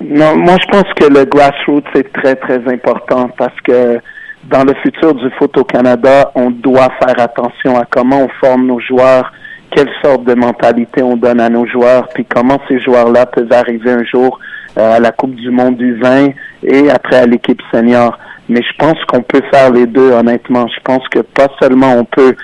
Non, 0.00 0.36
moi 0.36 0.56
je 0.60 0.66
pense 0.70 0.92
que 0.94 1.06
le 1.06 1.24
grassroots 1.24 1.96
est 1.96 2.12
très 2.12 2.36
très 2.36 2.60
important 2.72 3.30
parce 3.36 3.58
que 3.62 3.98
dans 4.44 4.62
le 4.62 4.74
futur 4.82 5.14
du 5.14 5.28
foot 5.38 5.56
au 5.56 5.64
Canada, 5.64 6.30
on 6.34 6.50
doit 6.50 6.90
faire 7.00 7.18
attention 7.18 7.76
à 7.76 7.84
comment 7.90 8.24
on 8.24 8.28
forme 8.40 8.66
nos 8.66 8.78
joueurs, 8.78 9.32
quelle 9.70 9.90
sorte 10.02 10.24
de 10.24 10.34
mentalité 10.34 11.02
on 11.02 11.16
donne 11.16 11.40
à 11.40 11.48
nos 11.48 11.66
joueurs, 11.66 12.08
puis 12.14 12.24
comment 12.24 12.60
ces 12.68 12.80
joueurs-là 12.80 13.26
peuvent 13.26 13.52
arriver 13.52 13.90
un 13.90 14.04
jour 14.04 14.38
euh, 14.78 14.96
à 14.96 15.00
la 15.00 15.12
Coupe 15.12 15.34
du 15.34 15.50
Monde 15.50 15.76
du 15.76 15.94
20 15.94 16.28
et 16.62 16.90
après 16.90 17.16
à 17.16 17.26
l'équipe 17.26 17.60
senior. 17.72 18.18
Mais 18.48 18.62
je 18.62 18.76
pense 18.78 19.02
qu'on 19.06 19.22
peut 19.22 19.42
faire 19.50 19.72
les 19.72 19.86
deux, 19.86 20.12
honnêtement. 20.12 20.66
Je 20.68 20.80
pense 20.84 21.06
que 21.08 21.18
pas 21.20 21.48
seulement 21.60 21.94
on 21.94 22.04
peut 22.04 22.36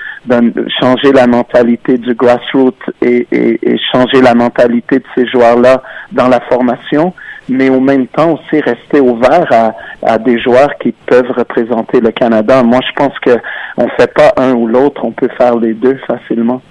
changer 0.81 1.11
la 1.13 1.27
mentalité 1.27 1.97
du 1.97 2.13
grassroots 2.13 2.75
et, 3.01 3.27
et, 3.31 3.59
et 3.61 3.77
changer 3.91 4.21
la 4.21 4.33
mentalité 4.33 4.99
de 4.99 5.05
ces 5.15 5.27
joueurs-là 5.27 5.81
dans 6.11 6.27
la 6.27 6.39
formation, 6.41 7.13
mais 7.49 7.69
en 7.69 7.81
même 7.81 8.07
temps 8.07 8.33
aussi 8.33 8.61
rester 8.61 8.99
ouvert 8.99 9.47
à, 9.51 9.73
à 10.05 10.17
des 10.17 10.39
joueurs 10.39 10.77
qui 10.79 10.91
peuvent 10.91 11.31
représenter 11.31 11.99
le 11.99 12.11
Canada. 12.11 12.63
Moi, 12.63 12.79
je 12.87 12.93
pense 12.95 13.17
que 13.19 13.37
on 13.77 13.87
fait 13.89 14.13
pas 14.13 14.33
un 14.37 14.53
ou 14.53 14.67
l'autre, 14.67 15.03
on 15.03 15.11
peut 15.11 15.29
faire 15.37 15.55
les 15.55 15.73
deux 15.73 15.99
facilement. 16.07 16.61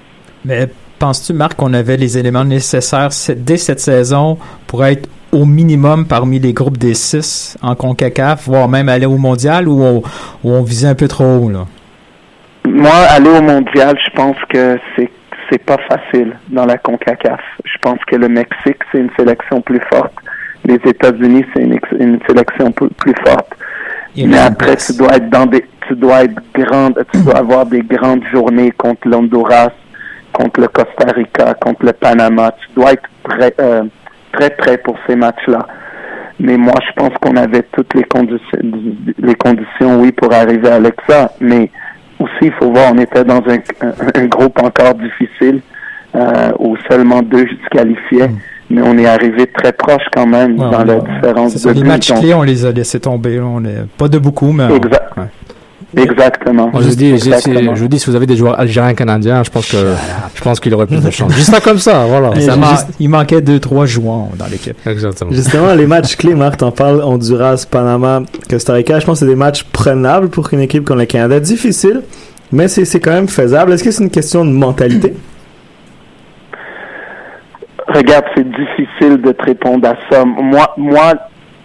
Mais 0.44 0.68
penses-tu, 0.98 1.32
Marc, 1.32 1.54
qu'on 1.56 1.74
avait 1.74 1.96
les 1.96 2.18
éléments 2.18 2.44
nécessaires 2.44 3.10
dès 3.36 3.56
cette 3.56 3.80
saison 3.80 4.38
pour 4.66 4.84
être 4.84 5.08
au 5.32 5.46
minimum 5.46 6.06
parmi 6.06 6.38
les 6.38 6.52
groupes 6.52 6.76
des 6.76 6.94
six 6.94 7.56
en 7.62 7.74
CONCACAF, 7.74 8.46
voire 8.46 8.68
même 8.68 8.88
aller 8.88 9.06
au 9.06 9.16
mondial 9.16 9.66
ou 9.66 9.82
on, 9.82 10.02
où 10.44 10.50
on 10.50 10.62
visait 10.62 10.88
un 10.88 10.94
peu 10.94 11.08
trop 11.08 11.24
haut, 11.24 11.50
là? 11.50 11.66
Moi, 12.64 12.92
aller 12.92 13.30
au 13.30 13.42
mondial, 13.42 13.96
je 14.04 14.10
pense 14.14 14.36
que 14.48 14.78
c'est 14.96 15.10
c'est 15.50 15.58
pas 15.58 15.76
facile 15.88 16.34
dans 16.48 16.64
la 16.64 16.78
CONCACAF. 16.78 17.40
Je 17.64 17.78
pense 17.82 17.98
que 18.06 18.16
le 18.16 18.28
Mexique, 18.28 18.78
c'est 18.90 18.98
une 18.98 19.10
sélection 19.18 19.60
plus 19.60 19.80
forte. 19.92 20.14
Les 20.64 20.76
États-Unis, 20.76 21.44
c'est 21.54 21.62
une, 21.62 21.78
une 21.98 22.18
sélection 22.26 22.72
plus, 22.72 23.14
forte. 23.26 23.52
Mais 24.16 24.38
après, 24.38 24.72
place. 24.72 24.86
tu 24.86 24.98
dois 24.98 25.16
être 25.16 25.28
dans 25.28 25.46
des, 25.46 25.66
tu 25.88 25.94
dois 25.96 26.24
être 26.24 26.40
grande, 26.54 27.04
tu 27.12 27.20
dois 27.22 27.36
avoir 27.36 27.66
des 27.66 27.82
grandes 27.82 28.24
journées 28.32 28.70
contre 28.70 29.08
l'Honduras, 29.08 29.72
contre 30.32 30.60
le 30.60 30.68
Costa 30.68 31.12
Rica, 31.14 31.54
contre 31.54 31.86
le 31.86 31.92
Panama. 31.92 32.52
Tu 32.60 32.68
dois 32.80 32.92
être 32.92 33.02
prêt, 33.22 33.54
euh, 33.60 33.84
très 34.32 34.50
prêt 34.50 34.78
pour 34.78 34.96
ces 35.06 35.16
matchs-là. 35.16 35.66
Mais 36.40 36.56
moi, 36.56 36.74
je 36.86 36.92
pense 37.00 37.10
qu'on 37.20 37.36
avait 37.36 37.62
toutes 37.72 37.94
les 37.94 38.04
conditions, 38.04 38.58
les 39.18 39.34
conditions, 39.34 40.00
oui, 40.00 40.12
pour 40.12 40.32
arriver 40.32 40.68
à 40.70 40.76
Alexa. 40.76 41.32
Mais 41.40 41.70
aussi, 42.18 42.32
il 42.42 42.52
faut 42.52 42.70
voir, 42.72 42.92
on 42.94 42.98
était 42.98 43.24
dans 43.24 43.42
un, 43.46 43.86
un, 43.86 44.22
un 44.22 44.26
groupe 44.26 44.60
encore 44.62 44.94
difficile 44.94 45.60
euh, 46.16 46.50
où 46.58 46.76
seulement 46.90 47.22
deux 47.22 47.46
se 47.46 47.68
qualifiaient. 47.70 48.30
Mais 48.70 48.80
on 48.82 48.96
est 48.96 49.06
arrivé 49.06 49.46
très 49.48 49.72
proche 49.72 50.02
quand 50.14 50.26
même 50.26 50.58
Ouais, 50.58 50.70
dans 50.70 50.82
la 50.84 50.96
différence 51.00 51.54
ça, 51.56 51.74
de 51.74 51.80
les 51.80 51.86
matchs 51.86 52.08
Donc, 52.08 52.20
clés, 52.20 52.32
on 52.32 52.42
les 52.42 52.64
a 52.64 52.72
laissés 52.72 53.00
tomber. 53.00 53.38
On 53.38 53.62
est, 53.64 53.86
pas 53.98 54.08
de 54.08 54.16
beaucoup, 54.18 54.50
mais... 54.52 54.64
on- 54.64 54.76
Exact. 54.76 55.12
ouais. 55.18 55.24
Exactement. 55.96 56.70
Moi, 56.70 56.80
je 56.82 56.88
vous 56.88 56.94
dis, 56.94 57.12
Exactement. 57.12 57.74
je 57.74 57.82
vous 57.82 57.88
dis, 57.88 57.98
si 57.98 58.08
vous 58.08 58.16
avez 58.16 58.24
des 58.26 58.36
joueurs 58.36 58.58
algériens 58.58 58.94
canadiens, 58.94 59.42
je 59.44 59.50
pense 59.50 59.70
que, 59.70 59.76
je 60.34 60.40
pense 60.42 60.58
qu'il 60.58 60.72
aurait 60.74 60.86
plus 60.86 61.02
de 61.04 61.10
chance. 61.10 61.32
Juste 61.34 61.50
ça 61.50 61.60
comme 61.60 61.78
ça, 61.78 62.06
voilà. 62.06 62.34
Ça 62.36 62.40
il 62.40 62.46
m'a- 62.60 62.66
man- 62.66 62.76
Il 62.98 63.08
manquait 63.10 63.40
deux, 63.42 63.60
trois 63.60 63.84
joueurs 63.84 64.28
dans 64.38 64.46
l'équipe. 64.46 64.76
Exactement. 64.86 65.30
Justement, 65.32 65.74
les 65.74 65.86
matchs 65.86 66.16
clés, 66.16 66.34
Marc, 66.34 66.56
t'en 66.58 66.70
parles, 66.70 67.02
Honduras, 67.02 67.66
Panama, 67.70 68.22
Costa 68.48 68.72
Rica, 68.72 68.98
je 69.00 69.04
pense 69.06 69.20
que 69.20 69.26
c'est 69.26 69.30
des 69.30 69.36
matchs 69.36 69.64
prenables 69.64 70.28
pour 70.30 70.48
une 70.52 70.60
équipe 70.60 70.84
comme 70.84 70.98
le 70.98 71.04
Canada. 71.06 71.38
Difficile, 71.40 72.02
mais 72.50 72.68
c'est 72.68 72.84
c'est 72.86 73.00
quand 73.00 73.12
même 73.12 73.28
faisable. 73.28 73.72
Est-ce 73.72 73.84
que 73.84 73.90
c'est 73.90 74.02
une 74.04 74.10
question 74.10 74.44
de 74.44 74.50
mentalité? 74.50 75.12
Regarde, 77.88 78.24
c'est 78.34 78.46
difficile 78.48 79.20
de 79.20 79.32
te 79.32 79.42
répondre 79.44 79.86
à 79.88 79.94
ça. 80.10 80.24
Moi, 80.24 80.72
moi, 80.78 81.12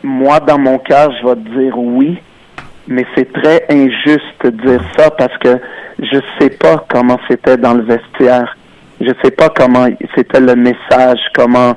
moi, 0.03 0.39
dans 0.41 0.57
mon 0.57 0.77
cœur, 0.79 1.09
je 1.21 1.27
vais 1.27 1.35
te 1.35 1.59
dire 1.59 1.77
oui, 1.77 2.17
mais 2.87 3.05
c'est 3.15 3.31
très 3.33 3.65
injuste 3.69 4.43
de 4.43 4.49
dire 4.49 4.81
ça 4.97 5.11
parce 5.11 5.37
que 5.39 5.57
je 5.99 6.19
sais 6.39 6.49
pas 6.49 6.85
comment 6.89 7.19
c'était 7.29 7.57
dans 7.57 7.73
le 7.73 7.83
vestiaire. 7.83 8.55
Je 8.99 9.11
sais 9.23 9.31
pas 9.31 9.49
comment 9.49 9.87
c'était 10.15 10.39
le 10.39 10.55
message, 10.55 11.19
comment 11.35 11.75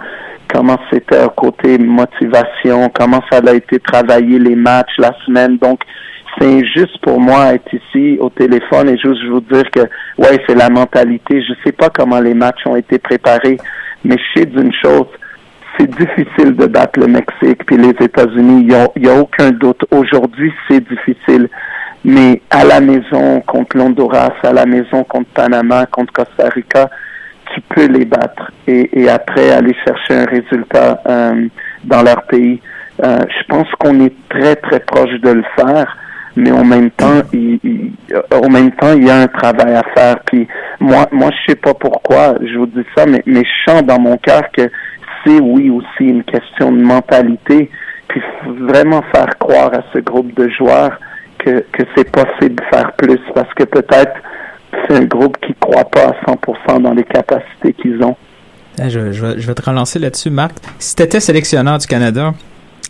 comment 0.53 0.79
c'était 0.93 1.27
côté 1.37 1.79
motivation, 1.79 2.91
comment 2.93 3.23
ça 3.31 3.41
a 3.47 3.55
été 3.55 3.79
travaillé 3.79 4.39
les 4.39 4.57
matchs 4.57 4.97
la 4.99 5.13
semaine. 5.25 5.59
Donc, 5.59 5.81
c'est 6.39 6.47
injuste 6.47 6.99
pour 7.03 7.21
moi 7.21 7.55
être 7.55 7.73
ici 7.73 8.17
au 8.21 8.31
téléphone 8.31 8.89
et 8.89 8.99
juste 8.99 9.23
vous 9.29 9.41
dire 9.41 9.71
que 9.71 9.81
ouais, 10.19 10.43
c'est 10.47 10.55
la 10.55 10.69
mentalité. 10.69 11.43
Je 11.43 11.53
sais 11.65 11.73
pas 11.73 11.91
comment 11.91 12.21
les 12.21 12.35
matchs 12.35 12.67
ont 12.67 12.77
été 12.77 12.99
préparés, 12.99 13.59
mais 14.05 14.17
je 14.17 14.41
sais 14.41 14.47
d'une 14.47 14.73
chose, 14.73 15.07
c'est 15.81 15.91
difficile 15.91 16.55
de 16.57 16.67
battre 16.67 17.01
le 17.01 17.07
Mexique 17.07 17.65
puis 17.67 17.77
les 17.77 17.91
États-Unis. 17.91 18.63
Il 18.67 18.73
y 18.73 19.09
a, 19.11 19.15
a 19.15 19.21
aucun 19.21 19.51
doute. 19.51 19.85
Aujourd'hui, 19.91 20.53
c'est 20.69 20.81
difficile. 20.87 21.49
Mais 22.05 22.41
à 22.51 22.65
la 22.65 22.81
maison 22.81 23.41
contre 23.47 23.77
l'Honduras, 23.77 24.33
à 24.43 24.53
la 24.53 24.67
maison 24.67 25.05
contre 25.05 25.29
Panama, 25.35 25.87
contre 25.87 26.13
Costa 26.13 26.49
Rica, 26.49 26.89
tu 27.55 27.61
peux 27.63 27.87
les 27.87 28.05
battre 28.05 28.53
et, 28.67 29.01
et 29.01 29.09
après 29.09 29.51
aller 29.51 29.75
chercher 29.85 30.15
un 30.23 30.25
résultat 30.25 31.03
euh, 31.07 31.47
dans 31.85 32.03
leur 32.03 32.23
pays. 32.23 32.61
Euh, 33.05 33.19
je 33.29 33.45
pense 33.49 33.69
qu'on 33.79 34.01
est 34.05 34.15
très 34.29 34.57
très 34.57 34.81
proche 34.81 35.19
de 35.21 35.31
le 35.31 35.45
faire, 35.57 35.97
mais 36.37 36.53
en 36.53 36.65
même 36.65 36.91
temps, 36.91 37.21
il, 37.33 37.59
il- 37.65 37.93
même 38.51 38.73
temps, 38.73 38.93
il 38.95 39.07
y 39.07 39.11
a 39.11 39.17
un 39.23 39.27
travail 39.27 39.75
à 39.75 39.83
faire. 39.95 40.17
Puis 40.27 40.47
moi, 40.81 41.07
moi, 41.13 41.31
je 41.31 41.53
sais 41.53 41.57
pas 41.57 41.75
pourquoi 41.75 42.35
je 42.43 42.57
vous 42.59 42.67
dis 42.67 42.85
ça, 42.97 43.07
mais, 43.07 43.23
mais 43.27 43.43
je 43.45 43.71
sens 43.71 43.83
dans 43.83 44.01
mon 44.01 44.17
cœur 44.19 44.43
que 44.53 44.63
c'est 45.25 45.41
oui 45.41 45.71
aussi 45.71 46.05
une 46.05 46.25
question 46.25 46.73
de 46.73 46.81
mentalité. 46.81 47.71
Puis 48.09 48.21
vraiment 48.45 49.03
faire 49.15 49.39
croire 49.39 49.73
à 49.73 49.83
ce 49.93 49.99
groupe 50.01 50.35
de 50.35 50.49
joueurs 50.49 50.99
que, 51.39 51.65
c'est 51.97 52.11
possible 52.11 52.57
de 52.57 52.65
faire 52.73 52.93
plus 52.95 53.21
parce 53.35 53.53
que 53.55 53.65
peut-être 53.65 54.13
c'est 54.73 54.97
un 54.97 55.05
groupe 55.05 55.37
qui 55.41 55.55
croit 55.55 55.85
pas 55.85 56.09
à 56.09 56.31
100% 56.31 56.83
dans 56.83 56.93
les 56.93 57.05
capacités 57.05 57.73
qu'ils 57.73 58.03
ont. 58.03 58.17
Eh, 58.83 58.91
Je, 58.91 59.01
vais, 59.01 59.55
te 59.55 59.63
relancer 59.63 59.99
là-dessus, 59.99 60.31
Marc. 60.31 60.57
Si 60.79 60.97
tu 60.97 61.03
étais 61.03 61.21
sélectionneur 61.21 61.79
du 61.79 61.87
Canada, 61.87 62.35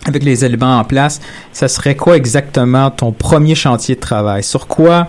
avec 0.07 0.25
les 0.25 0.45
éléments 0.45 0.79
en 0.79 0.85
place, 0.85 1.21
ça 1.53 1.69
serait 1.69 1.97
quoi 1.97 2.17
exactement 2.17 2.91
ton 2.91 3.13
premier 3.13 3.55
chantier 3.55 3.95
de 3.95 4.01
travail? 4.01 4.43
Sur 4.43 4.67
quoi 4.67 5.07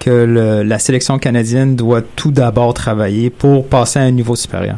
que 0.00 0.62
la 0.64 0.78
sélection 0.78 1.18
canadienne 1.18 1.76
doit 1.76 2.02
tout 2.02 2.30
d'abord 2.30 2.74
travailler 2.74 3.30
pour 3.30 3.68
passer 3.68 3.98
à 3.98 4.02
un 4.02 4.10
niveau 4.10 4.36
supérieur? 4.36 4.76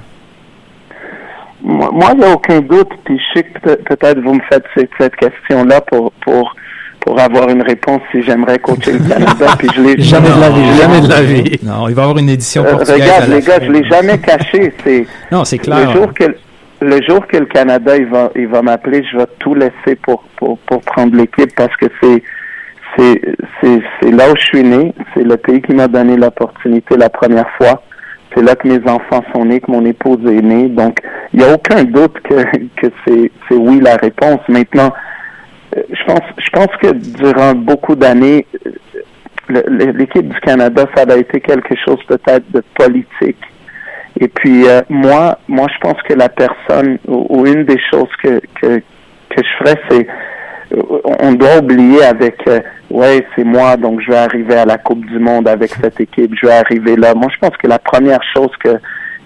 Moi, 1.63 1.91
moi, 1.93 2.11
il 2.15 2.19
n'y 2.21 2.25
a 2.25 2.33
aucun 2.33 2.61
doute, 2.61 2.91
puis 3.05 3.19
je 3.19 3.39
sais 3.39 3.45
que 3.45 3.59
peut- 3.59 3.79
peut-être 3.85 4.21
vous 4.21 4.35
me 4.35 4.41
faites 4.49 4.65
cette, 4.77 4.91
cette 4.99 5.17
question-là 5.17 5.81
pour, 5.83 6.13
pour, 6.25 6.55
pour 7.01 7.19
avoir 7.21 7.49
une 7.49 7.63
réponse 7.63 8.01
si 8.13 8.23
j'aimerais 8.23 8.59
coacher 8.61 8.93
le 8.93 9.09
Canada, 9.09 9.47
puis 9.59 9.69
je 9.75 9.81
l'ai 9.83 10.01
Jamais 10.01 10.29
de 10.31 10.41
la 10.41 10.51
vie, 10.51 10.77
jamais 10.77 11.01
de 11.01 11.09
la 11.09 11.23
vie. 11.23 11.59
Non, 11.65 11.89
il 11.89 11.95
va 11.95 12.03
y 12.03 12.05
avoir 12.05 12.19
une 12.19 12.29
édition 12.31 12.65
Euh, 12.65 12.71
portugaise. 12.71 13.01
à 13.01 13.05
regarde, 13.25 13.31
les 13.31 13.41
gars, 13.43 13.59
je 13.61 13.73
l'ai 13.73 13.85
jamais 13.89 14.19
caché. 14.19 14.73
C'est 14.85 15.07
Non, 15.33 15.45
c'est 15.45 15.57
le 15.57 15.63
clair. 15.65 15.91
jour 15.93 16.13
que 16.15 16.25
le 16.81 17.03
jour 17.03 17.27
que 17.27 17.37
le 17.39 17.47
Canada 17.47 17.97
il 17.97 18.07
va 18.07 18.31
il 18.37 18.47
va 18.47 18.63
m'appeler, 18.63 19.03
je 19.11 19.17
vais 19.19 19.27
tout 19.41 19.55
laisser 19.55 19.97
pour 20.01 20.23
pour 20.37 20.59
pour 20.61 20.81
prendre 20.83 21.17
l'équipe 21.17 21.53
parce 21.57 21.75
que 21.77 21.87
c'est 22.01 22.23
c'est 22.97 23.21
c'est 23.61 23.81
c'est 24.01 24.11
là 24.13 24.31
où 24.31 24.37
je 24.37 24.45
suis 24.45 24.63
né. 24.63 24.95
C'est 25.13 25.25
le 25.25 25.37
pays 25.37 25.61
qui 25.61 25.73
m'a 25.75 25.89
donné 25.89 26.17
l'opportunité 26.17 26.97
la 26.97 27.09
première 27.11 27.51
fois. 27.57 27.83
C'est 28.39 28.45
là 28.45 28.55
que 28.55 28.69
mes 28.69 28.89
enfants 28.89 29.25
sont 29.35 29.45
nés, 29.45 29.61
que 29.61 29.71
mon 29.71 29.85
épouse 29.85 30.21
est 30.27 30.43
née. 30.43 30.69
Donc, 30.69 31.01
il 31.33 31.41
n'y 31.41 31.45
a 31.45 31.53
aucun 31.55 31.83
doute 31.83 32.21
que, 32.21 32.35
que 32.77 32.87
c'est, 33.07 33.31
oui 33.51 33.81
la 33.81 33.97
réponse. 33.97 34.41
Maintenant, 34.49 34.93
euh, 35.77 35.83
je 35.91 36.05
pense, 36.05 36.23
je 36.39 36.51
pense 36.51 36.77
que 36.81 36.93
durant 36.93 37.55
beaucoup 37.55 37.97
d'années, 37.97 38.47
l'équipe 39.49 40.29
du 40.29 40.41
Canada, 40.41 40.87
ça 40.95 41.05
a 41.09 41.17
été 41.17 41.41
quelque 41.41 41.75
chose 41.85 41.99
peut-être 42.07 42.51
de 42.53 42.63
politique. 42.77 43.43
Et 44.21 44.29
puis 44.29 44.69
euh, 44.69 44.83
moi, 44.89 45.39
moi, 45.49 45.67
je 45.73 45.79
pense 45.81 46.01
que 46.03 46.15
la 46.15 46.29
personne 46.29 46.99
ou, 47.07 47.47
une 47.47 47.65
des 47.65 47.81
choses 47.91 48.11
que 48.23 48.41
que, 48.61 48.79
que 48.79 49.37
je 49.37 49.59
ferais, 49.59 49.81
c'est 49.89 50.07
euh, 50.07 50.13
on 50.73 51.33
doit 51.33 51.59
oublier 51.59 52.03
avec 52.05 52.37
euh, 52.47 52.61
ouais 52.91 53.27
c'est 53.35 53.45
moi 53.45 53.77
donc 53.77 54.01
je 54.01 54.11
vais 54.11 54.19
arriver 54.19 54.57
à 54.57 54.65
la 54.65 54.79
Coupe 54.79 55.05
du 55.07 55.19
Monde 55.19 55.49
avec 55.49 55.71
cette 55.81 56.01
équipe, 56.01 56.35
je 56.41 56.47
vais 56.47 56.53
arriver 56.53 56.97
là. 56.97 57.15
Moi, 57.15 57.29
je 57.35 57.39
pense 57.39 57.57
que 57.57 57.67
la 57.67 57.79
première 57.79 58.21
chose 58.35 58.51
que 58.63 58.79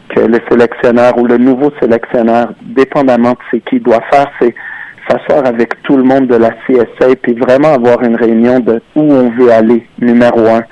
que 0.08 0.20
le 0.20 0.38
sélectionneur 0.50 1.16
ou 1.16 1.26
le 1.26 1.38
nouveau 1.38 1.72
sélectionneur, 1.80 2.52
dépendamment 2.62 3.30
de 3.30 3.38
ce 3.50 3.56
qu'il 3.58 3.82
doit 3.82 4.02
faire, 4.10 4.30
c'est 4.40 4.54
s'asseoir 5.08 5.46
avec 5.46 5.82
tout 5.82 5.96
le 5.96 6.02
monde 6.02 6.26
de 6.26 6.36
la 6.36 6.50
CSA 6.66 7.16
puis 7.22 7.34
vraiment 7.34 7.72
avoir 7.72 8.02
une 8.02 8.16
réunion 8.16 8.60
de 8.60 8.80
où 8.94 9.12
on 9.12 9.30
veut 9.30 9.50
aller, 9.50 9.86
numéro 10.00 10.46
un. 10.46 10.62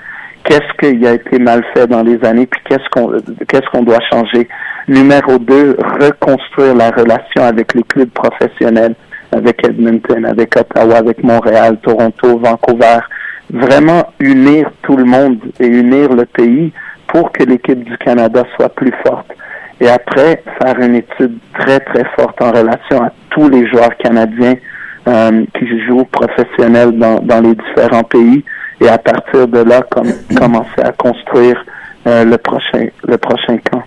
Qu'est-ce 0.44 0.72
qui 0.78 1.06
a 1.06 1.14
été 1.14 1.38
mal 1.38 1.64
fait 1.74 1.86
dans 1.86 2.02
les 2.02 2.22
années, 2.24 2.46
puis 2.46 2.60
qu'est-ce 2.68 2.88
qu'on 2.90 3.12
qu'est-ce 3.48 3.68
qu'on 3.72 3.82
doit 3.82 4.00
changer? 4.10 4.48
Numéro 4.88 5.38
deux, 5.38 5.76
reconstruire 6.00 6.74
la 6.74 6.90
relation 6.90 7.42
avec 7.42 7.74
les 7.74 7.82
clubs 7.82 8.10
professionnels, 8.10 8.94
avec 9.32 9.64
Edmonton, 9.66 10.24
avec 10.24 10.56
Ottawa, 10.56 10.96
avec 10.96 11.22
Montréal, 11.22 11.78
Toronto, 11.82 12.38
Vancouver. 12.38 12.98
Vraiment 13.52 14.12
unir 14.20 14.70
tout 14.82 14.96
le 14.96 15.04
monde 15.04 15.38
et 15.58 15.66
unir 15.66 16.12
le 16.14 16.24
pays 16.24 16.72
pour 17.08 17.32
que 17.32 17.42
l'équipe 17.42 17.82
du 17.82 17.98
Canada 17.98 18.44
soit 18.56 18.68
plus 18.68 18.92
forte 19.04 19.26
et 19.80 19.88
après 19.88 20.42
faire 20.60 20.78
une 20.78 20.96
étude 20.96 21.38
très 21.58 21.80
très 21.80 22.04
forte 22.16 22.40
en 22.42 22.52
relation 22.52 23.02
à 23.02 23.12
tous 23.30 23.48
les 23.48 23.66
joueurs 23.68 23.96
canadiens 23.96 24.54
euh, 25.08 25.44
qui 25.58 25.86
jouent 25.86 26.04
professionnels 26.04 26.92
dans, 26.98 27.18
dans 27.20 27.40
les 27.40 27.54
différents 27.54 28.04
pays 28.04 28.44
et 28.80 28.88
à 28.88 28.98
partir 28.98 29.48
de 29.48 29.60
là 29.60 29.82
commencer 30.36 30.82
à 30.82 30.92
construire 30.92 31.64
euh, 32.06 32.24
le 32.24 32.36
prochain 32.38 32.88
le 33.04 33.16
prochain 33.16 33.58
camp. 33.70 33.82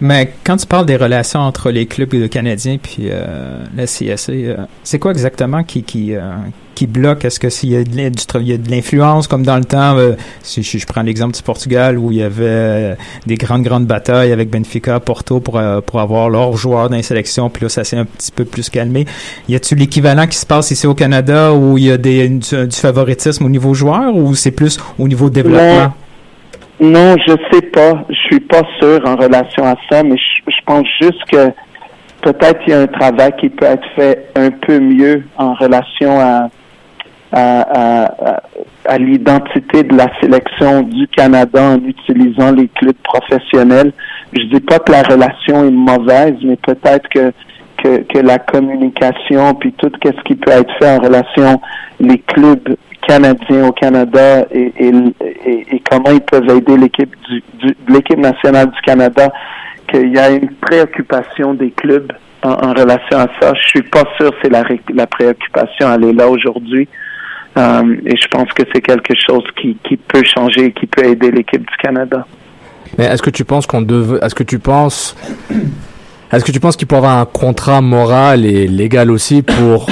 Mais 0.00 0.32
quand 0.44 0.56
tu 0.56 0.66
parles 0.66 0.86
des 0.86 0.96
relations 0.96 1.40
entre 1.40 1.70
les 1.70 1.86
clubs 1.86 2.28
canadiens 2.28 2.78
puis 2.82 3.08
euh, 3.10 3.64
la 3.76 3.84
CSA, 3.84 4.32
euh, 4.32 4.56
c'est 4.82 4.98
quoi 4.98 5.10
exactement 5.10 5.62
qui 5.62 5.82
qui 5.82 6.14
euh, 6.14 6.32
qui 6.74 6.86
bloque? 6.86 7.26
Est-ce 7.26 7.38
que 7.38 7.50
s'il 7.50 7.68
y 7.70 7.76
a 7.76 7.84
de 7.84 8.70
l'influence 8.70 9.26
comme 9.26 9.44
dans 9.44 9.58
le 9.58 9.64
temps 9.64 9.98
si 10.42 10.62
je, 10.62 10.86
prends 10.86 11.02
l'exemple 11.02 11.36
du 11.36 11.42
Portugal 11.42 11.98
où 11.98 12.10
il 12.10 12.18
y 12.18 12.22
avait 12.22 12.96
des 13.26 13.34
grandes 13.34 13.62
grandes 13.62 13.86
batailles 13.86 14.32
avec 14.32 14.48
Benfica, 14.48 14.98
Porto 15.00 15.40
pour 15.40 15.60
pour 15.84 16.00
avoir 16.00 16.30
leurs 16.30 16.56
joueurs 16.56 16.88
dans 16.88 16.96
les 16.96 17.02
sélections, 17.02 17.50
puis 17.50 17.64
là 17.64 17.68
ça 17.68 17.84
s'est 17.84 17.98
un 17.98 18.06
petit 18.06 18.32
peu 18.32 18.46
plus 18.46 18.70
calmé. 18.70 19.04
Y 19.48 19.56
a-tu 19.56 19.74
l'équivalent 19.74 20.26
qui 20.26 20.38
se 20.38 20.46
passe 20.46 20.70
ici 20.70 20.86
au 20.86 20.94
Canada 20.94 21.52
où 21.52 21.76
il 21.76 21.84
y 21.84 21.90
a 21.90 21.98
des 21.98 22.28
du, 22.28 22.70
favoritisme 22.70 23.44
au 23.44 23.50
niveau 23.50 23.74
joueur 23.74 24.16
ou 24.16 24.34
c'est 24.34 24.50
plus 24.50 24.78
au 24.98 25.06
niveau 25.06 25.28
développement? 25.28 25.92
Non, 26.80 27.16
je 27.26 27.34
sais 27.52 27.62
pas. 27.62 28.04
Je 28.08 28.14
suis 28.14 28.40
pas 28.40 28.62
sûr 28.80 29.00
en 29.04 29.16
relation 29.16 29.64
à 29.64 29.74
ça, 29.90 30.02
mais 30.02 30.16
je, 30.16 30.64
pense 30.64 30.86
juste 31.00 31.22
que 31.30 31.48
peut-être 32.22 32.60
il 32.66 32.70
y 32.70 32.72
a 32.72 32.80
un 32.80 32.86
travail 32.86 33.32
qui 33.38 33.50
peut 33.50 33.66
être 33.66 33.86
fait 33.94 34.30
un 34.34 34.50
peu 34.50 34.80
mieux 34.80 35.24
en 35.36 35.52
relation 35.54 36.18
à, 36.18 36.48
l'identité 38.98 39.82
de 39.84 39.94
la 39.94 40.08
sélection 40.20 40.82
du 40.82 41.06
Canada 41.08 41.62
en 41.62 41.84
utilisant 41.84 42.52
les 42.52 42.68
clubs 42.68 42.96
professionnels. 43.04 43.92
Je 44.32 44.42
dis 44.44 44.60
pas 44.60 44.78
que 44.78 44.90
la 44.90 45.02
relation 45.02 45.64
est 45.66 45.70
mauvaise, 45.70 46.34
mais 46.42 46.56
peut-être 46.56 47.08
que, 47.08 47.32
que, 47.82 47.98
que 48.02 48.18
la 48.18 48.38
communication 48.38 49.54
puis 49.54 49.72
tout 49.74 49.92
ce 50.02 50.22
qui 50.22 50.34
peut 50.34 50.50
être 50.50 50.72
fait 50.80 50.96
en 50.96 50.98
relation 50.98 51.60
les 52.00 52.18
clubs 52.18 52.76
canadiens 53.06 53.68
au 53.68 53.72
Canada 53.72 54.44
et, 54.52 54.92
comment 55.90 56.10
ils 56.10 56.20
peuvent 56.20 56.48
aider 56.48 56.76
l'équipe 56.76 57.14
du, 57.28 57.42
l'équipe 57.88 58.18
nationale 58.18 58.70
du 58.70 58.80
Canada, 58.82 59.32
qu'il 59.88 60.14
y 60.14 60.18
a 60.18 60.30
une 60.30 60.50
préoccupation 60.60 61.54
des 61.54 61.70
clubs 61.70 62.12
en, 62.42 62.72
relation 62.72 63.18
à 63.18 63.28
ça. 63.40 63.52
Je 63.54 63.68
suis 63.68 63.82
pas 63.82 64.04
sûr 64.16 64.32
c'est 64.42 64.50
la, 64.50 65.06
préoccupation, 65.06 65.92
elle 65.92 66.04
est 66.04 66.12
là 66.12 66.28
aujourd'hui. 66.28 66.88
Euh, 67.58 67.96
et 68.06 68.16
je 68.16 68.28
pense 68.28 68.48
que 68.52 68.62
c'est 68.72 68.80
quelque 68.80 69.14
chose 69.28 69.42
qui, 69.60 69.76
peut 69.96 70.22
changer 70.24 70.66
et 70.66 70.72
qui 70.72 70.86
peut 70.86 71.04
aider 71.04 71.30
l'équipe 71.30 71.60
du 71.60 71.76
Canada. 71.82 72.24
Mais 72.96 73.06
est-ce 73.06 73.22
que 73.22 73.30
tu 73.30 73.44
penses 73.44 73.66
qu'on 73.66 73.82
devait, 73.82 74.18
est-ce 74.24 74.34
que 74.34 74.44
tu 74.44 74.58
penses, 74.58 75.16
est-ce 76.32 76.44
que 76.44 76.52
tu 76.52 76.60
penses 76.60 76.76
qu'il 76.76 76.86
peut 76.86 76.96
avoir 76.96 77.18
un 77.18 77.26
contrat 77.26 77.80
moral 77.80 78.46
et 78.46 78.68
légal 78.68 79.10
aussi 79.10 79.42
pour, 79.42 79.86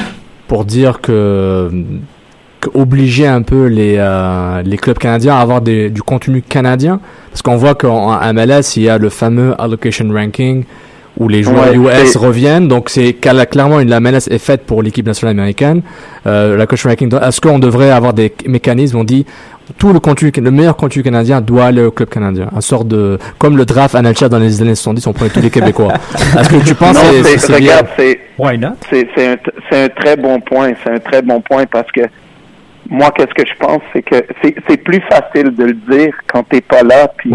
pour 0.47 0.65
dire 0.65 1.01
que 1.01 1.71
obliger 2.75 3.27
un 3.27 3.43
peu 3.43 3.67
les, 3.67 3.97
euh, 3.99 4.63
les 4.63 4.77
clubs 4.77 4.99
canadiens 4.99 5.37
à 5.37 5.41
avoir 5.41 5.61
des, 5.61 5.91
du 5.91 6.03
contenu 6.03 6.43
canadien 6.43 7.01
Parce 7.31 7.43
qu'on 7.43 7.57
voit 7.57 7.75
qu'en 7.75 8.19
MLS, 8.33 8.77
il 8.77 8.83
y 8.83 8.89
a 8.89 8.99
le 8.99 9.09
fameux 9.09 9.55
allocation 9.59 10.09
ranking 10.13 10.65
où 11.19 11.29
les 11.29 11.43
joueurs 11.43 11.73
US 11.75 12.17
reviennent. 12.17 12.69
Donc 12.69 12.91
c'est 12.91 13.15
clairement 13.15 13.81
une, 13.81 13.89
la 13.89 14.01
MLS 14.01 14.29
est 14.31 14.39
faite 14.39 14.63
pour 14.65 14.83
l'équipe 14.83 15.07
nationale 15.07 15.37
américaine. 15.37 15.83
Euh, 16.27 16.53
l'allocation 16.53 16.89
ranking. 16.89 17.13
Est-ce 17.21 17.41
qu'on 17.41 17.59
devrait 17.59 17.91
avoir 17.91 18.13
des 18.13 18.33
mécanismes? 18.47 18.99
On 18.99 19.05
dit 19.05 19.27
tout 19.77 19.93
le 19.93 20.01
contenu, 20.01 20.33
le 20.35 20.51
meilleur 20.51 20.77
contenu 20.77 21.03
canadien 21.03 21.41
doit 21.41 21.67
aller 21.67 21.83
au 21.83 21.91
club 21.91 22.09
canadien. 22.09 22.49
Un 22.55 22.61
sort 22.61 22.85
de, 22.85 23.19
comme 23.39 23.57
le 23.57 23.65
draft 23.65 23.95
NHL 23.95 24.29
dans 24.29 24.39
les 24.39 24.63
années 24.63 24.75
70, 24.75 25.07
on 25.07 25.13
prenait 25.13 25.31
tous 25.31 25.41
les 25.41 25.51
Québécois. 25.51 25.93
Est-ce 26.39 26.49
que 26.49 26.67
tu 26.67 26.75
penses 26.75 26.97
c'est, 26.97 27.39
c'est, 27.39 27.53
regarde, 27.53 27.87
c'est, 27.97 28.21
c'est, 29.15 29.27
un, 29.27 29.37
c'est 29.71 29.85
un 29.85 29.89
très 29.89 30.17
bon 30.17 30.41
point. 30.41 30.71
C'est 30.83 30.91
un 30.91 30.99
très 30.99 31.23
bon 31.23 31.41
point 31.41 31.65
parce 31.67 31.91
que 31.93 32.03
moi, 32.89 33.11
qu'est-ce 33.15 33.35
que 33.35 33.47
je 33.47 33.55
pense, 33.59 33.83
c'est 33.93 34.03
que 34.03 34.17
c'est 34.43 34.83
plus 34.83 35.01
facile 35.11 35.55
de 35.55 35.65
le 35.65 35.75
dire 35.75 36.15
quand 36.27 36.43
t'es 36.49 36.61
pas 36.61 36.83
là, 36.83 37.09
puis 37.17 37.33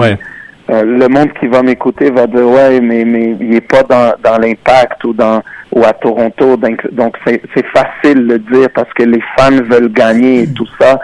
euh, 0.70 0.84
le 0.84 1.08
monde 1.10 1.32
qui 1.40 1.48
va 1.48 1.62
m'écouter 1.62 2.10
va 2.10 2.26
dire 2.26 2.48
ouais, 2.48 2.80
mais 2.80 3.04
mais 3.04 3.36
il 3.40 3.54
est 3.54 3.62
pas 3.62 3.84
dans, 3.84 4.14
dans 4.24 4.38
l'impact 4.38 5.04
ou 5.04 5.14
dans 5.14 5.44
ou 5.74 5.84
à 5.84 5.94
Toronto, 5.94 6.56
donc 6.58 6.90
donc 6.94 7.18
c'est 7.26 7.66
facile 7.74 8.28
de 8.28 8.34
le 8.34 8.40
dire 8.40 8.70
parce 8.74 8.92
que 8.94 9.04
les 9.04 9.22
fans 9.38 9.62
veulent 9.70 9.92
gagner 9.92 10.44
et 10.44 10.54
tout 10.54 10.68
ça. 10.80 11.00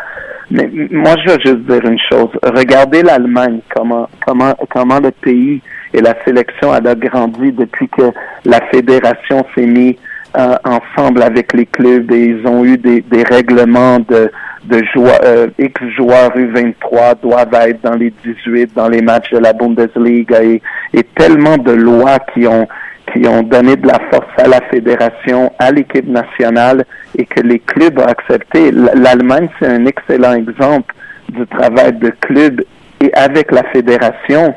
Mais 0.51 0.67
moi, 0.89 1.13
je 1.23 1.31
veux 1.31 1.39
juste 1.45 1.69
dire 1.69 1.85
une 1.85 1.99
chose. 2.09 2.29
Regardez 2.41 3.03
l'Allemagne, 3.03 3.59
comment 3.75 4.09
comment 4.25 4.55
comment 4.69 4.99
le 4.99 5.11
pays 5.11 5.61
et 5.93 6.01
la 6.01 6.15
sélection 6.25 6.71
a 6.71 6.79
grandi 6.81 7.51
depuis 7.51 7.87
que 7.89 8.11
la 8.45 8.61
fédération 8.71 9.45
s'est 9.53 9.67
mise 9.67 9.95
euh, 10.37 10.55
ensemble 10.63 11.23
avec 11.23 11.53
les 11.53 11.65
clubs 11.65 12.11
et 12.11 12.25
ils 12.25 12.47
ont 12.47 12.63
eu 12.63 12.77
des, 12.77 13.01
des 13.01 13.23
règlements 13.23 13.99
de, 13.99 14.31
de 14.65 14.83
joueurs, 14.93 15.19
euh, 15.23 15.47
X 15.57 15.81
joueurs 15.95 16.29
U23 16.35 17.21
doivent 17.21 17.53
être 17.53 17.81
dans 17.81 17.95
les 17.95 18.13
18 18.23 18.73
dans 18.75 18.89
les 18.89 19.01
matchs 19.01 19.31
de 19.31 19.39
la 19.39 19.53
Bundesliga 19.53 20.43
et, 20.43 20.61
et 20.93 21.03
tellement 21.15 21.57
de 21.57 21.71
lois 21.71 22.19
qui 22.33 22.45
ont 22.47 22.67
qui 23.11 23.27
ont 23.27 23.41
donné 23.41 23.75
de 23.75 23.87
la 23.87 23.99
force 24.11 24.29
à 24.37 24.47
la 24.47 24.61
fédération, 24.69 25.51
à 25.57 25.71
l'équipe 25.71 26.07
nationale 26.07 26.85
et 27.17 27.25
que 27.25 27.41
les 27.41 27.57
clubs 27.57 27.97
ont 27.97 28.05
accepté. 28.05 28.71
L'Allemagne, 28.71 29.49
c'est 29.59 29.67
un 29.67 29.85
excellent 29.87 30.33
exemple 30.33 30.93
du 31.29 31.45
travail 31.47 31.93
de 31.93 32.11
clubs 32.21 32.61
et 33.01 33.11
avec 33.13 33.51
la 33.51 33.63
fédération 33.63 34.53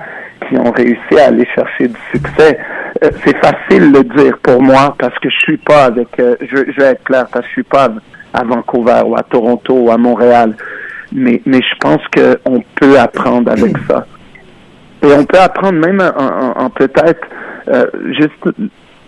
qui 0.49 0.57
ont 0.57 0.71
réussi 0.71 1.19
à 1.19 1.27
aller 1.27 1.47
chercher 1.55 1.89
du 1.89 2.01
succès. 2.13 2.59
Euh, 3.03 3.11
c'est 3.25 3.37
facile 3.39 3.93
de 3.93 4.03
dire 4.17 4.39
pour 4.43 4.63
moi 4.63 4.95
parce 4.99 5.19
que 5.19 5.29
je 5.29 5.39
suis 5.39 5.57
pas 5.57 5.85
avec, 5.85 6.09
euh, 6.19 6.37
je, 6.41 6.71
je, 6.71 6.81
vais 6.81 6.89
être 6.89 7.05
clair, 7.05 7.27
parce 7.33 7.45
que 7.45 7.49
je 7.49 7.53
suis 7.53 7.63
pas 7.63 7.89
à 8.33 8.45
Vancouver 8.45 9.03
ou 9.07 9.17
à 9.17 9.23
Toronto 9.23 9.75
ou 9.75 9.91
à 9.91 9.97
Montréal. 9.97 10.55
Mais, 11.13 11.43
mais 11.45 11.61
je 11.61 11.77
pense 11.79 12.01
qu'on 12.15 12.63
peut 12.77 12.99
apprendre 12.99 13.51
avec 13.51 13.77
ça. 13.89 14.07
Et 15.03 15.13
on 15.13 15.25
peut 15.25 15.39
apprendre 15.39 15.79
même 15.79 16.01
en, 16.01 16.71
peut-être 16.71 17.27
euh, 17.69 17.87
juste 18.13 18.57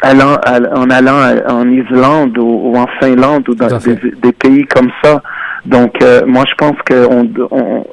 allant, 0.03 0.37
en 0.75 0.91
allant 0.91 1.39
en 1.49 1.71
Islande 1.71 2.37
ou, 2.37 2.75
en 2.77 2.87
Finlande 3.01 3.49
ou 3.49 3.55
dans 3.55 3.79
des, 3.79 4.33
pays 4.33 4.67
comme 4.67 4.91
ça. 5.03 5.23
Donc, 5.65 5.95
moi, 6.27 6.45
je 6.47 6.55
pense 6.57 6.77
qu'on 6.87 7.31
on, 7.51 7.87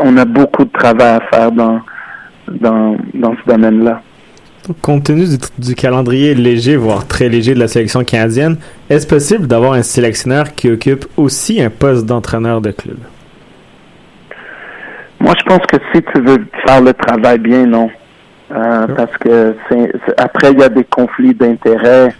on 0.00 0.16
a 0.16 0.24
beaucoup 0.24 0.64
de 0.64 0.72
travail 0.72 1.18
à 1.18 1.20
faire 1.30 1.52
dans, 1.52 1.82
dans, 2.48 2.96
dans 3.14 3.34
ce 3.34 3.50
domaine-là. 3.50 4.02
Compte 4.80 5.04
tenu 5.04 5.24
du, 5.58 5.74
calendrier 5.74 6.34
léger, 6.34 6.76
voire 6.76 7.06
très 7.08 7.28
léger 7.28 7.52
de 7.54 7.58
la 7.58 7.66
sélection 7.66 8.04
canadienne, 8.04 8.56
est-ce 8.88 9.08
possible 9.08 9.48
d'avoir 9.48 9.72
un 9.72 9.82
sélectionneur 9.82 10.54
qui 10.54 10.70
occupe 10.70 11.04
aussi 11.16 11.60
un 11.60 11.70
poste 11.70 12.06
d'entraîneur 12.06 12.60
de 12.60 12.70
club? 12.70 12.98
Moi, 15.18 15.34
je 15.38 15.44
pense 15.44 15.66
que 15.66 15.76
si 15.92 16.02
tu 16.02 16.20
veux 16.20 16.44
faire 16.64 16.80
le 16.80 16.92
travail 16.92 17.38
bien, 17.38 17.66
non. 17.66 17.90
Euh, 18.54 18.86
parce 18.96 19.16
que 19.18 19.56
après, 20.16 20.52
il 20.52 20.60
y 20.60 20.62
a 20.62 20.68
des 20.68 20.84
conflits 20.84 21.34
d'intérêts. 21.34 22.14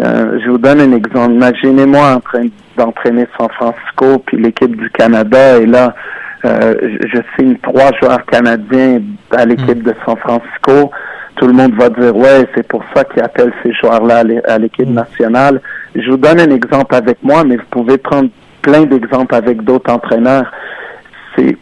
Euh, 0.00 0.38
je 0.44 0.50
vous 0.50 0.58
donne 0.58 0.80
un 0.80 0.92
exemple. 0.92 1.32
Imaginez-moi 1.32 2.14
en 2.14 2.20
train 2.20 2.46
d'entraîner 2.76 3.26
San 3.38 3.48
Francisco, 3.50 4.18
puis 4.26 4.36
l'équipe 4.36 4.76
du 4.76 4.90
Canada, 4.90 5.58
et 5.58 5.66
là, 5.66 5.94
je 6.44 7.20
signe 7.36 7.56
trois 7.62 7.90
joueurs 8.00 8.24
canadiens 8.26 9.00
à 9.30 9.44
l'équipe 9.44 9.82
de 9.82 9.94
San 10.04 10.16
Francisco, 10.16 10.90
tout 11.36 11.46
le 11.46 11.52
monde 11.52 11.74
va 11.74 11.90
dire 11.90 12.16
ouais, 12.16 12.46
c'est 12.54 12.66
pour 12.66 12.82
ça 12.94 13.04
qu'ils 13.04 13.22
appellent 13.22 13.52
ces 13.62 13.72
joueurs-là 13.72 14.22
à 14.44 14.58
l'équipe 14.58 14.88
nationale. 14.88 15.60
Je 15.94 16.10
vous 16.10 16.16
donne 16.16 16.40
un 16.40 16.50
exemple 16.50 16.94
avec 16.94 17.22
moi, 17.22 17.44
mais 17.44 17.56
vous 17.56 17.66
pouvez 17.70 17.98
prendre 17.98 18.30
plein 18.62 18.84
d'exemples 18.84 19.34
avec 19.34 19.62
d'autres 19.62 19.92
entraîneurs. 19.92 20.50
C'est 21.36 21.56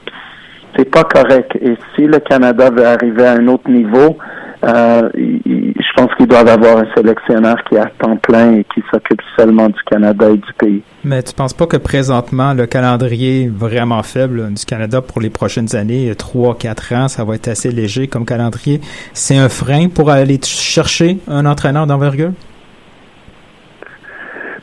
c'est 0.77 0.91
pas 0.91 1.05
correct. 1.05 1.57
Et 1.61 1.77
si 1.95 2.07
le 2.07 2.19
Canada 2.19 2.69
veut 2.71 2.85
arriver 2.85 3.25
à 3.27 3.33
un 3.33 3.47
autre 3.47 3.71
niveau, 3.71 4.19
euh, 4.67 5.11
je 5.15 5.93
pense 5.97 6.15
qu'ils 6.17 6.27
doivent 6.27 6.49
avoir 6.49 6.79
un 6.79 6.87
sélectionneur 6.97 7.57
qui 7.65 7.75
est 7.75 7.81
à 7.81 7.91
temps 7.99 8.17
plein 8.17 8.55
et 8.55 8.65
qui 8.75 8.83
s'occupe 8.91 9.21
seulement 9.37 9.69
du 9.69 9.83
Canada 9.91 10.31
et 10.31 10.37
du 10.37 10.53
pays. 10.59 10.83
Mais 11.05 11.23
tu 11.23 11.35
penses 11.35 11.53
pas 11.53 11.67
que 11.67 11.77
présentement, 11.77 12.55
le 12.55 12.67
calendrier 12.67 13.49
vraiment 13.49 14.03
faible 14.03 14.55
du 14.55 14.65
Canada 14.65 15.03
pour 15.03 15.21
les 15.21 15.29
prochaines 15.29 15.77
années, 15.77 16.11
3-4 16.13 16.97
ans, 16.97 17.09
ça 17.09 17.25
va 17.25 17.35
être 17.35 17.49
assez 17.49 17.71
léger 17.71 18.07
comme 18.09 18.25
calendrier, 18.25 18.81
c'est 19.13 19.37
un 19.37 19.49
frein 19.49 19.89
pour 19.89 20.11
aller 20.11 20.41
chercher 20.43 21.19
un 21.29 21.45
entraîneur 21.45 21.87
d'envergure? 21.87 22.33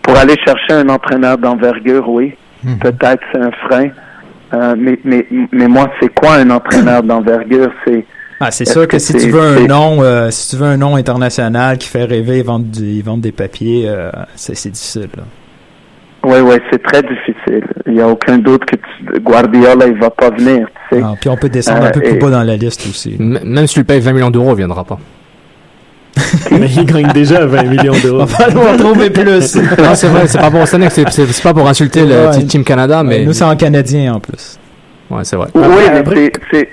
Pour 0.01 0.17
aller 0.17 0.35
chercher 0.45 0.73
un 0.73 0.89
entraîneur 0.89 1.37
d'envergure, 1.37 2.09
oui. 2.09 2.33
Mhm. 2.63 2.79
Peut-être 2.79 3.23
c'est 3.31 3.41
un 3.41 3.51
frein. 3.67 3.89
Euh, 4.53 4.75
mais, 4.77 4.99
mais, 5.03 5.25
mais 5.51 5.67
moi, 5.67 5.89
c'est 6.01 6.13
quoi 6.13 6.33
un 6.35 6.49
entraîneur 6.49 7.03
d'envergure? 7.03 7.71
C'est 7.85 8.05
ah, 8.41 8.49
c'est 8.49 8.65
sûr 8.65 8.87
que, 8.87 8.97
si 8.97 9.13
tu 9.13 9.29
veux 9.29 9.39
un 9.39 9.67
nom, 9.67 10.01
euh, 10.01 10.31
si 10.31 10.49
tu 10.49 10.55
veux 10.55 10.65
un 10.65 10.77
nom 10.77 10.95
international 10.95 11.77
qui 11.77 11.87
fait 11.87 12.05
rêver, 12.05 12.41
vendre, 12.41 12.65
du, 12.65 13.01
vendre 13.03 13.21
des 13.21 13.31
papiers, 13.31 13.85
euh, 13.87 14.09
c'est 14.35 14.71
difficile. 14.71 15.09
Oui, 16.23 16.39
oui, 16.39 16.55
c'est 16.71 16.81
très 16.81 17.03
difficile. 17.03 17.63
Il 17.85 17.93
n'y 17.93 18.01
a 18.01 18.07
aucun 18.07 18.39
doute 18.39 18.65
que 18.65 19.19
Guardiola, 19.19 19.85
il 19.87 19.99
va 19.99 20.09
pas 20.09 20.31
venir. 20.31 20.67
Tu 20.89 20.97
sais. 20.97 21.03
Ah, 21.05 21.13
puis 21.19 21.29
on 21.29 21.37
peut 21.37 21.49
descendre 21.49 21.85
un 21.85 21.91
peu 21.91 22.01
plus 22.01 22.17
bas 22.17 22.31
dans 22.31 22.43
la 22.43 22.57
liste 22.57 22.87
aussi. 22.87 23.15
même 23.19 23.67
si 23.67 23.75
tu 23.75 23.79
lui 23.81 23.85
payes 23.85 23.99
20 23.99 24.13
millions 24.13 24.31
d'euros, 24.31 24.51
il 24.53 24.57
viendra 24.57 24.83
pas. 24.83 24.99
Mais 26.51 26.67
il 26.69 26.85
gagne 26.85 27.11
déjà 27.13 27.45
20 27.45 27.63
millions 27.63 27.93
d'euros. 28.03 28.25
On 28.55 28.59
va 28.59 28.77
trouver 28.77 29.09
plus. 29.11 29.55
non, 29.77 29.95
c'est 29.95 30.07
vrai, 30.07 30.27
c'est 30.27 30.39
pas 30.39 30.51
pour 30.51 30.67
c'est 30.67 31.43
pas 31.43 31.53
pour 31.53 31.67
insulter 31.67 32.05
le 32.05 32.45
Team 32.47 32.63
Canada, 32.63 33.03
mais. 33.03 33.23
Nous, 33.23 33.33
c'est 33.33 33.43
en 33.43 33.55
canadien 33.55 34.15
en 34.15 34.19
plus. 34.19 34.57
Ouais, 35.09 35.23
c'est 35.23 35.35
vrai. 35.35 35.47
Oui, 35.53 35.63
mais 35.93 36.31
c'est 36.51 36.69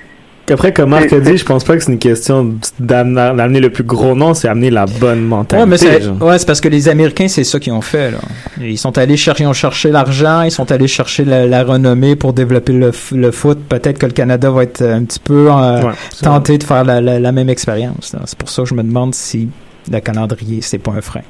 après, 0.50 0.72
comme 0.72 0.90
Marc 0.90 1.12
a 1.12 1.20
dit, 1.20 1.36
je 1.36 1.44
pense 1.44 1.64
pas 1.64 1.76
que 1.76 1.82
c'est 1.82 1.92
une 1.92 1.98
question 1.98 2.54
d'amener 2.78 3.60
le 3.60 3.70
plus 3.70 3.84
gros 3.84 4.14
nom, 4.14 4.34
c'est 4.34 4.48
amener 4.48 4.70
la 4.70 4.86
bonne 4.86 5.22
mentalité. 5.22 6.08
Ouais, 6.20 6.38
c'est 6.38 6.46
parce 6.46 6.60
que 6.60 6.68
les 6.68 6.88
Américains, 6.88 7.28
c'est 7.28 7.44
ça 7.44 7.58
qu'ils 7.58 7.72
ont 7.72 7.80
fait. 7.80 8.10
Là. 8.10 8.18
Ils 8.60 8.78
sont 8.78 8.96
allés 8.98 9.16
chercher, 9.16 9.44
ils 9.44 9.46
ont 9.46 9.52
cherché 9.52 9.90
l'argent, 9.90 10.42
ils 10.42 10.50
sont 10.50 10.70
allés 10.72 10.88
chercher 10.88 11.24
la, 11.24 11.64
renommée 11.64 12.16
pour 12.16 12.32
développer 12.32 12.72
le, 12.72 12.92
le 13.12 13.30
foot. 13.30 13.58
Peut-être 13.68 13.98
que 13.98 14.06
le 14.06 14.12
Canada 14.12 14.50
va 14.50 14.62
être 14.62 14.82
un 14.82 15.04
petit 15.04 15.20
peu 15.20 15.48
euh, 15.50 15.92
tenté 16.22 16.58
de 16.58 16.64
faire 16.64 16.84
la, 16.84 17.00
la 17.00 17.32
même 17.32 17.48
expérience. 17.48 18.14
C'est 18.24 18.38
pour 18.38 18.48
ça 18.48 18.62
que 18.62 18.68
je 18.68 18.74
me 18.74 18.82
demande 18.82 19.14
si 19.14 19.48
le 19.90 20.00
calendrier, 20.00 20.60
c'est 20.60 20.78
pas 20.78 20.92
un 20.92 21.00
frein. 21.00 21.22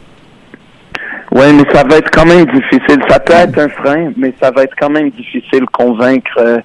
Oui, 1.32 1.44
mais 1.52 1.64
ça 1.72 1.84
va 1.84 1.98
être 1.98 2.10
quand 2.10 2.24
même 2.24 2.46
difficile. 2.46 3.00
Ça 3.08 3.20
peut 3.20 3.34
être 3.34 3.58
un 3.58 3.68
frein, 3.68 4.12
mais 4.16 4.32
ça 4.40 4.50
va 4.50 4.62
être 4.62 4.74
quand 4.78 4.90
même 4.90 5.10
difficile 5.10 5.66
convaincre 5.72 6.30
euh, 6.38 6.58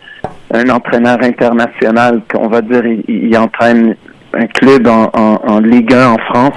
un 0.54 0.70
entraîneur 0.70 1.18
international 1.22 2.22
qu'on 2.32 2.48
va 2.48 2.62
dire 2.62 2.86
il, 3.08 3.36
entraîne 3.38 3.96
un 4.34 4.48
club 4.48 4.88
en, 4.88 5.10
en, 5.14 5.60
Ligue 5.60 5.94
1 5.94 6.08
en 6.08 6.18
France 6.18 6.54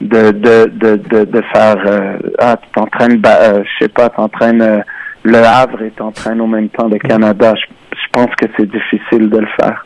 de, 0.00 0.30
de, 0.30 0.70
de, 0.72 0.96
de, 0.96 1.24
de 1.24 1.42
faire 1.52 1.76
euh, 1.86 2.18
ah 2.38 2.56
tu 2.62 2.68
t'entraînes 2.72 3.20
euh, 3.26 3.62
je 3.64 3.84
sais 3.84 3.88
pas 3.88 4.08
t'entraînes 4.08 4.62
euh, 4.62 4.80
le 5.24 5.38
Havre 5.38 5.82
et 5.82 5.90
t'entraînes 5.90 6.40
au 6.40 6.46
même 6.46 6.68
temps 6.68 6.86
le 6.86 6.98
Canada. 6.98 7.54
Je, 7.56 7.96
je 7.96 8.08
pense 8.12 8.34
que 8.36 8.46
c'est 8.56 8.70
difficile 8.70 9.30
de 9.30 9.38
le 9.38 9.48
faire. 9.58 9.84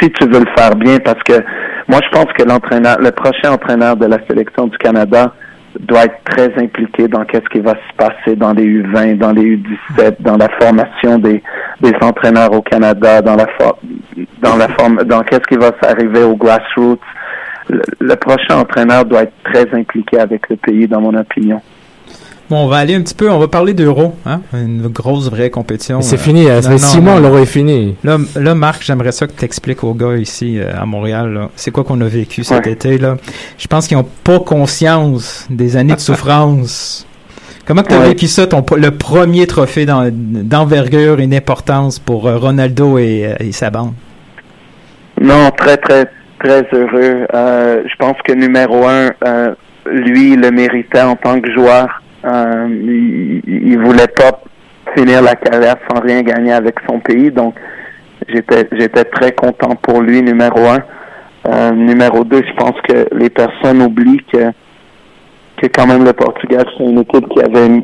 Si 0.00 0.10
tu 0.12 0.24
veux 0.24 0.38
le 0.38 0.50
faire 0.56 0.76
bien, 0.76 0.98
parce 1.00 1.22
que 1.24 1.34
moi 1.88 1.98
je 2.04 2.08
pense 2.16 2.32
que 2.32 2.44
l'entraîneur, 2.44 2.98
le 3.00 3.10
prochain 3.10 3.52
entraîneur 3.52 3.96
de 3.96 4.06
la 4.06 4.18
sélection 4.28 4.68
du 4.68 4.78
Canada, 4.78 5.34
doit 5.78 6.04
être 6.04 6.22
très 6.24 6.52
impliqué 6.62 7.08
dans 7.08 7.24
qu'est-ce 7.24 7.48
qui 7.50 7.60
va 7.60 7.72
se 7.74 7.96
passer 7.96 8.36
dans 8.36 8.52
les 8.52 8.64
U20, 8.64 9.18
dans 9.18 9.32
les 9.32 9.56
U17, 9.56 10.16
dans 10.20 10.36
la 10.36 10.48
formation 10.60 11.18
des, 11.18 11.42
des 11.80 11.94
entraîneurs 12.00 12.52
au 12.52 12.62
Canada, 12.62 13.22
dans 13.22 13.36
la 13.36 13.46
dans 14.42 14.56
la 14.56 14.68
forme, 14.68 15.02
dans 15.04 15.22
qu'est-ce 15.22 15.46
qui 15.48 15.56
va 15.56 15.72
s'arriver 15.82 16.22
au 16.22 16.36
grassroots. 16.36 16.98
le, 17.68 18.14
prochain 18.16 18.58
entraîneur 18.58 19.04
doit 19.04 19.22
être 19.22 19.32
très 19.44 19.68
impliqué 19.72 20.18
avec 20.18 20.48
le 20.48 20.56
pays, 20.56 20.88
dans 20.88 21.00
mon 21.00 21.14
opinion. 21.14 21.60
Bon, 22.50 22.64
on 22.64 22.66
va 22.66 22.78
aller 22.78 22.96
un 22.96 23.02
petit 23.02 23.14
peu, 23.14 23.30
on 23.30 23.38
va 23.38 23.46
parler 23.46 23.74
d'Euro, 23.74 24.16
hein? 24.26 24.40
une 24.52 24.88
grosse 24.88 25.30
vraie 25.30 25.50
compétition. 25.50 26.00
C'est 26.00 26.16
fini, 26.16 26.46
ça 26.46 26.62
fait 26.62 26.78
six 26.78 27.00
mois, 27.00 27.20
l'Euro 27.20 27.38
est 27.38 27.46
fini. 27.46 27.94
Là, 28.02 28.18
là 28.34 28.56
Marc, 28.56 28.82
j'aimerais 28.82 29.12
ça 29.12 29.28
que 29.28 29.32
tu 29.32 29.44
expliques 29.44 29.84
aux 29.84 29.94
gars 29.94 30.16
ici 30.16 30.58
euh, 30.58 30.72
à 30.76 30.84
Montréal, 30.84 31.48
c'est 31.54 31.70
quoi 31.70 31.84
qu'on 31.84 32.00
a 32.00 32.08
vécu 32.08 32.42
cet 32.42 32.66
été. 32.66 32.98
là? 32.98 33.18
Je 33.56 33.68
pense 33.68 33.86
qu'ils 33.86 33.96
n'ont 33.96 34.08
pas 34.24 34.40
conscience 34.40 35.46
des 35.48 35.76
années 35.76 35.94
de 35.94 36.00
souffrance. 36.00 37.06
Comment 37.66 37.82
tu 37.82 37.94
as 37.94 38.00
vécu 38.00 38.26
ça, 38.26 38.46
ton, 38.46 38.64
le 38.76 38.90
premier 38.90 39.46
trophée 39.46 39.86
d'envergure 39.86 41.20
et 41.20 41.26
d'importance 41.26 41.98
pour 41.98 42.26
euh, 42.26 42.36
Ronaldo 42.36 42.98
et, 42.98 43.26
euh, 43.26 43.34
et, 43.40 43.52
sa 43.52 43.70
bande? 43.70 43.92
Non, 45.20 45.50
très, 45.56 45.76
très, 45.76 46.06
très 46.38 46.66
heureux. 46.72 47.26
je 47.32 47.96
pense 47.98 48.16
que 48.24 48.32
numéro 48.32 48.86
un, 48.86 49.10
lui, 49.86 50.36
le 50.36 50.50
méritait 50.50 51.02
en 51.02 51.16
tant 51.16 51.40
que 51.40 51.52
joueur. 51.52 52.02
Euh, 52.24 52.68
il, 52.68 53.42
il 53.46 53.78
voulait 53.78 54.08
pas 54.08 54.40
finir 54.96 55.22
la 55.22 55.34
carrière 55.36 55.76
sans 55.88 56.00
rien 56.00 56.22
gagner 56.22 56.52
avec 56.52 56.76
son 56.88 57.00
pays, 57.00 57.30
donc 57.30 57.54
j'étais 58.28 58.68
j'étais 58.72 59.04
très 59.04 59.32
content 59.32 59.74
pour 59.76 60.00
lui 60.00 60.22
numéro 60.22 60.66
un. 60.66 60.80
Euh, 61.48 61.70
numéro 61.70 62.22
deux, 62.24 62.42
je 62.46 62.52
pense 62.54 62.78
que 62.86 63.06
les 63.14 63.30
personnes 63.30 63.80
oublient 63.80 64.22
que 64.30 64.52
que 65.60 65.66
quand 65.66 65.86
même 65.86 66.04
le 66.04 66.12
Portugal 66.12 66.64
c'est 66.76 66.84
une 66.84 67.00
équipe 67.00 67.28
qui 67.28 67.40
avait 67.40 67.82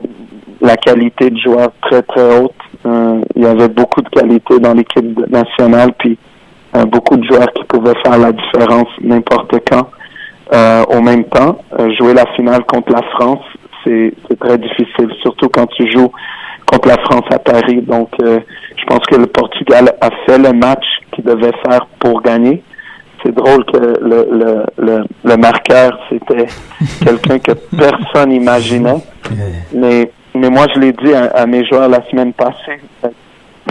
la 0.60 0.76
qualité 0.76 1.30
de 1.30 1.38
joueur 1.38 1.68
très 1.82 2.02
très 2.02 2.38
haute. 2.38 2.52
Euh, 2.86 3.20
il 3.34 3.42
y 3.42 3.46
avait 3.46 3.68
beaucoup 3.68 4.00
de 4.00 4.08
qualité 4.08 4.58
dans 4.58 4.74
l'équipe 4.74 5.18
nationale, 5.28 5.92
puis 5.98 6.18
euh, 6.76 6.84
beaucoup 6.86 7.16
de 7.16 7.24
joueurs 7.24 7.52
qui 7.52 7.64
pouvaient 7.64 7.98
faire 8.04 8.18
la 8.18 8.32
différence 8.32 8.88
n'importe 9.00 9.54
quand. 9.70 9.88
Euh, 10.54 10.84
au 10.90 11.00
même 11.00 11.24
temps, 11.24 11.58
jouer 11.98 12.14
la 12.14 12.24
finale 12.36 12.64
contre 12.66 12.92
la 12.92 13.02
France, 13.14 13.44
c'est 13.84 14.12
très 14.38 14.58
difficile, 14.58 15.10
surtout 15.20 15.48
quand 15.48 15.66
tu 15.66 15.90
joues 15.90 16.12
contre 16.66 16.88
la 16.88 16.98
France 16.98 17.24
à 17.32 17.38
Paris. 17.38 17.82
Donc, 17.82 18.10
je 18.20 18.84
pense 18.86 19.00
que 19.10 19.16
le 19.16 19.26
Portugal 19.26 19.92
a 20.00 20.10
fait 20.24 20.38
le 20.38 20.52
match 20.52 20.84
qu'il 21.12 21.24
devait 21.24 21.52
faire 21.64 21.86
pour 21.98 22.22
gagner. 22.22 22.62
C'est 23.26 23.34
drôle 23.34 23.64
que 23.64 23.76
le, 23.76 24.28
le, 24.30 24.66
le, 24.78 25.04
le 25.24 25.36
marqueur, 25.36 25.98
c'était 26.08 26.46
quelqu'un 27.04 27.38
que 27.40 27.52
personne 27.76 28.28
n'imaginait. 28.28 29.02
Mais, 29.72 30.12
mais 30.34 30.48
moi, 30.48 30.66
je 30.72 30.80
l'ai 30.80 30.92
dit 30.92 31.12
à, 31.12 31.44
mes 31.46 31.64
joueurs 31.66 31.88
la 31.88 32.08
semaine 32.08 32.32
passée, 32.32 32.80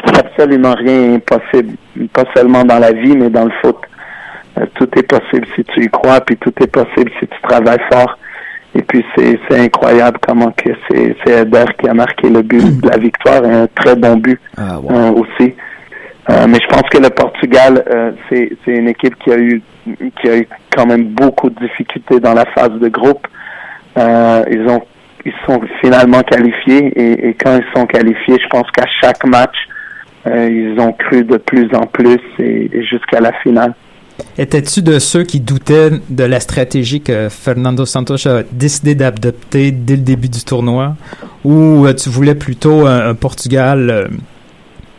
absolument 0.08 0.74
rien 0.74 1.14
est 1.14 1.16
impossible. 1.16 1.78
Pas 2.12 2.26
seulement 2.36 2.66
dans 2.66 2.80
la 2.80 2.92
vie, 2.92 3.16
mais 3.16 3.30
dans 3.30 3.46
le 3.46 3.52
foot. 3.62 3.78
Euh, 4.58 4.66
tout 4.76 4.90
est 4.98 5.04
possible 5.04 5.48
si 5.56 5.64
tu 5.64 5.86
y 5.86 5.88
crois, 5.88 6.20
puis 6.22 6.36
tout 6.38 6.54
est 6.62 6.68
possible 6.68 7.12
si 7.20 7.28
tu 7.28 7.42
travailles 7.42 7.82
fort. 7.92 8.18
Et 8.74 8.82
puis 8.82 9.06
c'est 9.16 9.40
incroyable 9.52 10.18
comment 10.22 10.52
que 10.52 10.72
c'est 10.90 11.16
Eder 11.28 11.64
qui 11.80 11.88
a 11.88 11.94
marqué 11.94 12.30
le 12.30 12.42
but 12.42 12.82
de 12.82 12.90
la 12.90 12.98
victoire, 12.98 13.42
un 13.46 13.68
très 13.68 13.96
bon 13.96 14.18
but 14.18 14.40
ah, 14.58 14.80
euh, 14.92 15.12
aussi. 15.12 15.54
Euh, 16.30 16.48
mais 16.48 16.60
je 16.60 16.68
pense 16.68 16.90
que 16.90 16.98
le 16.98 17.10
Portugal, 17.10 17.84
euh, 17.88 18.12
c'est 18.30 18.58
une 18.68 18.88
équipe 18.88 19.16
qui 19.24 19.32
a 19.32 19.38
eu 19.38 19.62
qui 20.20 20.30
a 20.30 20.38
eu 20.38 20.48
quand 20.76 20.88
même 20.88 21.10
beaucoup 21.10 21.50
de 21.50 21.60
difficultés 21.60 22.20
dans 22.20 22.34
la 22.34 22.46
phase 22.56 22.80
de 22.80 22.88
groupe. 22.88 23.28
ils 23.98 24.66
ont 24.68 24.82
ils 25.28 25.34
sont 25.48 25.60
finalement 25.82 26.22
qualifiés 26.22 26.92
et, 26.96 27.34
quand 27.34 27.58
ils 27.58 27.80
sont 27.80 27.88
qualifiés, 27.88 28.38
je 28.40 28.48
pense 28.48 28.70
qu'à 28.72 28.86
chaque 29.02 29.26
match, 29.26 29.56
ils 30.28 30.76
ont 30.80 30.94
cru 30.94 31.24
de 31.24 31.38
plus 31.38 31.68
en 31.76 31.88
plus 31.88 32.20
et 32.40 32.84
jusqu'à 32.84 33.20
la 33.20 33.32
finale. 33.42 33.74
Étais-tu 34.38 34.82
de 34.82 35.00
ceux 35.00 35.24
qui 35.24 35.40
doutaient 35.40 35.92
de 36.10 36.24
la 36.24 36.40
stratégie 36.40 37.02
que 37.02 37.30
Fernando 37.30 37.86
Santos 37.86 38.28
a 38.28 38.44
décidé 38.52 38.96
d'adopter 38.96 39.72
dès 39.72 39.96
le 39.96 40.02
début 40.02 40.30
du 40.30 40.44
tournoi? 40.44 40.96
Ou 41.44 41.86
euh, 41.86 41.94
tu 41.94 42.10
voulais 42.10 42.36
plutôt 42.36 42.86
un, 42.86 43.14
Portugal, 43.14 44.10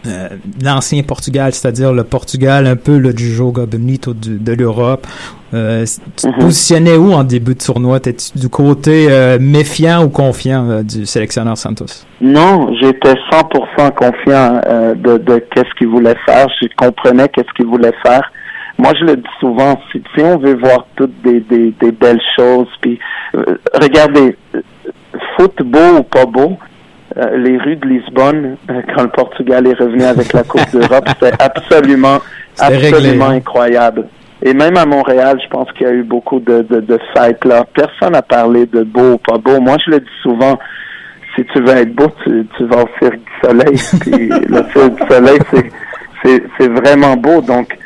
euh, 0.06 0.28
euh, 0.32 0.36
l'ancien 0.62 1.02
Portugal, 1.02 1.52
c'est-à-dire 1.52 1.92
le 1.92 2.04
Portugal 2.04 2.66
un 2.66 2.76
peu 2.76 2.98
le 2.98 3.12
du 3.12 3.32
jogo 3.32 3.66
bonito 3.66 4.14
de 4.14 4.52
l'Europe? 4.52 5.06
tu 5.52 5.56
te 5.56 6.26
mhm. 6.26 6.34
positionnais 6.38 6.96
où 6.96 7.12
en 7.12 7.24
début 7.24 7.54
de 7.54 7.60
tournoi? 7.60 7.98
Étais-tu 7.98 8.38
du 8.38 8.48
côté 8.48 9.08
méfiant 9.40 10.04
ou 10.04 10.08
confiant 10.10 10.82
du 10.82 11.06
sélectionneur 11.06 11.56
Santos? 11.56 12.04
Non, 12.20 12.74
j'étais 12.80 13.14
100% 13.32 13.94
confiant 13.94 14.60
de, 14.96 15.16
de 15.18 15.38
qu'est-ce 15.54 15.72
qu'il 15.78 15.88
voulait 15.88 16.16
faire. 16.26 16.46
Je 16.60 16.66
comprenais 16.76 17.28
qu'est-ce 17.28 17.52
qu'il 17.56 17.66
voulait 17.66 17.94
faire 18.02 18.30
moi, 18.78 18.92
je 18.98 19.04
le 19.04 19.16
dis 19.16 19.28
souvent, 19.40 19.80
si, 19.90 20.02
on 20.18 20.36
veut 20.36 20.56
voir 20.56 20.86
toutes 20.96 21.22
des, 21.22 21.40
des, 21.40 21.72
des 21.80 21.92
belles 21.92 22.20
choses, 22.38 22.68
puis 22.82 22.98
euh, 23.34 23.56
regardez, 23.74 24.36
euh, 24.54 24.60
foot 25.36 25.62
beau 25.62 25.98
ou 25.98 26.02
pas 26.02 26.26
beau, 26.26 26.58
euh, 27.18 27.36
les 27.36 27.56
rues 27.56 27.76
de 27.76 27.86
Lisbonne, 27.86 28.56
quand 28.94 29.02
le 29.02 29.08
Portugal 29.08 29.66
est 29.66 29.78
revenu 29.78 30.04
avec 30.04 30.32
la 30.32 30.42
Coupe 30.42 30.70
d'Europe, 30.72 31.08
c'était 31.08 31.34
absolument 31.42 32.20
absolument 32.58 33.28
incroyable. 33.28 34.06
Et 34.42 34.52
même 34.52 34.76
à 34.76 34.84
Montréal, 34.84 35.38
je 35.42 35.48
pense 35.48 35.70
qu'il 35.72 35.86
y 35.86 35.90
a 35.90 35.92
eu 35.92 36.02
beaucoup 36.02 36.40
de, 36.40 36.62
de, 36.62 36.80
de 36.80 36.98
sites 37.14 37.44
là. 37.44 37.64
Personne 37.74 38.12
n'a 38.12 38.22
parlé 38.22 38.66
de 38.66 38.82
beau 38.82 39.12
ou 39.12 39.18
pas 39.18 39.38
beau. 39.38 39.60
Moi, 39.60 39.76
je 39.84 39.92
le 39.92 40.00
dis 40.00 40.06
souvent, 40.22 40.58
si 41.34 41.44
tu 41.46 41.60
veux 41.62 41.74
être 41.74 41.94
beau, 41.94 42.08
tu, 42.22 42.46
tu 42.56 42.64
vas 42.66 42.84
au 42.84 42.88
Cirque 43.00 43.14
du 43.14 43.32
Soleil. 43.42 43.76
Puis 44.00 44.28
le 44.28 44.62
Cirque 44.72 45.00
du 45.00 45.08
Soleil, 45.08 45.38
c'est, 46.58 46.68
vraiment 46.68 47.16
beau. 47.16 47.40
Donc, 47.40 47.78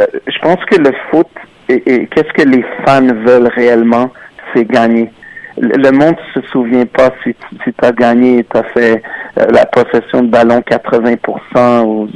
euh, 0.00 0.06
je 0.26 0.38
pense 0.40 0.62
que 0.66 0.76
le 0.76 0.92
foot, 1.10 1.28
et, 1.68 1.82
et 1.86 2.06
qu'est-ce 2.08 2.32
que 2.34 2.48
les 2.48 2.64
fans 2.84 3.06
veulent 3.24 3.50
réellement, 3.54 4.10
c'est 4.52 4.64
gagner. 4.64 5.10
Le, 5.56 5.90
monde 5.92 6.16
se 6.34 6.40
souvient 6.50 6.86
pas 6.86 7.10
si, 7.22 7.34
si 7.62 7.74
as 7.82 7.92
gagné, 7.92 8.44
tu 8.44 8.56
as 8.58 8.64
fait 8.64 9.02
euh, 9.38 9.46
la 9.50 9.66
possession 9.66 10.22
de 10.22 10.28
ballon 10.28 10.60
80%. 10.60 11.84
Ou, 11.84 12.08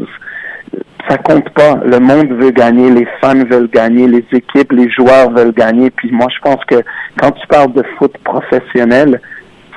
ça 1.09 1.17
compte 1.19 1.49
pas. 1.51 1.81
Le 1.85 2.01
monde 2.01 2.33
veut 2.33 2.51
gagner, 2.51 2.91
les 2.91 3.07
fans 3.21 3.45
veulent 3.45 3.71
gagner, 3.71 4.07
les 4.07 4.25
équipes, 4.33 4.73
les 4.73 4.91
joueurs 4.91 5.31
veulent 5.31 5.55
gagner. 5.55 5.91
Puis 5.91 6.11
moi, 6.11 6.27
je 6.35 6.41
pense 6.43 6.63
que 6.67 6.83
quand 7.21 7.31
tu 7.33 7.47
parles 7.47 7.73
de 7.73 7.83
foot 7.97 8.17
professionnel, 8.25 9.21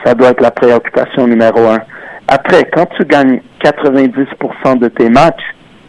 ça 0.03 0.13
doit 0.13 0.29
être 0.29 0.41
la 0.41 0.51
préoccupation 0.51 1.27
numéro 1.27 1.59
un. 1.67 1.79
Après, 2.27 2.63
quand 2.73 2.87
tu 2.97 3.05
gagnes 3.05 3.41
90% 3.63 4.79
de 4.79 4.87
tes 4.87 5.09
matchs, 5.09 5.43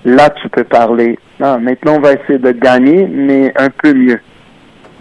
là, 0.04 0.30
tu 0.30 0.48
peux 0.48 0.64
parler. 0.64 1.18
Ah, 1.40 1.58
maintenant, 1.58 1.94
on 1.96 2.00
va 2.00 2.12
essayer 2.12 2.38
de 2.38 2.52
gagner, 2.52 3.06
mais 3.10 3.52
un 3.56 3.70
peu 3.70 3.94
mieux. 3.94 4.20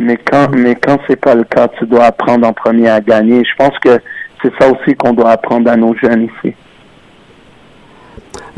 Mais 0.02 0.18
quand, 0.18 0.49
mais 0.56 0.76
quand 0.76 0.97
c'est 1.08 1.16
pas 1.16 1.36
le 1.36 1.43
cas, 1.43 1.68
tu 1.80 1.86
dois 1.86 2.06
apprendre 2.06 2.47
en 2.47 2.54
premier 2.54 2.89
à 2.89 2.99
gagner. 3.02 3.43
Je 3.43 3.56
pense 3.58 3.78
que 3.80 3.99
c'est 4.41 4.52
ça 4.60 4.68
aussi 4.70 4.95
qu'on 4.95 5.14
doit 5.14 5.32
apprendre 5.32 5.70
à 5.70 5.76
nos 5.76 5.93
jeunes 5.95 6.24
ici. 6.24 6.56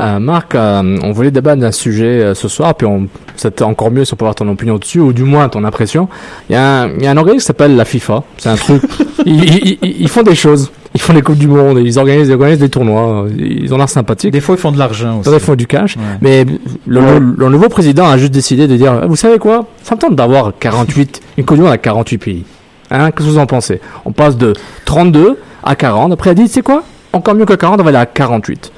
Euh, 0.00 0.18
Marc, 0.18 0.54
euh, 0.54 0.98
on 1.02 1.12
voulait 1.12 1.30
débattre 1.30 1.60
d'un 1.60 1.70
sujet 1.72 2.20
euh, 2.22 2.34
ce 2.34 2.48
soir, 2.48 2.74
puis 2.74 2.86
on, 2.86 3.06
c'est 3.36 3.62
encore 3.62 3.90
mieux 3.90 4.04
si 4.04 4.12
on 4.12 4.16
peut 4.16 4.24
avoir 4.24 4.34
ton 4.34 4.48
opinion 4.48 4.76
dessus, 4.78 4.98
ou 5.00 5.12
du 5.12 5.22
moins 5.22 5.48
ton 5.48 5.62
impression. 5.64 6.08
Il 6.48 6.54
y 6.54 6.56
a 6.56 6.82
un, 6.82 6.88
il 6.94 7.02
y 7.02 7.06
a 7.06 7.10
un 7.10 7.16
organisme 7.16 7.42
qui 7.42 7.46
s'appelle 7.46 7.76
la 7.76 7.84
FIFA. 7.84 8.24
C'est 8.38 8.48
un 8.48 8.56
truc. 8.56 8.82
ils, 9.26 9.44
ils- 9.44 9.78
ils- 9.82 10.02
ils 10.02 10.08
font 10.08 10.22
des 10.22 10.34
choses. 10.34 10.72
Ils 10.94 11.00
font 11.00 11.12
des 11.12 11.22
coupes 11.22 11.36
du 11.38 11.48
monde. 11.48 11.80
Ils 11.84 11.98
organisent, 11.98 12.28
ils 12.28 12.32
organisent 12.34 12.58
des 12.60 12.68
tournois. 12.68 13.26
Ils 13.36 13.74
ont 13.74 13.78
l'air 13.78 13.88
sympathiques. 13.88 14.30
Des 14.30 14.40
fois, 14.40 14.54
ils 14.54 14.60
font 14.60 14.70
de 14.72 14.78
l'argent 14.78 15.18
aussi. 15.20 15.30
Ils 15.32 15.40
font 15.40 15.56
du 15.56 15.66
cash. 15.66 15.96
Ouais. 15.96 16.02
Mais 16.20 16.44
le, 16.86 17.00
le- 17.18 17.34
le 17.36 17.48
nouveau 17.48 17.68
président 17.68 18.06
a 18.06 18.16
juste 18.16 18.32
décidé 18.32 18.68
de 18.68 18.76
dire, 18.76 19.06
vous 19.08 19.16
savez 19.16 19.38
quoi? 19.38 19.66
Ça 19.82 19.96
me 19.96 20.00
tente 20.00 20.14
d'avoir 20.14 20.52
48, 20.58 21.20
une 21.38 21.44
coupe 21.44 21.56
du 21.56 21.62
monde 21.62 21.72
à 21.72 21.78
48 21.78 22.18
pays. 22.18 22.44
Hein, 22.90 23.10
Qu'est-ce 23.10 23.26
que 23.26 23.32
vous 23.32 23.38
en 23.38 23.46
pensez? 23.46 23.80
On 24.04 24.12
passe 24.12 24.36
de 24.36 24.52
32 24.84 25.36
à 25.64 25.74
40. 25.74 26.12
Après, 26.12 26.30
il 26.30 26.32
a 26.32 26.34
dit, 26.34 26.48
c'est 26.48 26.62
quoi? 26.62 26.84
Encore 27.12 27.34
mieux 27.34 27.44
que 27.46 27.54
40, 27.54 27.80
on 27.80 27.82
va 27.82 27.88
aller 27.88 27.98
à 27.98 28.06
48. 28.06 28.70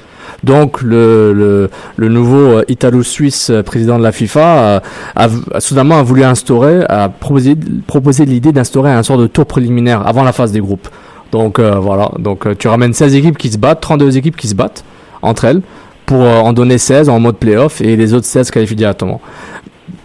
Donc 0.43 0.81
le, 0.81 1.33
le, 1.33 1.69
le 1.97 2.09
nouveau 2.09 2.37
euh, 2.37 2.63
Italo-Suisse 2.67 3.49
euh, 3.49 3.63
président 3.63 3.97
de 3.97 4.03
la 4.03 4.11
FIFA 4.11 4.39
euh, 4.41 4.79
a, 5.15 5.27
a 5.53 5.59
soudainement 5.59 5.97
a 5.97 6.03
voulu 6.03 6.23
instaurer, 6.23 6.83
a 6.89 7.09
proposé, 7.09 7.55
proposé 7.87 8.25
l'idée 8.25 8.51
d'instaurer 8.51 8.91
un 8.91 9.01
sort 9.01 9.17
de 9.17 9.25
tour 9.25 9.45
préliminaire 9.47 10.05
avant 10.07 10.23
la 10.23 10.33
phase 10.33 10.51
des 10.51 10.59
groupes. 10.59 10.87
Donc 11.31 11.59
euh, 11.59 11.75
voilà, 11.75 12.09
donc 12.19 12.47
euh, 12.47 12.55
tu 12.55 12.67
ramènes 12.67 12.93
16 12.93 13.15
équipes 13.15 13.37
qui 13.37 13.49
se 13.49 13.57
battent, 13.57 13.81
32 13.81 14.17
équipes 14.17 14.37
qui 14.37 14.47
se 14.47 14.55
battent 14.55 14.83
entre 15.21 15.45
elles 15.45 15.61
pour 16.05 16.21
euh, 16.21 16.39
en 16.39 16.53
donner 16.53 16.77
16 16.77 17.09
en 17.09 17.19
mode 17.19 17.37
playoff 17.37 17.81
et 17.81 17.95
les 17.95 18.13
autres 18.13 18.25
16 18.25 18.51
qualifient 18.51 18.75
directement. 18.75 19.19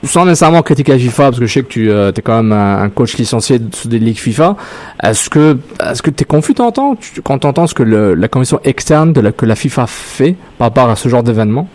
Sans 0.05 0.25
nécessairement 0.25 0.63
critiquer 0.63 0.93
la 0.93 0.99
FIFA, 0.99 1.25
parce 1.25 1.39
que 1.39 1.47
je 1.47 1.53
sais 1.53 1.63
que 1.63 1.69
tu 1.69 1.91
es 1.91 2.23
quand 2.23 2.43
même 2.43 2.53
un, 2.53 2.89
coach 2.89 3.17
licencié 3.17 3.61
sous 3.73 3.89
des 3.89 4.01
ligues 4.01 4.19
FIFA, 4.19 4.57
est-ce 5.01 5.31
que 5.31 5.59
est-ce 5.81 6.03
que 6.03 6.11
tu 6.11 6.23
es 6.23 6.25
confus 6.25 6.55
t'entends, 6.55 6.97
quand 7.25 7.39
tu 7.39 7.47
entends 7.47 7.69
ce 7.69 7.75
que 7.75 7.85
la 7.85 8.29
commission 8.29 8.59
externe 8.65 9.13
de 9.13 9.21
la, 9.21 9.31
que 9.31 9.47
la 9.47 9.55
FIFA 9.55 9.87
fait 9.87 10.35
par 10.59 10.69
rapport 10.69 10.91
à 10.91 10.97
ce 10.97 11.09
genre 11.09 11.23
d'événement? 11.23 11.69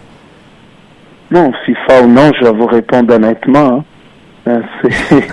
Non, 1.31 1.51
FIFA 1.65 2.03
ou 2.03 2.07
non, 2.07 2.31
je 2.37 2.45
vais 2.45 2.53
vous 2.53 2.67
répondre 2.67 3.13
honnêtement. 3.13 3.77
hein. 3.79 3.83
C'est- 4.81 5.27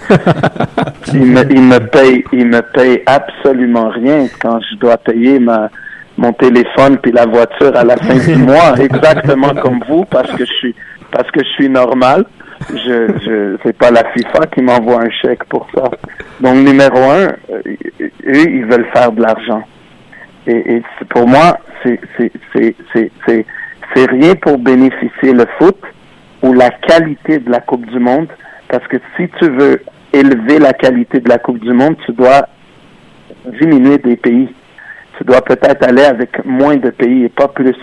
il, 1.15 1.27
me, 1.27 1.43
il 1.53 1.63
me 1.63 1.79
paye, 1.79 2.25
il 2.33 2.47
me 2.47 2.61
paye 2.61 3.03
absolument 3.07 3.89
rien 3.91 4.27
quand 4.41 4.59
je 4.71 4.77
dois 4.77 4.97
payer 4.97 5.39
ma 5.39 5.71
mon 6.17 6.33
téléphone 6.33 6.99
puis 6.99 7.11
la 7.11 7.27
voiture 7.27 7.77
à 7.77 7.83
la 7.85 7.97
fin 7.97 8.15
du 8.15 8.37
mois, 8.51 8.75
exactement 8.79 9.53
comme 9.55 9.81
vous, 9.89 10.05
parce 10.05 10.31
que 10.33 10.45
je 10.45 10.53
suis 10.53 10.75
parce 11.11 11.31
que 11.31 11.41
je 11.45 11.49
suis 11.51 11.69
normal. 11.69 12.25
Je, 12.73 13.09
je 13.25 13.57
c'est 13.65 13.77
pas 13.77 13.91
la 13.91 14.05
FIFA 14.13 14.47
qui 14.55 14.63
m'envoie 14.63 15.03
un 15.03 15.11
chèque 15.11 15.45
pour 15.45 15.67
ça. 15.75 15.83
Donc 16.41 16.57
numéro 16.57 16.99
un, 16.99 17.33
euh, 17.51 17.63
eux 18.27 18.49
ils 18.49 18.65
veulent 18.65 18.87
faire 18.95 19.11
de 19.13 19.21
l'argent. 19.23 19.63
Et, 20.47 20.77
et 20.77 20.83
pour 21.11 21.27
moi, 21.27 21.59
c'est 21.83 21.99
c'est 22.17 22.31
c'est 22.53 22.75
c'est 23.27 23.45
c'est 23.95 24.07
rien 24.11 24.35
pour 24.37 24.59
bénéficier 24.59 25.33
le 25.33 25.47
foot 25.59 25.77
ou 26.43 26.53
la 26.53 26.71
qualité 26.71 27.39
de 27.39 27.51
la 27.51 27.61
Coupe 27.61 27.87
du 27.87 27.99
Monde, 27.99 28.29
parce 28.75 28.89
que 28.89 28.97
si 29.17 29.29
tu 29.39 29.49
veux 29.51 29.83
élever 30.13 30.59
la 30.59 30.73
qualité 30.73 31.21
de 31.21 31.29
la 31.29 31.39
Coupe 31.39 31.61
du 31.61 31.73
Monde, 31.73 31.95
tu 32.05 32.13
dois 32.13 32.49
diminuer 33.61 33.99
des 33.99 34.17
pays. 34.17 34.49
Tu 35.17 35.23
dois 35.23 35.43
peut-être 35.43 35.87
aller 35.89 36.03
avec 36.03 36.45
moins 36.45 36.77
de 36.77 36.91
pays 36.91 37.25
et 37.25 37.29
pas 37.29 37.47
plus. 37.47 37.77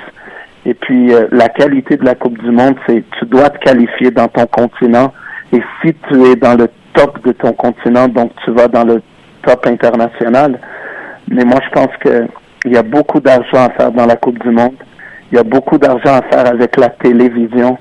Et 0.66 0.74
puis 0.74 1.14
euh, 1.14 1.28
la 1.32 1.48
qualité 1.48 1.96
de 1.96 2.04
la 2.04 2.16
Coupe 2.16 2.38
du 2.40 2.52
Monde, 2.52 2.76
c'est 2.86 3.06
tu 3.20 3.26
dois 3.26 3.50
te 3.52 3.58
qualifier 3.60 4.12
dans 4.12 4.28
ton 4.28 4.46
continent. 4.48 5.14
Et 5.54 5.62
si 5.82 5.94
tu 6.10 6.26
es 6.26 6.36
dans 6.36 6.58
le 6.58 6.68
top 6.94 7.26
de 7.26 7.32
ton 7.32 7.54
continent, 7.54 8.10
donc 8.10 8.34
tu 8.44 8.52
vas 8.52 8.68
dans 8.68 8.84
le 8.84 9.02
top 9.46 9.66
international. 9.68 10.60
Mais 11.30 11.46
moi, 11.46 11.60
je 11.64 11.70
pense 11.70 11.96
que 12.02 12.28
il 12.66 12.74
y 12.74 12.78
a 12.78 12.84
beaucoup 12.84 13.22
d'argent 13.22 13.66
à 13.66 13.70
faire 13.70 13.94
dans 13.94 14.06
la 14.06 14.18
Coupe 14.18 14.40
du 14.40 14.50
Monde. 14.50 14.76
Il 15.32 15.38
y 15.38 15.40
a 15.40 15.44
beaucoup 15.44 15.78
d'argent 15.78 16.18
à 16.18 16.22
faire 16.24 16.48
avec 16.48 16.76
la 16.76 16.90
télévision, 16.90 17.78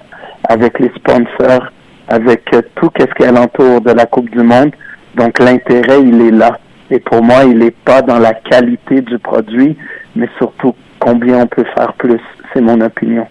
avec 0.49 0.79
les 0.79 0.93
sponsors, 0.95 1.71
avec 2.11 2.45
tout 2.77 2.91
ce 2.99 3.05
qui 3.15 3.23
est 3.23 3.27
alentour 3.27 3.81
de 3.81 3.93
la 3.93 4.05
Coupe 4.07 4.31
du 4.31 4.43
Monde. 4.43 4.73
Donc 5.17 5.39
l'intérêt, 5.39 6.03
il 6.03 6.21
est 6.21 6.31
là. 6.31 6.59
Et 6.91 6.99
pour 6.99 7.23
moi, 7.23 7.45
il 7.45 7.59
n'est 7.59 7.71
pas 7.71 8.03
dans 8.03 8.19
la 8.19 8.35
qualité 8.35 9.01
du 9.01 9.19
produit, 9.19 9.77
mais 10.17 10.29
surtout 10.39 10.75
combien 10.99 11.39
on 11.39 11.47
peut 11.47 11.65
faire 11.77 11.93
plus. 11.95 12.21
C'est 12.53 12.61
mon 12.61 12.81
opinion. 12.81 13.27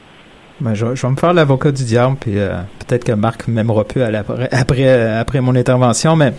Ben, 0.62 0.74
je, 0.74 0.86
vais- 0.86 0.96
je 0.96 1.02
vais 1.06 1.12
me 1.12 1.18
faire 1.18 1.34
l'avocat 1.34 1.72
du 1.72 1.84
diable, 1.84 2.16
puis 2.20 2.38
euh, 2.38 2.54
peut-être 2.86 3.04
que 3.06 3.12
Marc 3.14 3.48
m'aimera 3.48 3.84
plus 3.86 4.02
à 4.02 4.10
après, 4.52 5.18
après 5.18 5.40
mon 5.42 5.56
intervention, 5.56 6.16
mais 6.18 6.34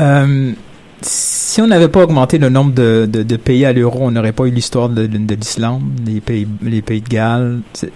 euh, 0.00 0.52
si 1.00 1.60
on 1.60 1.66
n'avait 1.66 1.88
pas 1.88 2.02
augmenté 2.02 2.38
le 2.38 2.48
nombre 2.48 2.72
de, 2.74 3.06
de, 3.10 3.22
de 3.22 3.36
pays 3.36 3.64
à 3.64 3.72
l'euro, 3.72 4.00
on 4.02 4.10
n'aurait 4.10 4.32
pas 4.32 4.44
eu 4.46 4.50
l'histoire 4.50 4.88
de, 4.88 5.06
de, 5.06 5.18
de 5.18 5.34
l'Islande, 5.34 5.82
les 6.06 6.20
pays, 6.20 6.46
les 6.62 6.82
pays 6.82 7.00
de 7.00 7.08
Galles. 7.08 7.60
Il 7.82 7.88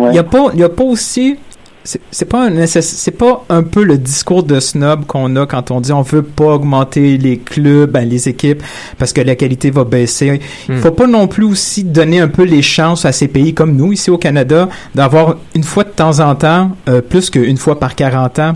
Ouais. 0.00 0.10
n'y 0.10 0.18
a 0.18 0.24
pas, 0.24 0.46
il 0.52 0.60
y 0.60 0.64
a 0.64 0.68
pas 0.68 0.84
aussi. 0.84 1.38
C'est 1.82 2.28
pas 2.28 2.44
un 2.44 2.50
nécess- 2.50 2.82
c'est 2.82 3.10
pas 3.16 3.42
un 3.48 3.62
peu 3.62 3.82
le 3.84 3.96
discours 3.96 4.42
de 4.42 4.60
snob 4.60 5.06
qu'on 5.06 5.34
a 5.36 5.46
quand 5.46 5.70
on 5.70 5.80
dit 5.80 5.92
on 5.92 6.02
veut 6.02 6.22
pas 6.22 6.44
augmenter 6.54 7.16
les 7.16 7.38
clubs, 7.38 7.90
ben, 7.90 8.06
les 8.06 8.28
équipes 8.28 8.62
parce 8.98 9.14
que 9.14 9.22
la 9.22 9.34
qualité 9.34 9.70
va 9.70 9.84
baisser. 9.84 10.40
Il 10.68 10.74
Hmm. 10.74 10.78
faut 10.78 10.90
pas 10.90 11.06
non 11.06 11.26
plus 11.26 11.44
aussi 11.44 11.82
donner 11.84 12.20
un 12.20 12.28
peu 12.28 12.42
les 12.44 12.60
chances 12.60 13.06
à 13.06 13.12
ces 13.12 13.28
pays 13.28 13.54
comme 13.54 13.74
nous 13.76 13.92
ici 13.94 14.10
au 14.10 14.18
Canada 14.18 14.68
d'avoir 14.94 15.36
une 15.54 15.62
fois 15.62 15.84
de 15.84 15.88
temps 15.88 16.20
en 16.20 16.34
temps, 16.34 16.72
euh, 16.88 17.00
plus 17.00 17.30
qu'une 17.30 17.56
fois 17.56 17.78
par 17.80 17.94
40 17.94 18.38
ans, 18.40 18.52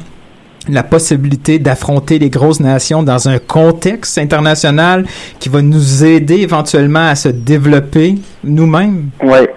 la 0.69 0.83
possibilité 0.83 1.59
d'affronter 1.59 2.19
les 2.19 2.29
grosses 2.31 2.61
nations 2.61 3.03
dans 3.03 3.29
un 3.29 3.39
contexte 3.39 4.19
international 4.19 5.07
qui 5.41 5.49
va 5.49 5.63
nous 5.63 6.05
aider 6.05 6.37
éventuellement 6.43 7.09
à 7.09 7.15
se 7.15 7.31
développer 7.31 8.17
nous-mêmes. 8.45 9.09
Ouais. 9.23 9.49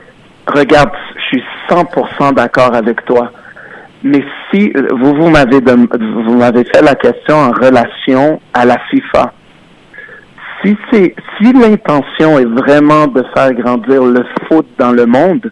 Regarde, 0.48 0.90
je 1.16 1.38
suis 1.38 1.44
100% 1.70 2.32
d'accord 2.34 2.74
avec 2.74 3.04
toi. 3.06 3.30
Mais 4.04 4.24
si 4.52 4.72
vous 4.92 5.14
vous 5.16 5.30
m'avez 5.30 5.60
dem- 5.62 5.88
vous 6.26 6.36
m'avez 6.36 6.64
fait 6.66 6.82
la 6.82 6.96
question 6.96 7.36
en 7.36 7.52
relation 7.52 8.40
à 8.54 8.66
la 8.66 8.78
FIFA, 8.90 9.34
si 10.64 10.76
c'est 10.92 11.16
si 11.38 11.54
l'intention 11.54 12.38
est 12.40 12.46
vraiment 12.46 13.08
de 13.08 13.24
faire 13.36 13.54
grandir 13.54 14.04
le 14.04 14.24
foot 14.48 14.66
dans 14.78 14.92
le 14.92 15.06
monde, 15.06 15.52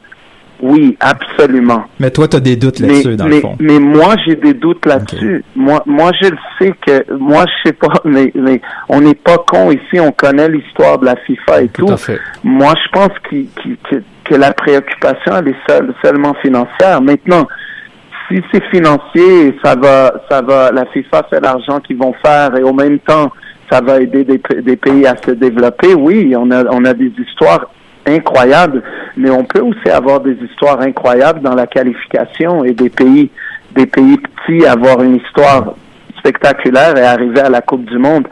oui, 0.61 0.95
absolument. 1.01 1.83
Mais 1.99 2.09
toi, 2.11 2.27
tu 2.27 2.37
as 2.37 2.39
des 2.39 2.55
doutes 2.55 2.79
là-dessus, 2.79 3.15
dans 3.17 3.25
mais, 3.25 3.35
le 3.35 3.41
fond. 3.41 3.55
mais 3.59 3.77
moi, 3.79 4.15
j'ai 4.25 4.35
des 4.35 4.53
doutes 4.53 4.85
là-dessus. 4.85 5.43
Moi, 5.55 5.83
moi, 5.85 6.11
je 6.21 6.29
le 6.29 6.37
sais 6.59 6.73
que, 6.85 7.13
moi, 7.13 7.43
je 7.45 7.69
sais 7.69 7.73
pas, 7.73 7.87
mais, 8.05 8.31
mais 8.35 8.61
on 8.89 9.01
n'est 9.01 9.15
pas 9.15 9.37
con 9.39 9.69
ici, 9.71 9.99
on 9.99 10.11
connaît 10.11 10.47
l'histoire 10.49 10.97
de 10.99 11.05
la 11.05 11.15
FIFA 11.17 11.61
et 11.63 11.67
tout. 11.67 11.85
Tout 11.87 11.93
à 11.93 11.97
fait. 11.97 12.19
Moi, 12.43 12.73
je 12.83 12.89
pense 12.91 13.11
qu'il- 13.27 13.47
qu'il- 13.61 13.77
que, 13.89 13.95
que 14.23 14.35
la 14.35 14.53
préoccupation, 14.53 15.33
elle 15.37 15.49
est 15.49 15.55
seule, 15.69 15.93
seulement 16.03 16.33
financière. 16.41 17.01
Maintenant, 17.01 17.47
si 18.29 18.41
c'est 18.51 18.63
financier, 18.65 19.57
ça 19.63 19.75
va, 19.75 20.13
ça 20.29 20.41
va, 20.41 20.71
la 20.71 20.85
FIFA 20.85 21.23
fait 21.29 21.39
l'argent 21.39 21.79
qu'ils 21.79 21.97
vont 21.97 22.13
faire 22.25 22.55
et 22.55 22.63
au 22.63 22.73
même 22.73 22.99
temps, 22.99 23.31
ça 23.71 23.81
va 23.81 23.99
aider 23.99 24.23
des, 24.23 24.41
des 24.61 24.75
pays 24.75 25.05
à 25.05 25.15
se 25.17 25.31
développer. 25.31 25.93
Oui, 25.93 26.35
on 26.37 26.51
a, 26.51 26.65
on 26.71 26.85
a 26.85 26.93
des 26.93 27.11
histoires 27.17 27.69
incroyables, 28.07 28.83
mais 29.17 29.29
on 29.29 29.43
peut 29.43 29.61
aussi 29.61 29.89
avoir 29.89 30.19
des 30.19 30.37
histoires 30.43 30.79
incroyables 30.81 31.41
dans 31.41 31.55
la 31.55 31.67
qualification 31.67 32.63
et 32.63 32.73
des 32.73 32.89
pays, 32.89 33.31
des 33.75 33.85
pays 33.85 34.17
petits 34.17 34.65
avoir 34.65 35.01
une 35.01 35.15
histoire 35.15 35.73
spectaculaire 36.17 36.97
et 36.97 37.03
arriver 37.03 37.41
à 37.41 37.49
la 37.49 37.61
Coupe 37.61 37.85
du 37.85 37.97
Monde. 37.97 38.27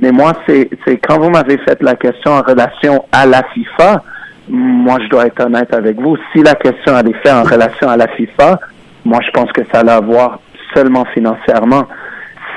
Mais 0.00 0.12
moi, 0.12 0.32
c'est, 0.46 0.68
c'est 0.84 0.98
quand 0.98 1.18
vous 1.18 1.30
m'avez 1.30 1.58
fait 1.58 1.80
la 1.82 1.94
question 1.94 2.32
en 2.32 2.42
relation 2.42 3.04
à 3.12 3.26
la 3.26 3.42
FIFA, 3.54 4.02
moi, 4.48 4.98
je 5.02 5.08
dois 5.08 5.26
être 5.26 5.44
honnête 5.44 5.72
avec 5.74 6.00
vous. 6.00 6.16
Si 6.32 6.42
la 6.42 6.54
question 6.54 6.96
elle 6.96 7.08
est 7.08 7.22
faite 7.22 7.32
en 7.32 7.42
relation 7.42 7.88
à 7.88 7.96
la 7.96 8.06
FIFA, 8.08 8.60
moi, 9.06 9.20
je 9.24 9.30
pense 9.30 9.50
que 9.52 9.62
ça 9.72 9.80
a 9.80 9.96
à 9.96 10.00
voir 10.00 10.40
seulement 10.74 11.04
financièrement 11.14 11.84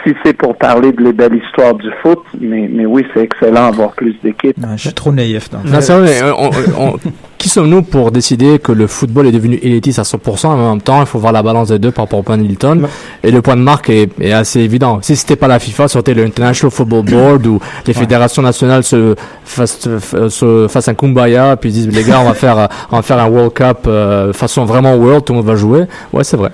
si 0.10 0.16
c'est 0.24 0.34
pour 0.34 0.56
parler 0.58 0.92
de 0.92 1.04
les 1.04 1.14
belles 1.14 1.36
histoires 1.46 1.74
du 1.76 1.90
foot, 2.02 2.20
mais, 2.40 2.68
mais 2.72 2.86
oui, 2.86 3.06
c'est 3.14 3.22
excellent 3.24 3.66
avoir 3.66 3.92
plus 3.92 4.16
d'équipes. 4.24 4.58
je 4.76 4.82
suis 4.82 4.94
trop 4.94 5.12
naïf. 5.12 5.50
Non, 5.52 5.60
c'est 5.82 5.94
vrai, 5.98 6.22
euh, 6.24 6.34
on- 6.38 6.50
on- 6.78 6.96
qui 7.38 7.48
sommes-nous 7.48 7.84
pour 7.84 8.12
décider 8.12 8.60
que 8.60 8.74
le 8.74 8.86
football 8.88 9.28
est 9.28 9.32
devenu 9.32 9.56
élitiste 9.62 10.00
à 10.00 10.04
100% 10.04 10.48
En 10.50 10.72
même 10.72 10.82
temps, 10.82 11.00
il 11.00 11.06
faut 11.06 11.20
voir 11.20 11.32
la 11.32 11.42
balance 11.42 11.70
des 11.70 11.80
deux 11.80 11.92
par 11.92 12.06
rapport 12.06 12.20
au 12.20 12.24
point 12.24 12.38
de 12.38 12.44
Hilton. 12.44 12.82
Et 13.24 13.32
le 13.32 13.42
point 13.42 13.56
de 13.56 13.62
marque 13.62 13.90
est, 13.90 14.10
est 14.20 14.34
assez 14.34 14.60
évident. 14.60 15.00
Si 15.02 15.16
c'était 15.16 15.38
pas 15.38 15.48
la 15.48 15.58
FIFA, 15.60 15.88
c'était 15.88 16.14
le 16.14 16.26
International 16.26 16.70
Football 16.72 17.06
Board 17.06 17.48
ou 17.48 17.60
les 17.88 17.94
fédérations 17.94 18.42
nationales 18.42 18.84
se 18.84 19.16
fassent, 19.46 19.88
se 20.30 20.68
fassent 20.70 20.90
un 20.90 20.94
kumbaya 20.96 21.56
puis 21.56 21.72
disent 21.72 21.88
les 21.88 22.04
gars, 22.04 22.20
on 22.20 22.26
va 22.26 22.34
faire, 22.34 22.68
on 22.92 22.98
va 22.98 23.02
faire 23.04 23.20
un 23.20 23.30
World 23.30 23.54
Cup 23.54 23.78
euh, 23.88 24.34
façon 24.34 24.66
vraiment 24.66 24.96
world, 24.96 25.24
tout 25.24 25.32
le 25.34 25.38
monde 25.38 25.48
va 25.48 25.56
jouer. 25.56 25.86
Ouais, 26.12 26.24
c'est 26.26 26.36
vrai. 26.38 26.50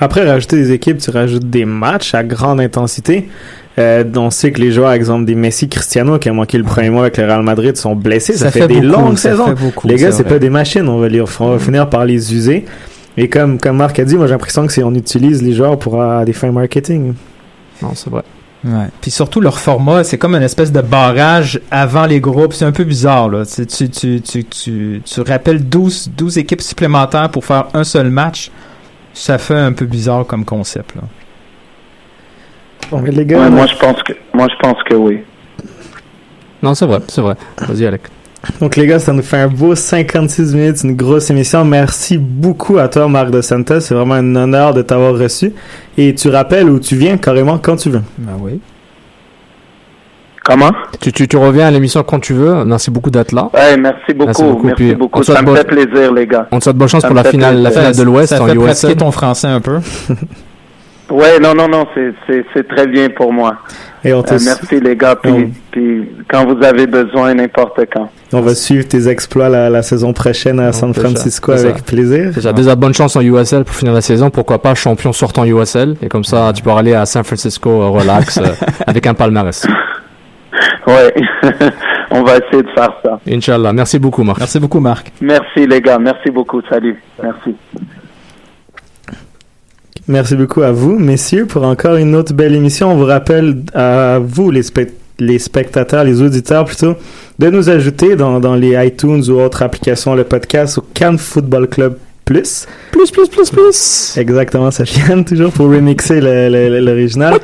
Après, 0.00 0.28
rajouter 0.28 0.56
des 0.56 0.72
équipes, 0.72 0.98
tu 0.98 1.10
rajoutes 1.10 1.48
des 1.50 1.64
matchs 1.64 2.14
à 2.14 2.22
grande 2.22 2.60
intensité. 2.60 3.28
Euh, 3.78 4.04
on 4.16 4.30
sait 4.30 4.50
que 4.52 4.60
les 4.60 4.72
joueurs, 4.72 4.92
exemple 4.92 5.24
des 5.24 5.34
Messi, 5.34 5.68
Cristiano, 5.68 6.18
qui 6.18 6.28
a 6.28 6.32
manqué 6.32 6.58
le 6.58 6.64
premier 6.64 6.90
mois 6.90 7.02
avec 7.02 7.16
le 7.16 7.24
Real 7.24 7.42
Madrid, 7.42 7.76
sont 7.76 7.94
blessés. 7.94 8.32
Ça, 8.34 8.46
Ça 8.46 8.50
fait, 8.50 8.60
fait 8.62 8.68
des 8.68 8.80
beaucoup, 8.80 8.86
longues 9.02 9.16
ça 9.18 9.30
saisons. 9.30 9.46
fait 9.46 9.54
beaucoup, 9.54 9.86
les 9.88 9.96
gars, 9.96 10.10
c'est 10.12 10.24
pas 10.24 10.38
des 10.38 10.50
machines. 10.50 10.88
On 10.88 10.98
va, 10.98 11.08
les, 11.08 11.20
on 11.20 11.50
va 11.50 11.58
finir 11.58 11.88
par 11.88 12.04
les 12.04 12.34
user. 12.34 12.64
Et 13.16 13.28
comme, 13.28 13.58
comme 13.58 13.76
Marc 13.76 13.98
a 13.98 14.04
dit, 14.04 14.16
moi 14.16 14.26
j'ai 14.26 14.32
l'impression 14.32 14.66
que 14.66 14.72
c'est 14.72 14.82
on 14.84 14.94
utilise 14.94 15.42
les 15.42 15.52
joueurs 15.52 15.78
pour 15.78 16.00
euh, 16.00 16.24
des 16.24 16.32
fins 16.32 16.52
marketing. 16.52 17.14
Non, 17.82 17.90
c'est 17.94 18.10
vrai. 18.10 18.22
Ouais. 18.64 18.86
Puis 19.00 19.10
surtout 19.12 19.40
leur 19.40 19.58
format, 19.58 20.02
c'est 20.04 20.18
comme 20.18 20.34
une 20.34 20.42
espèce 20.42 20.72
de 20.72 20.80
barrage 20.80 21.60
avant 21.70 22.06
les 22.06 22.20
groupes. 22.20 22.52
C'est 22.54 22.64
un 22.64 22.72
peu 22.72 22.84
bizarre 22.84 23.28
là. 23.28 23.44
Tu, 23.46 23.66
tu, 23.66 23.88
tu, 23.88 24.20
tu, 24.20 24.44
tu, 24.44 25.02
tu 25.04 25.20
rappelles 25.20 25.68
12, 25.68 26.10
12 26.16 26.38
équipes 26.38 26.62
supplémentaires 26.62 27.28
pour 27.30 27.44
faire 27.44 27.66
un 27.74 27.84
seul 27.84 28.10
match. 28.10 28.50
Ça 29.12 29.38
fait 29.38 29.54
un 29.54 29.72
peu 29.72 29.86
bizarre 29.86 30.26
comme 30.26 30.44
concept 30.44 30.94
là. 30.94 31.02
Bon, 32.90 33.00
mais 33.00 33.10
les 33.10 33.26
gars, 33.26 33.40
Ouais, 33.40 33.50
moi, 33.50 33.66
je 33.66 33.76
pense 33.76 34.02
que, 34.02 34.14
moi, 34.32 34.46
je 34.50 34.56
pense 34.60 34.82
que 34.84 34.94
oui. 34.94 35.18
Non, 36.62 36.74
c'est 36.74 36.86
vrai, 36.86 37.00
c'est 37.08 37.20
vrai. 37.20 37.34
Vas-y, 37.60 37.86
Alec. 37.86 38.02
Donc 38.60 38.76
les 38.76 38.86
gars, 38.86 38.98
ça 38.98 39.12
nous 39.12 39.22
fait 39.22 39.36
un 39.36 39.48
beau 39.48 39.74
56 39.74 40.54
minutes, 40.54 40.82
une 40.84 40.94
grosse 40.96 41.28
émission. 41.30 41.64
Merci 41.64 42.18
beaucoup 42.18 42.78
à 42.78 42.88
toi, 42.88 43.08
Marc 43.08 43.30
de 43.30 43.40
Santos. 43.40 43.80
C'est 43.80 43.94
vraiment 43.94 44.14
un 44.14 44.36
honneur 44.36 44.74
de 44.74 44.82
t'avoir 44.82 45.18
reçu. 45.18 45.52
Et 45.96 46.14
tu 46.14 46.28
rappelles 46.28 46.70
où 46.70 46.78
tu 46.78 46.96
viens 46.96 47.18
carrément 47.18 47.58
quand 47.58 47.76
tu 47.76 47.90
veux. 47.90 48.02
Ben 48.16 48.34
oui. 48.40 48.60
Comment? 50.48 50.70
Tu, 51.00 51.12
tu, 51.12 51.28
tu 51.28 51.36
reviens 51.36 51.66
à 51.66 51.70
l'émission 51.70 52.02
quand 52.02 52.18
tu 52.20 52.32
veux. 52.32 52.64
Merci 52.64 52.90
beaucoup 52.90 53.10
d'être 53.10 53.32
là. 53.32 53.50
Ouais, 53.54 53.76
merci 53.76 54.14
beaucoup. 54.14 54.60
Merci 54.64 54.94
beaucoup, 54.94 55.18
Merci 55.20 55.32
Ça 55.32 55.40
me 55.42 55.46
bonne- 55.46 55.56
fait 55.58 55.64
plaisir, 55.64 56.12
les 56.12 56.26
gars. 56.26 56.48
On 56.50 56.58
te 56.58 56.64
souhaite 56.64 56.76
bonne 56.76 56.88
chance 56.88 57.02
Ça 57.02 57.08
pour 57.08 57.16
la 57.16 57.24
fait 57.24 57.30
finale, 57.32 57.62
la 57.62 57.70
finale 57.70 57.94
de 57.94 58.02
l'Ouest 58.02 58.34
Ça 58.34 58.42
en 58.42 58.46
fait 58.46 58.52
USL. 58.54 58.64
pratiquer 58.64 58.96
ton 58.96 59.10
français 59.10 59.46
un 59.48 59.60
peu. 59.60 59.78
Ouais, 61.10 61.38
non, 61.40 61.54
non, 61.54 61.68
non, 61.68 61.86
c'est, 61.96 62.68
très 62.68 62.86
bien 62.86 63.08
pour 63.08 63.32
moi. 63.32 63.56
Et 64.04 64.12
on, 64.12 64.22
te 64.22 64.34
Euh, 64.34 64.38
merci, 64.44 64.78
les 64.78 64.94
gars. 64.94 65.16
Puis, 65.16 65.32
On- 65.32 65.50
puis 65.70 66.06
quand 66.30 66.44
vous 66.44 66.62
avez 66.62 66.86
besoin, 66.86 67.32
n'importe 67.32 67.80
quand. 67.90 68.10
on 68.34 68.42
va 68.42 68.54
suivre 68.54 68.86
tes 68.86 69.08
exploits 69.08 69.48
la, 69.48 69.70
la 69.70 69.80
saison 69.82 70.12
prochaine 70.12 70.60
à 70.60 70.70
San 70.72 70.92
ça, 70.92 71.00
Francisco 71.00 71.52
avec 71.52 71.78
ça. 71.78 71.82
plaisir. 71.82 72.32
Déjà, 72.34 72.52
déjà 72.52 72.74
bonne 72.76 72.92
chance 72.92 73.16
en 73.16 73.22
USL 73.22 73.64
pour 73.64 73.74
finir 73.74 73.94
la 73.94 74.02
saison. 74.02 74.28
Pourquoi 74.28 74.60
pas 74.60 74.74
champion 74.74 75.14
sortant 75.14 75.46
USL. 75.46 75.96
Et 76.02 76.08
comme 76.08 76.24
ça, 76.24 76.52
tu 76.54 76.62
pourras 76.62 76.80
aller 76.80 76.92
à 76.92 77.06
San 77.06 77.24
Francisco 77.24 77.70
euh, 77.70 77.88
relax 77.88 78.36
euh, 78.36 78.42
avec 78.86 79.06
un 79.06 79.14
palmarès. 79.14 79.66
Ouais, 80.88 81.14
on 82.10 82.22
va 82.22 82.38
essayer 82.38 82.62
de 82.62 82.70
faire 82.74 82.92
ça. 83.04 83.20
Inch'Allah. 83.30 83.72
Merci 83.72 83.98
beaucoup, 83.98 84.22
Marc. 84.24 84.38
Merci 84.38 84.58
beaucoup 84.58 84.80
Marc. 84.80 85.12
Merci, 85.20 85.66
les 85.66 85.80
gars. 85.80 85.98
Merci 85.98 86.30
beaucoup. 86.30 86.60
Salut. 86.68 87.00
Merci. 87.22 87.54
Merci 90.06 90.36
beaucoup 90.36 90.62
à 90.62 90.72
vous, 90.72 90.98
messieurs, 90.98 91.44
pour 91.46 91.64
encore 91.64 91.96
une 91.96 92.14
autre 92.14 92.32
belle 92.32 92.54
émission. 92.54 92.90
On 92.92 92.96
vous 92.96 93.04
rappelle 93.04 93.62
à 93.74 94.18
vous, 94.18 94.50
les, 94.50 94.62
les 95.18 95.38
spectateurs, 95.38 96.04
les 96.04 96.22
auditeurs 96.22 96.64
plutôt, 96.64 96.94
de 97.38 97.50
nous 97.50 97.68
ajouter 97.68 98.16
dans, 98.16 98.40
dans 98.40 98.54
les 98.54 98.70
iTunes 98.86 99.22
ou 99.28 99.32
autres 99.38 99.62
applications 99.62 100.14
le 100.14 100.24
podcast 100.24 100.78
au 100.78 100.84
Cannes 100.94 101.18
Football 101.18 101.68
Club 101.68 101.98
Plus. 102.24 102.66
Plus, 102.92 103.10
plus, 103.10 103.28
plus, 103.28 103.50
plus. 103.50 104.16
Exactement, 104.16 104.70
Sofiane, 104.70 105.24
toujours 105.26 105.52
pour 105.52 105.66
remixer 105.66 106.20
le- 106.22 106.48
le- 106.48 106.70
le- 106.70 106.80
l'original. 106.80 107.34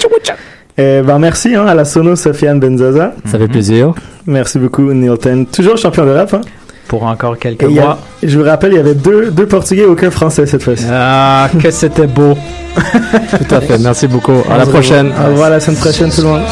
Euh, 0.79 1.03
ben 1.03 1.18
merci 1.20 1.55
hein, 1.55 1.66
à 1.66 1.75
la 1.75 1.85
sono 1.85 2.16
Sofiane 2.16 2.59
Benzaza. 2.59 3.12
Ça 3.31 3.39
fait 3.39 3.47
plaisir. 3.49 3.93
Merci 4.27 4.59
beaucoup 4.59 4.93
Nilton. 4.93 5.47
Toujours 5.53 5.77
champion 5.77 6.05
d'Europe. 6.05 6.35
Hein? 6.35 6.41
Pour 6.89 7.05
encore 7.05 7.39
quelques 7.39 7.62
Et 7.62 7.79
a- 7.79 7.83
mois. 7.83 7.99
je 8.22 8.39
vous 8.39 8.45
rappelle, 8.45 8.72
il 8.72 8.77
y 8.77 8.81
avait 8.81 8.95
deux, 8.95 9.31
deux 9.31 9.47
Portugais, 9.47 9.85
aucun 9.85 10.11
Français 10.11 10.47
cette 10.47 10.62
fois-ci. 10.62 10.85
Ah, 10.91 11.49
que 11.62 11.70
c'était 11.70 12.07
beau. 12.07 12.35
Tout 12.77 13.55
à 13.55 13.61
fait. 13.61 13.79
Merci 13.79 14.07
beaucoup. 14.09 14.43
À 14.51 14.57
la 14.59 14.64
On 14.64 14.66
se 14.66 14.70
prochaine. 14.70 15.12
Au 15.12 15.31
revoir 15.31 15.51
la 15.51 15.61
semaine 15.61 15.79
prochaine 15.79 16.11
tout 16.11 16.22
le 16.22 16.27
monde. 16.29 16.43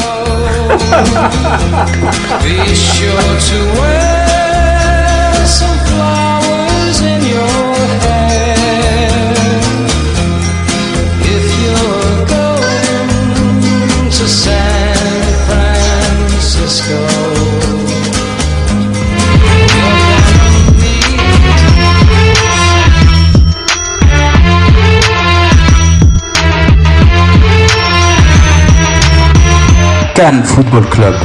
Cannes 30.15 30.45
Football 30.45 30.83
Club. 30.83 31.15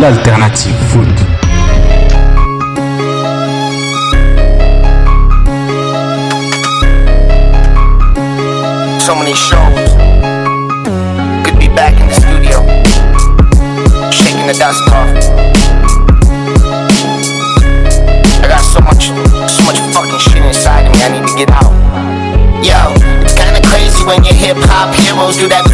L'alternative 0.00 0.78
foot. 0.90 1.34
so 9.00 9.14
many 9.16 9.34
shows. 9.34 9.90
Could 11.44 11.58
be 11.58 11.68
back 11.68 11.98
in 12.00 12.06
the 12.06 12.14
studio, 12.14 12.62
shaking 14.10 14.46
the 14.46 14.54
dust 14.56 14.80
off. 14.94 15.10
I 18.40 18.46
got 18.48 18.62
so 18.62 18.80
much, 18.80 19.08
so 19.50 19.62
much 19.66 19.78
fucking 19.92 20.20
shit 20.20 20.42
inside 20.42 20.86
of 20.86 20.92
me. 20.92 21.02
I 21.02 21.08
need 21.18 21.26
to 21.26 21.34
get 21.36 21.50
out. 21.50 21.74
Yo, 22.64 22.94
it's 23.20 23.34
kinda 23.34 23.60
crazy 23.68 24.04
when 24.04 24.24
your 24.24 24.32
hip 24.32 24.56
hop 24.70 24.94
heroes 24.94 25.36
do 25.36 25.48
that 25.48 25.73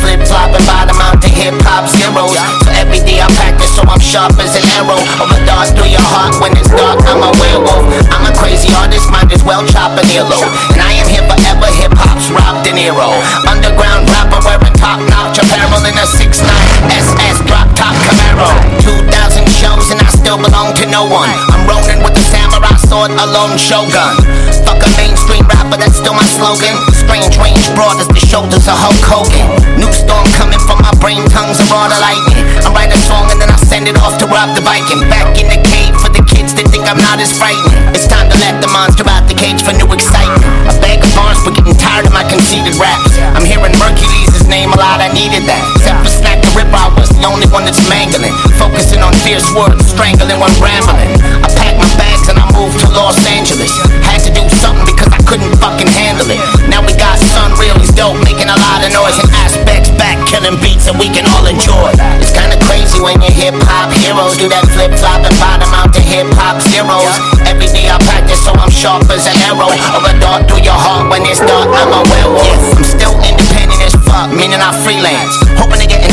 the 28.70 28.78
Hulk 28.78 29.02
Hogan. 29.02 29.50
New 29.82 29.90
storm 29.90 30.22
coming 30.38 30.62
from 30.62 30.78
my 30.78 30.94
brain, 31.02 31.26
tongues 31.26 31.58
of 31.58 31.66
raw 31.74 31.90
lightning. 31.90 32.38
I 32.62 32.70
write 32.70 32.94
a 32.94 33.00
song 33.02 33.26
and 33.34 33.42
then 33.42 33.50
I 33.50 33.58
send 33.58 33.90
it 33.90 33.98
off 33.98 34.14
to 34.22 34.30
Rob 34.30 34.54
the 34.54 34.62
Viking. 34.62 35.02
Back 35.10 35.34
in 35.34 35.50
the 35.50 35.58
cave 35.58 35.98
for 35.98 36.06
the 36.06 36.22
kids 36.22 36.54
that 36.54 36.70
think 36.70 36.86
I'm 36.86 37.02
not 37.02 37.18
as 37.18 37.34
frightening. 37.34 37.82
It's 37.90 38.06
time 38.06 38.30
to 38.30 38.38
let 38.38 38.62
the 38.62 38.70
monster 38.70 39.02
out 39.10 39.26
the 39.26 39.34
cage 39.34 39.66
for 39.66 39.74
new 39.74 39.90
excitement. 39.90 40.46
I 40.70 40.78
beg 40.78 41.02
of 41.02 41.10
bars 41.18 41.42
for 41.42 41.50
getting 41.50 41.74
tired 41.74 42.06
of 42.06 42.14
my 42.14 42.22
conceited 42.22 42.78
raps. 42.78 43.18
I'm 43.34 43.42
hearing 43.42 43.74
Mercury's 43.74 44.30
name 44.50 44.74
a 44.74 44.78
lot, 44.78 44.98
I 44.98 45.10
needed 45.14 45.46
that. 45.46 45.62
Except 45.78 46.02
for 46.02 46.10
Snack 46.10 46.42
the 46.42 46.50
Ripper, 46.58 46.74
I 46.74 46.90
was 46.98 47.10
the 47.14 47.22
only 47.26 47.46
one 47.54 47.62
that's 47.62 47.82
mangling. 47.86 48.34
Focusing 48.58 48.98
on 48.98 49.14
fierce 49.22 49.46
words, 49.54 49.82
strangling 49.86 50.38
when 50.42 50.50
rambling. 50.58 51.10
I 51.42 51.46
packed 51.54 51.78
my 51.78 51.90
bags 51.94 52.26
and 52.26 52.34
I 52.34 52.46
moved 52.50 52.82
to 52.82 52.88
Los 52.90 53.18
Angeles. 53.30 53.70
Had 54.06 54.26
to 54.26 54.34
do 54.34 54.42
something 54.50 54.89
couldn't 55.30 55.54
fucking 55.62 55.86
handle 55.86 56.26
it. 56.26 56.42
Now 56.66 56.82
we 56.82 56.90
got 56.98 57.14
Sun 57.22 57.54
Real, 57.54 57.78
he's 57.78 57.94
dope, 57.94 58.18
making 58.26 58.50
a 58.50 58.58
lot 58.66 58.82
of 58.82 58.90
noise 58.90 59.14
and 59.22 59.30
aspects 59.38 59.94
back, 59.94 60.18
killing 60.26 60.58
beats 60.58 60.90
that 60.90 60.98
we 60.98 61.06
can 61.06 61.22
all 61.30 61.46
enjoy. 61.46 61.94
It's 62.18 62.34
kinda 62.34 62.58
crazy 62.66 62.98
when 62.98 63.22
your 63.22 63.30
hip 63.30 63.54
hop 63.70 63.94
heroes 63.94 64.34
do 64.34 64.50
that 64.50 64.66
flip 64.74 64.90
flop 64.98 65.22
and 65.22 65.36
bottom 65.38 65.70
out 65.70 65.94
to 65.94 66.02
hip 66.02 66.26
hop 66.34 66.58
zeros. 66.58 67.14
Every 67.46 67.70
day 67.70 67.86
I 67.86 68.02
practice 68.10 68.42
so 68.42 68.50
I'm 68.58 68.74
sharp 68.74 69.06
as 69.06 69.30
an 69.30 69.38
arrow. 69.46 69.70
Of 69.70 70.02
a 70.02 70.18
dart 70.18 70.50
through 70.50 70.66
your 70.66 70.74
heart 70.74 71.06
when 71.06 71.22
it's 71.22 71.38
dark, 71.38 71.70
I'm 71.70 71.94
a 71.94 72.02
werewolf. 72.10 72.50
I'm 72.74 72.82
still 72.82 73.14
independent 73.22 73.86
as 73.86 73.94
fuck, 74.02 74.34
meaning 74.34 74.58
I 74.58 74.74
freelance. 74.82 75.38
Hoping 75.62 75.78
to 75.78 75.86
get 75.86 76.02
in 76.02 76.10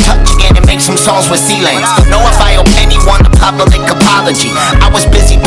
and 0.57 0.65
make 0.65 0.81
some 0.81 0.97
songs 0.97 1.29
with 1.29 1.39
C-Lanes. 1.39 1.87
Know 2.09 2.19
if 2.25 2.41
I 2.41 2.57
owe 2.57 2.67
anyone 2.81 3.21
a 3.21 3.31
public 3.37 3.85
apology. 3.85 4.49
I 4.81 4.89
was 4.89 5.05
busy 5.05 5.37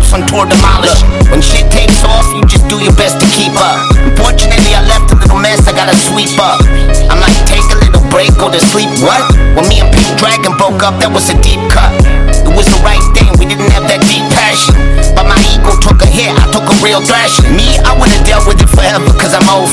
house 0.00 0.16
on 0.16 0.26
tour 0.26 0.46
demolish. 0.46 1.02
When 1.28 1.42
shit 1.42 1.70
takes 1.70 2.02
off, 2.04 2.26
you 2.34 2.42
just 2.48 2.66
do 2.68 2.80
your 2.80 2.94
best 2.96 3.20
to 3.20 3.26
keep 3.36 3.52
up. 3.60 3.90
Unfortunately, 4.00 4.72
I 4.72 4.82
left 4.88 5.12
a 5.12 5.16
little 5.16 5.38
mess, 5.38 5.68
I 5.68 5.72
gotta 5.76 5.94
sweep 5.94 6.32
up. 6.40 6.62
I'm 7.10 7.20
like, 7.20 7.36
take 7.44 7.66
a 7.70 7.78
little 7.84 8.02
break, 8.08 8.32
go 8.40 8.50
to 8.50 8.60
sleep. 8.60 8.88
What? 9.04 9.20
When 9.54 9.68
me 9.68 9.84
and 9.84 9.90
Pink 9.92 10.16
Dragon 10.16 10.56
broke 10.56 10.82
up, 10.82 10.96
that 11.04 11.12
was 11.12 11.28
a 11.28 11.36
deep 11.44 11.60
cut. 11.68 11.92
It 12.46 12.54
was 12.56 12.66
the 12.66 12.80
right 12.80 13.02
thing, 13.12 13.28
we 13.36 13.44
didn't 13.44 13.70
have 13.76 13.84
that 13.86 14.00
deep 14.08 14.24
passion. 14.32 14.74
But 15.12 15.28
my 15.28 15.38
ego 15.52 15.76
took 15.84 16.00
a 16.00 16.08
hit, 16.08 16.32
I 16.32 16.48
took 16.48 16.64
a 16.64 16.76
real 16.80 17.04
thrashing. 17.04 17.52
Me, 17.52 17.76
I 17.84 17.92
would've 17.98 18.24
dealt 18.24 18.48
with 18.48 18.62
it 18.64 18.70
forever, 18.72 19.12
cause 19.20 19.36
I'm 19.36 19.44
old 19.52 19.68